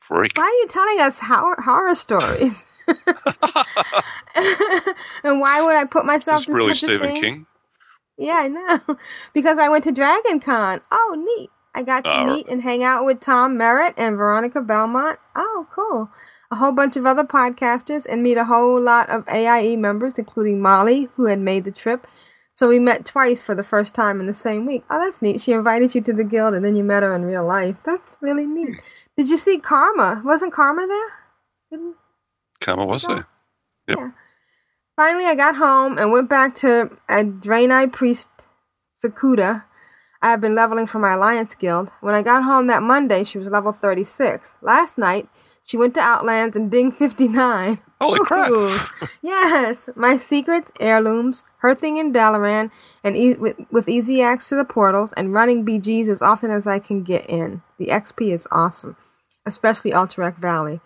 [0.00, 0.32] Freak.
[0.36, 2.66] Why are you telling us horror, horror stories?
[2.86, 2.98] and
[5.40, 7.14] why would I put Is myself this through really Stephen?
[7.14, 7.46] King?
[8.22, 8.80] Yeah, I know.
[9.34, 10.80] because I went to Dragon Con.
[10.90, 11.50] Oh, neat.
[11.74, 12.24] I got to Oh.
[12.24, 15.18] meet and hang out with Tom Merritt and Veronica Belmont.
[15.34, 16.10] Oh, cool.
[16.50, 20.60] A whole bunch of other podcasters and meet a whole lot of AIE members, including
[20.60, 22.06] Molly, who had made the trip.
[22.54, 24.84] So we met twice for the first time in the same week.
[24.90, 25.40] Oh, that's neat.
[25.40, 27.76] She invited you to the guild and then you met her in real life.
[27.86, 28.76] That's really neat.
[29.16, 30.20] Did you see Karma?
[30.24, 31.12] Wasn't Karma there?
[31.70, 31.96] Didn't-
[32.60, 33.26] Karma was there.
[33.88, 33.98] Yep.
[33.98, 34.10] Yeah.
[34.96, 38.30] Finally, I got home and went back to a Draenei priest
[39.02, 39.64] Sakuda.
[40.20, 41.90] I have been leveling for my Alliance guild.
[42.00, 44.56] When I got home that Monday, she was level 36.
[44.62, 45.28] Last night,
[45.64, 47.78] she went to Outlands and ding 59.
[48.00, 48.50] Holy crap.
[49.22, 52.70] Yes, my secrets, heirlooms, her thing in Dalaran,
[53.04, 56.66] and e- with, with easy access to the portals and running BGs as often as
[56.66, 57.62] I can get in.
[57.78, 58.96] The XP is awesome,
[59.46, 60.80] especially Alterac Valley.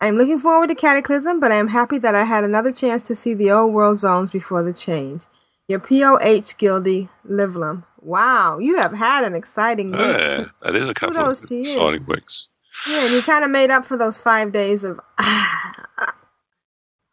[0.00, 3.02] I am looking forward to Cataclysm, but I am happy that I had another chance
[3.04, 5.24] to see the old world zones before the change.
[5.68, 7.84] Your POH Gildy Livlum.
[8.00, 10.00] Wow, you have had an exciting week.
[10.00, 12.48] Yeah, that is a couple Kudos of exciting weeks.
[12.88, 15.00] Yeah, and you kind of made up for those five days of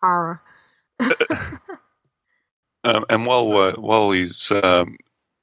[0.01, 0.41] horror.
[2.83, 4.97] Um, and while uh, while he's um,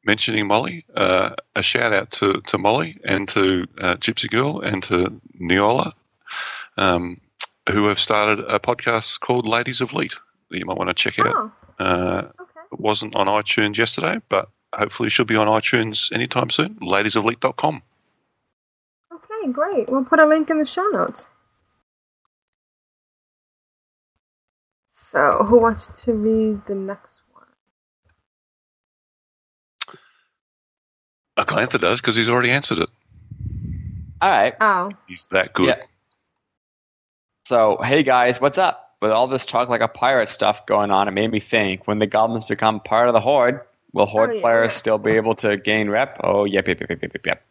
[0.04, 4.82] mentioning Molly, uh, a shout out to, to Molly and to uh, Gypsy Girl and
[4.84, 5.94] to Neola,
[6.76, 7.20] um,
[7.69, 10.15] who have started a podcast called Ladies of Leet
[10.51, 11.27] that you might want to check out.
[11.35, 12.61] Oh, Uh, okay.
[12.73, 16.74] it wasn't on iTunes yesterday, but hopefully it should be on iTunes anytime soon.
[16.77, 17.82] Ladiesofleet.com.
[19.12, 19.89] Okay, great.
[19.91, 21.28] We'll put a link in the show notes.
[24.91, 27.47] So, who wants to read the next one?
[31.47, 32.89] Glanthur does because he's already answered it.
[34.20, 34.55] All right.
[34.61, 35.69] Oh, He's that good.
[35.69, 35.82] Yeah.
[37.51, 38.94] So, hey guys, what's up?
[39.02, 41.98] With all this talk like a pirate stuff going on, it made me think when
[41.98, 43.60] the goblins become part of the horde,
[43.93, 44.77] will horde Oh, yeah, players yeah.
[44.78, 46.20] still be able to gain rep?
[46.22, 47.43] Oh, yep, yep, yep, yep, yep, yep.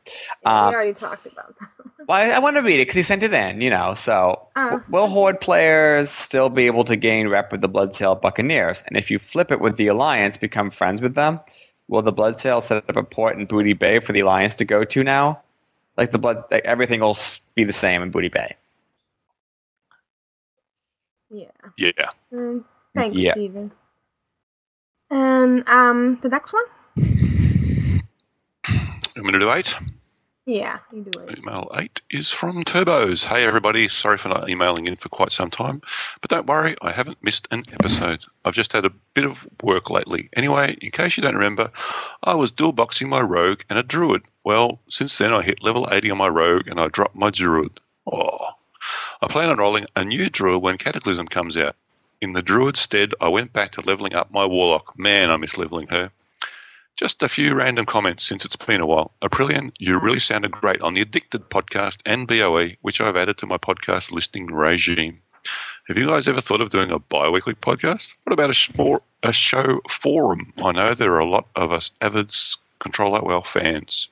[0.46, 1.68] we Um, already talked about that.
[2.08, 3.94] well, I, I want to read it because he sent it in, you know.
[3.94, 4.70] So, Oh.
[4.70, 8.82] w- will Horde players still be able to gain rep with the Bloodsail Buccaneers?
[8.88, 11.42] And if you flip it with the Alliance, become friends with them,
[11.90, 14.86] will the Bloodsail set up a port in Booty Bay for the Alliance to go
[14.86, 15.42] to now?
[15.98, 17.18] Like the blood, like everything will
[17.56, 18.56] be the same in Booty Bay.
[21.30, 21.52] Yeah.
[21.78, 22.10] Yeah.
[22.34, 22.64] Mm,
[22.96, 23.34] thanks, Yeah.
[23.34, 23.72] Steven.
[25.12, 26.64] And um, the next one?
[28.68, 29.76] I'm going to do eight.
[30.46, 31.38] Yeah, you do it.
[31.38, 33.24] Email eight is from Turbos.
[33.24, 35.80] Hey everybody, sorry for not emailing in for quite some time,
[36.22, 38.24] but don't worry, I haven't missed an episode.
[38.46, 40.28] I've just had a bit of work lately.
[40.36, 41.70] Anyway, in case you don't remember,
[42.24, 44.24] I was dual boxing my rogue and a druid.
[44.44, 47.80] Well, since then I hit level 80 on my rogue and I dropped my druid.
[48.12, 48.40] Oh.
[49.22, 51.76] I plan on rolling a new druid when Cataclysm comes out.
[52.22, 54.98] In the druid stead, I went back to leveling up my warlock.
[54.98, 56.12] Man, I miss leveling her.
[56.96, 59.12] Just a few random comments since it's been a while.
[59.22, 63.46] Aprillian, you really sounded great on the Addicted podcast and BOE, which I've added to
[63.46, 65.22] my podcast listening regime.
[65.88, 68.16] Have you guys ever thought of doing a bi weekly podcast?
[68.24, 70.54] What about a, a show forum?
[70.58, 72.34] I know there are a lot of us avid
[72.80, 74.08] Control Alt WoW fans.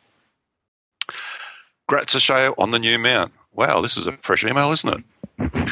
[1.90, 3.32] Gratzashayo on the new mount.
[3.58, 5.04] Wow, this is a fresh email, isn't
[5.40, 5.70] it?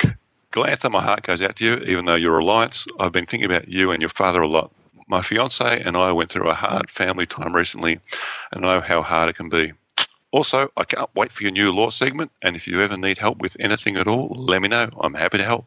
[0.00, 0.08] G-
[0.52, 2.86] Glanthur, my heart goes out to you, even though you're Alliance.
[2.98, 4.72] I've been thinking about you and your father a lot.
[5.06, 8.00] My fiance and I went through a hard family time recently
[8.52, 9.74] and know how hard it can be.
[10.32, 13.38] Also, I can't wait for your new law segment, and if you ever need help
[13.38, 14.88] with anything at all, let me know.
[15.00, 15.66] I'm happy to help.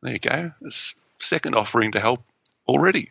[0.00, 0.52] There you go.
[0.62, 2.22] It's second offering to help
[2.68, 3.10] already.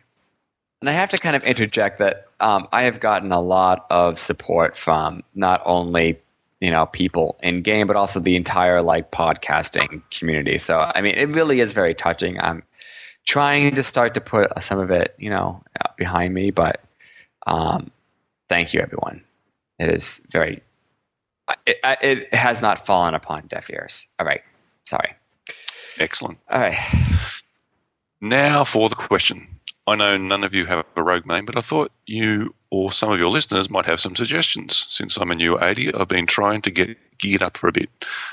[0.80, 4.18] And I have to kind of interject that um, I have gotten a lot of
[4.18, 6.18] support from not only
[6.64, 10.56] you know people in game, but also the entire like podcasting community.
[10.56, 12.40] So I mean, it really is very touching.
[12.40, 12.62] I'm
[13.26, 15.62] trying to start to put some of it, you know,
[15.98, 16.82] behind me, but
[17.46, 17.90] um,
[18.48, 19.22] thank you, everyone.
[19.78, 20.62] It is very.
[21.66, 24.06] It, it has not fallen upon deaf ears.
[24.18, 24.40] All right,
[24.84, 25.12] sorry.
[25.98, 26.38] Excellent.
[26.50, 26.78] All right.
[28.22, 29.46] Now for the question.
[29.86, 33.12] I know none of you have a rogue name, but I thought you or some
[33.12, 34.84] of your listeners might have some suggestions.
[34.88, 37.88] Since I'm a new 80, I've been trying to get geared up for a bit.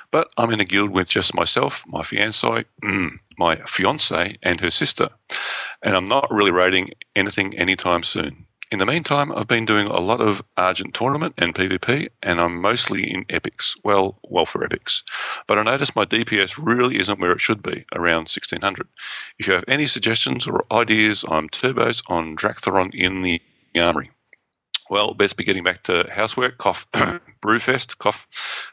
[0.09, 4.71] But I'm in a guild with just myself, my fiance, mm, my fiance, and her
[4.71, 5.09] sister.
[5.83, 8.47] And I'm not really raiding anything anytime soon.
[8.71, 12.59] In the meantime, I've been doing a lot of Argent tournament and PvP, and I'm
[12.59, 13.75] mostly in epics.
[13.83, 15.03] Well, well for epics.
[15.45, 18.87] But I noticed my DPS really isn't where it should be, around 1600.
[19.37, 23.39] If you have any suggestions or ideas, I'm turbos on Drak'Tharon in the
[23.79, 24.09] armory.
[24.91, 26.57] Well, best be getting back to housework.
[26.57, 27.21] Cough, mm.
[27.41, 27.97] Brewfest.
[27.99, 28.27] Cough.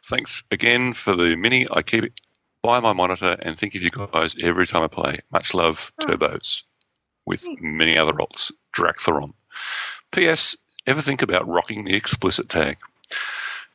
[0.04, 1.64] Thanks again for the mini.
[1.70, 2.20] I keep it
[2.60, 5.20] by my monitor and think of you guys every time I play.
[5.30, 6.06] Much love, ah.
[6.06, 6.64] turbos.
[7.24, 9.32] With many other alts, Drak'Tharon.
[10.10, 10.56] P.S.
[10.88, 12.78] Ever think about rocking the explicit tag?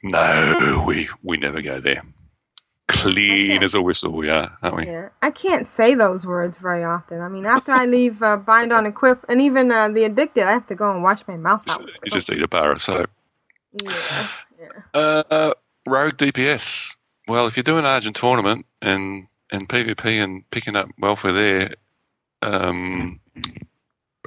[0.03, 2.03] No, we we never go there.
[2.87, 4.85] Clean as a whistle, are, aren't we?
[4.85, 7.21] Yeah, I can't say those words very often.
[7.21, 10.51] I mean, after I leave uh, Bind on Equip and even uh, the Addicted, I
[10.51, 11.81] have to go and wash my mouth out.
[12.03, 13.09] You just eat a bar of soap.
[13.81, 14.27] yeah,
[14.59, 14.67] yeah.
[14.93, 15.53] Uh,
[15.87, 16.95] rogue DPS.
[17.27, 21.75] Well, if you're doing Argent tournament and and PvP and picking up welfare there,
[22.41, 23.19] um,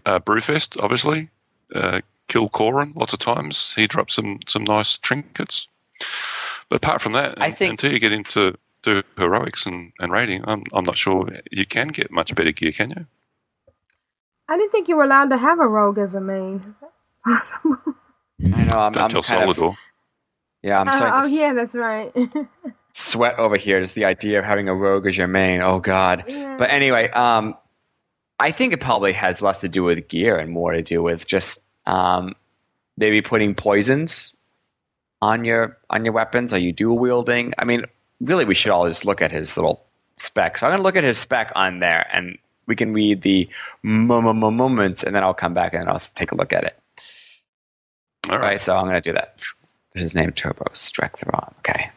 [0.07, 1.29] uh, Brewfest obviously,
[1.75, 3.75] uh, kill Coren lots of times.
[3.75, 5.69] He drops some some nice trinkets.
[6.69, 10.43] But apart from that, I think- until you get into to heroics and, and raiding,
[10.47, 13.07] I'm I'm not sure you can get much better gear, can you?
[14.49, 16.57] I didn't think you were allowed to have a rogue as a main.
[16.57, 16.93] Is that
[17.25, 17.79] possible?
[18.55, 18.79] I know.
[18.79, 19.75] I'm, Don't I'm tell kind of,
[20.63, 22.13] yeah, I'm Uh, starting oh yeah, that's right.
[22.93, 25.63] sweat over here is the idea of having a rogue as your main.
[25.63, 26.25] Oh God.
[26.29, 26.57] Yeah.
[26.57, 27.57] But anyway, um,
[28.39, 31.27] I think it probably has less to do with gear and more to do with
[31.27, 32.35] just um,
[32.97, 34.36] maybe putting poisons
[35.23, 36.53] on your on your weapons.
[36.53, 37.55] Are you dual wielding?
[37.59, 37.85] I mean,
[38.21, 39.85] really, we should all just look at his little
[40.19, 40.59] spec.
[40.59, 43.49] So I'm gonna look at his spec on there, and we can read the
[43.83, 46.65] mo- mo- mo- moments, and then I'll come back and I'll take a look at
[46.65, 46.79] it.
[48.29, 48.61] All All right, right.
[48.61, 49.41] so I'm gonna do that.
[49.95, 51.53] This is named Turbo Strectheron.
[51.59, 51.91] Okay.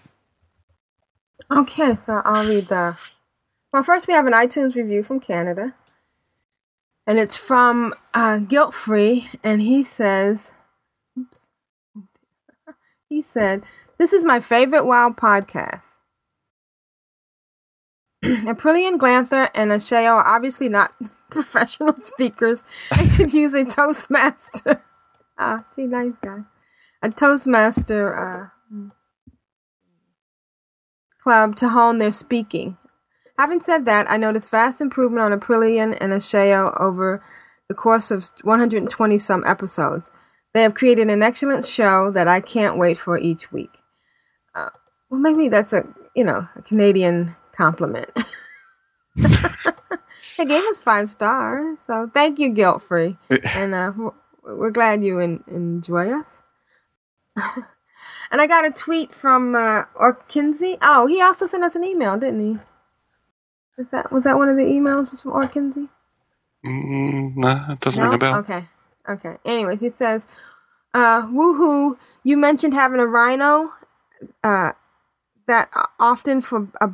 [1.51, 2.97] Okay, so I'll read the.
[3.73, 5.75] Well, first we have an iTunes review from Canada,
[7.07, 10.58] and it's from uh, Guilt Free, and he says, oops.
[13.09, 13.65] He said,
[13.97, 15.95] "This is my favorite wild podcast.
[18.23, 20.93] Aprillian Glanthur and Ashayo are obviously not
[21.31, 24.83] professional speakers and could use a Toastmaster.
[25.39, 26.39] ah, see, nice guy.
[27.01, 28.89] A Toastmaster uh,
[31.23, 32.77] club to hone their speaking.
[33.37, 37.23] Having said that, I noticed vast improvement on Aprillian and Ashayo over
[37.69, 40.11] the course of 120 some episodes.
[40.53, 43.69] They have created an excellent show that I can't wait for each week.
[44.55, 44.69] Uh,
[45.09, 45.83] well, maybe that's a
[46.15, 48.09] you know a Canadian compliment.
[49.15, 53.17] they gave us five stars, so thank you, guilt free,
[53.55, 53.91] and uh,
[54.43, 56.41] we're- glad you en- enjoy us.
[57.35, 60.77] and I got a tweet from uh, Orkinsey.
[60.81, 62.59] Oh, he also sent us an email, didn't he?
[63.77, 65.87] Was that was that one of the emails was from Orkinsey?
[66.65, 68.35] Mm, no, it doesn't ring a bell.
[68.39, 68.67] Okay.
[69.09, 69.37] Okay.
[69.43, 70.27] Anyways, he says,
[70.93, 73.73] uh, woohoo, you mentioned having a rhino,
[74.43, 74.73] uh,
[75.47, 75.69] that
[75.99, 76.91] often for a,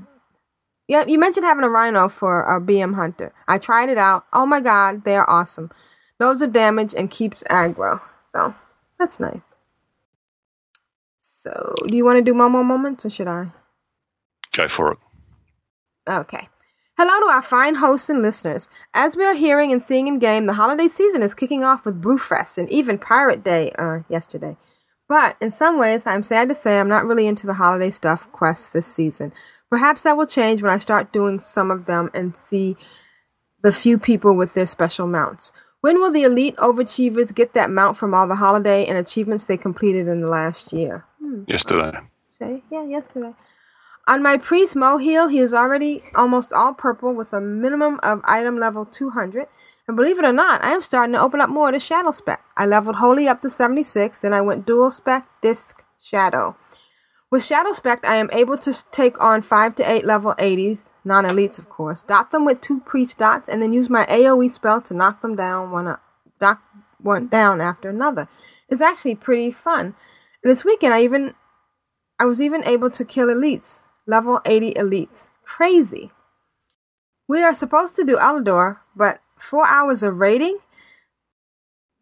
[0.88, 3.34] yeah, you mentioned having a rhino for a BM hunter.
[3.48, 4.26] I tried it out.
[4.32, 5.72] Oh my god, they are awesome.
[6.20, 8.02] Loads of damage and keeps aggro.
[8.28, 8.56] So,
[8.98, 9.42] that's nice.
[11.20, 13.52] So, do you want to do Momo moments or should I?
[14.54, 14.98] Go for it.
[16.08, 16.48] Okay.
[16.98, 18.70] Hello to our fine hosts and listeners.
[18.94, 22.02] As we are hearing and seeing in game, the holiday season is kicking off with
[22.02, 24.56] Brewfest and even Pirate Day uh, yesterday.
[25.10, 28.32] But in some ways, I'm sad to say I'm not really into the holiday stuff
[28.32, 29.34] quests this season.
[29.70, 32.78] Perhaps that will change when I start doing some of them and see
[33.62, 35.52] the few people with their special mounts.
[35.82, 39.58] When will the elite overachievers get that mount from all the holiday and achievements they
[39.58, 41.04] completed in the last year?
[41.46, 42.00] Yesterday.
[42.40, 43.34] Say, yeah, yesterday.
[44.08, 48.60] On my priest Moheel, he is already almost all purple with a minimum of item
[48.60, 49.48] level 200.
[49.88, 52.44] And believe it or not, I am starting to open up more to Shadow Spec.
[52.56, 56.56] I leveled Holy up to 76, then I went Dual Spec, Disc, Shadow.
[57.32, 61.26] With Shadow Spec, I am able to take on 5 to 8 level 80s, non
[61.26, 64.82] elites of course, dot them with two priest dots, and then use my AoE spell
[64.82, 66.04] to knock them down one, up,
[66.40, 66.62] knock
[67.00, 68.28] one down after another.
[68.70, 69.96] It's actually pretty fun.
[70.44, 71.34] And this weekend, I even
[72.20, 75.30] I was even able to kill elites, level 80 elites.
[75.44, 76.12] Crazy.
[77.28, 80.60] We are supposed to do Ulduar, but four hours of raiding?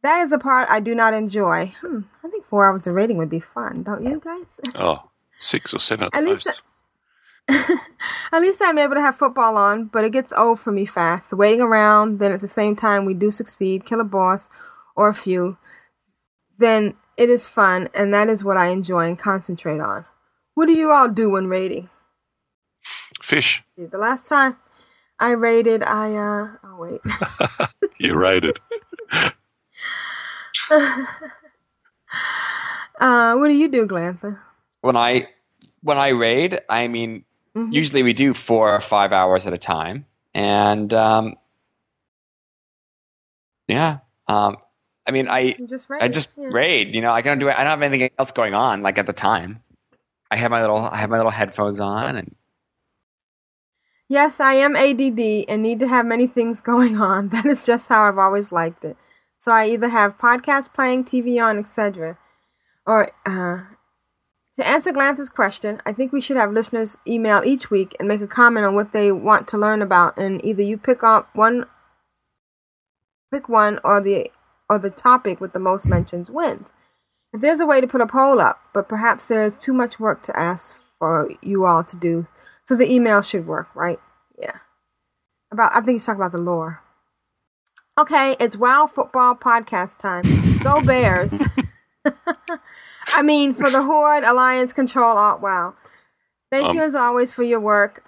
[0.01, 1.73] That is a part I do not enjoy.
[1.79, 4.59] Hmm, I think four hours of raiding would be fun, don't you guys?
[4.75, 6.61] Oh, six or seven at, At least most.
[8.31, 11.29] At least I'm able to have football on, but it gets old for me fast.
[11.29, 14.49] The waiting around, then at the same time we do succeed, kill a boss
[14.95, 15.57] or a few,
[16.57, 20.05] then it is fun, and that is what I enjoy and concentrate on.
[20.55, 21.89] What do you all do when raiding?
[23.23, 23.63] Fish.
[23.75, 24.57] See, the last time
[25.19, 27.01] I raided, I uh oh wait,
[27.99, 28.59] You raided.
[30.71, 31.05] uh,
[33.35, 34.39] what do you do, Glanthur?
[34.81, 35.27] when I
[35.81, 37.23] when I raid, I mean,
[37.55, 37.73] Mhm.
[37.73, 41.35] usually we do four or five hours at a time, and um,
[43.67, 44.57] yeah, um,
[45.07, 46.01] I mean, I just raid.
[46.03, 46.49] I just Yeah.
[46.51, 46.93] raid.
[46.95, 47.57] You know, I don't do it.
[47.57, 48.81] I don't have anything else going on.
[48.81, 49.61] Like at the time,
[50.31, 52.35] I have my little I have my little headphones on, and
[54.09, 57.29] Yes, I am ADD and need to have many things going on.
[57.29, 58.97] That is just how I've always liked it.
[59.37, 62.17] So I either have podcasts playing, TV on, etc.
[62.85, 63.63] Or uh,
[64.55, 68.21] to answer Glanthur's question, I think we should have listeners email each week and make
[68.21, 71.65] a comment on what they want to learn about, and either you pick up one,
[73.33, 74.31] pick one, or the
[74.69, 76.71] or the topic with the most mentions wins.
[77.33, 79.99] If there's a way to put a poll up, but perhaps there is too much
[79.99, 82.27] work to ask for you all to do,
[82.73, 83.99] so the email should work, right?
[84.39, 84.57] Yeah.
[85.51, 86.81] About I think he's talking about the lore.
[87.99, 90.23] Okay, it's WoW football podcast time.
[90.63, 91.43] Go Bears.
[93.07, 95.75] I mean, for the Horde, Alliance, Control, Alt, WoW.
[96.51, 98.03] Thank Um, you as always for your work.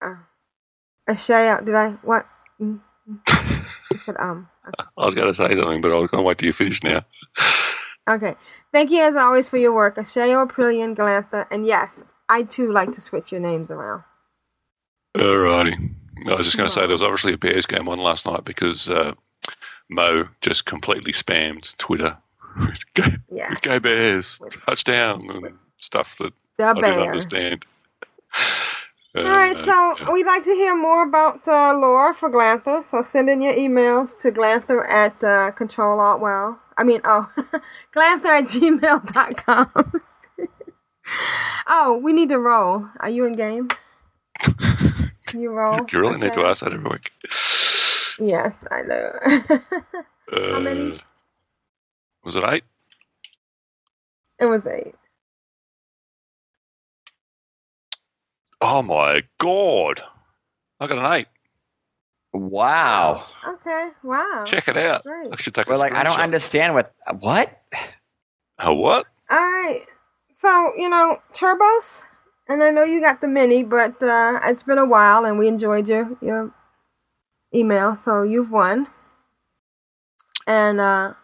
[0.00, 0.14] Uh,
[1.10, 2.26] Ashayo, did I, what?
[2.60, 3.64] Mm, mm.
[3.90, 4.48] You said, um.
[4.68, 4.88] Okay.
[4.96, 6.84] I was going to say something, but I was going to wait till you finish
[6.84, 7.04] now.
[8.08, 8.36] Okay.
[8.72, 12.92] Thank you as always for your work, Asheo, Aprillian, Galantha, and yes, I too like
[12.92, 14.04] to switch your names around.
[15.16, 15.90] Alrighty.
[16.28, 18.44] I was just going to say there was obviously a Bears game on last night
[18.44, 19.12] because uh,
[19.90, 22.16] Mo just completely spammed Twitter
[22.60, 23.50] with go, Yeah.
[23.50, 27.02] with go Bears, touchdown, and stuff that The I didn't Bears.
[27.06, 27.64] understand.
[29.14, 32.82] All right, Uh, so we'd like to hear more about uh, lore for Glanthur.
[32.86, 36.56] So send in your emails to Glanthur at uh, Control Alt WoW.
[36.78, 37.28] I mean, oh,
[37.92, 40.00] Glanthur at gmail.com.
[41.66, 42.88] oh, we need to roll.
[43.00, 43.68] Are you in game?
[45.26, 45.86] Can you roll?
[45.92, 47.10] you really need to ask that every week.
[48.18, 49.12] Yes, I know.
[50.32, 50.98] Uh, many?
[52.24, 52.64] Was it eight?
[54.38, 54.94] it was eight.
[58.62, 60.00] Oh my god!
[60.80, 61.26] I got an eight.
[62.32, 63.22] wow.
[63.46, 64.44] Okay, wow.
[64.46, 65.02] Check it out.
[65.02, 65.32] Great.
[65.32, 66.22] I should take a Well, like I don't screenshot.
[66.22, 67.60] understand what what.
[68.58, 69.06] Oh, what?
[69.30, 69.80] All right.
[70.42, 72.02] So, you know, Turbos,
[72.48, 75.46] And I know you got the mini, but uh, it's been a while, and we
[75.46, 76.52] enjoyed your your
[77.54, 78.88] email, so you've won.
[80.48, 81.14] And uh,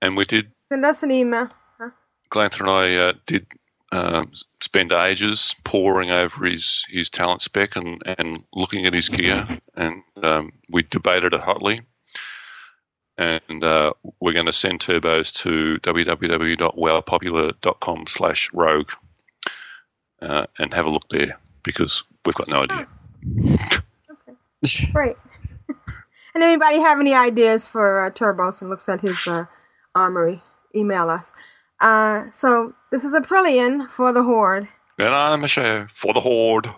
[0.00, 0.50] And we did.
[0.70, 1.50] send us an email.
[1.76, 1.90] Huh?
[2.30, 3.46] Glantha and I uh, did
[3.92, 4.32] um,
[4.62, 9.46] spend ages poring over his, his talent spec and, and looking at his gear,
[9.76, 11.82] and um, we debated it hotly.
[13.22, 18.90] And uh, we're going to send turbos to www.wowpopular.com slash rogue
[20.20, 22.88] uh, and have a look there because we've got no idea.
[24.10, 24.32] Okay,
[24.92, 25.14] Great.
[26.34, 29.44] and anybody have any ideas for uh, Turbos and looks at his uh,
[29.94, 30.42] armory?
[30.74, 31.32] Email us.
[31.80, 34.66] Uh, so this is Aprillian for the Horde.
[34.98, 36.68] And I'm Ashayo for the Horde.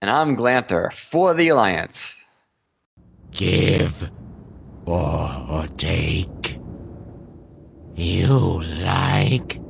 [0.00, 2.24] And I'm Glanthur for the Alliance.
[3.30, 4.10] Give
[4.92, 6.58] or, or take.
[7.94, 9.60] You like.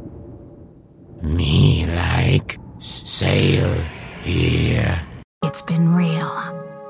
[1.22, 2.58] Me like.
[2.78, 3.72] Sail
[4.24, 5.00] here.
[5.44, 6.32] It's been real.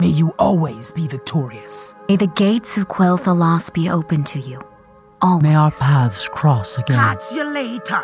[0.01, 1.95] May you always be victorious.
[2.09, 4.59] May the gates of Quel'Thalas be open to you.
[5.21, 5.43] Always.
[5.43, 6.97] May our paths cross again.
[6.97, 8.03] Catch you later.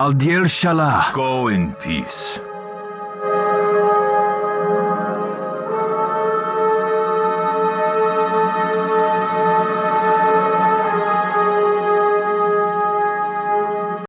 [0.00, 1.14] Aldir Shalah.
[1.14, 2.40] Go in peace.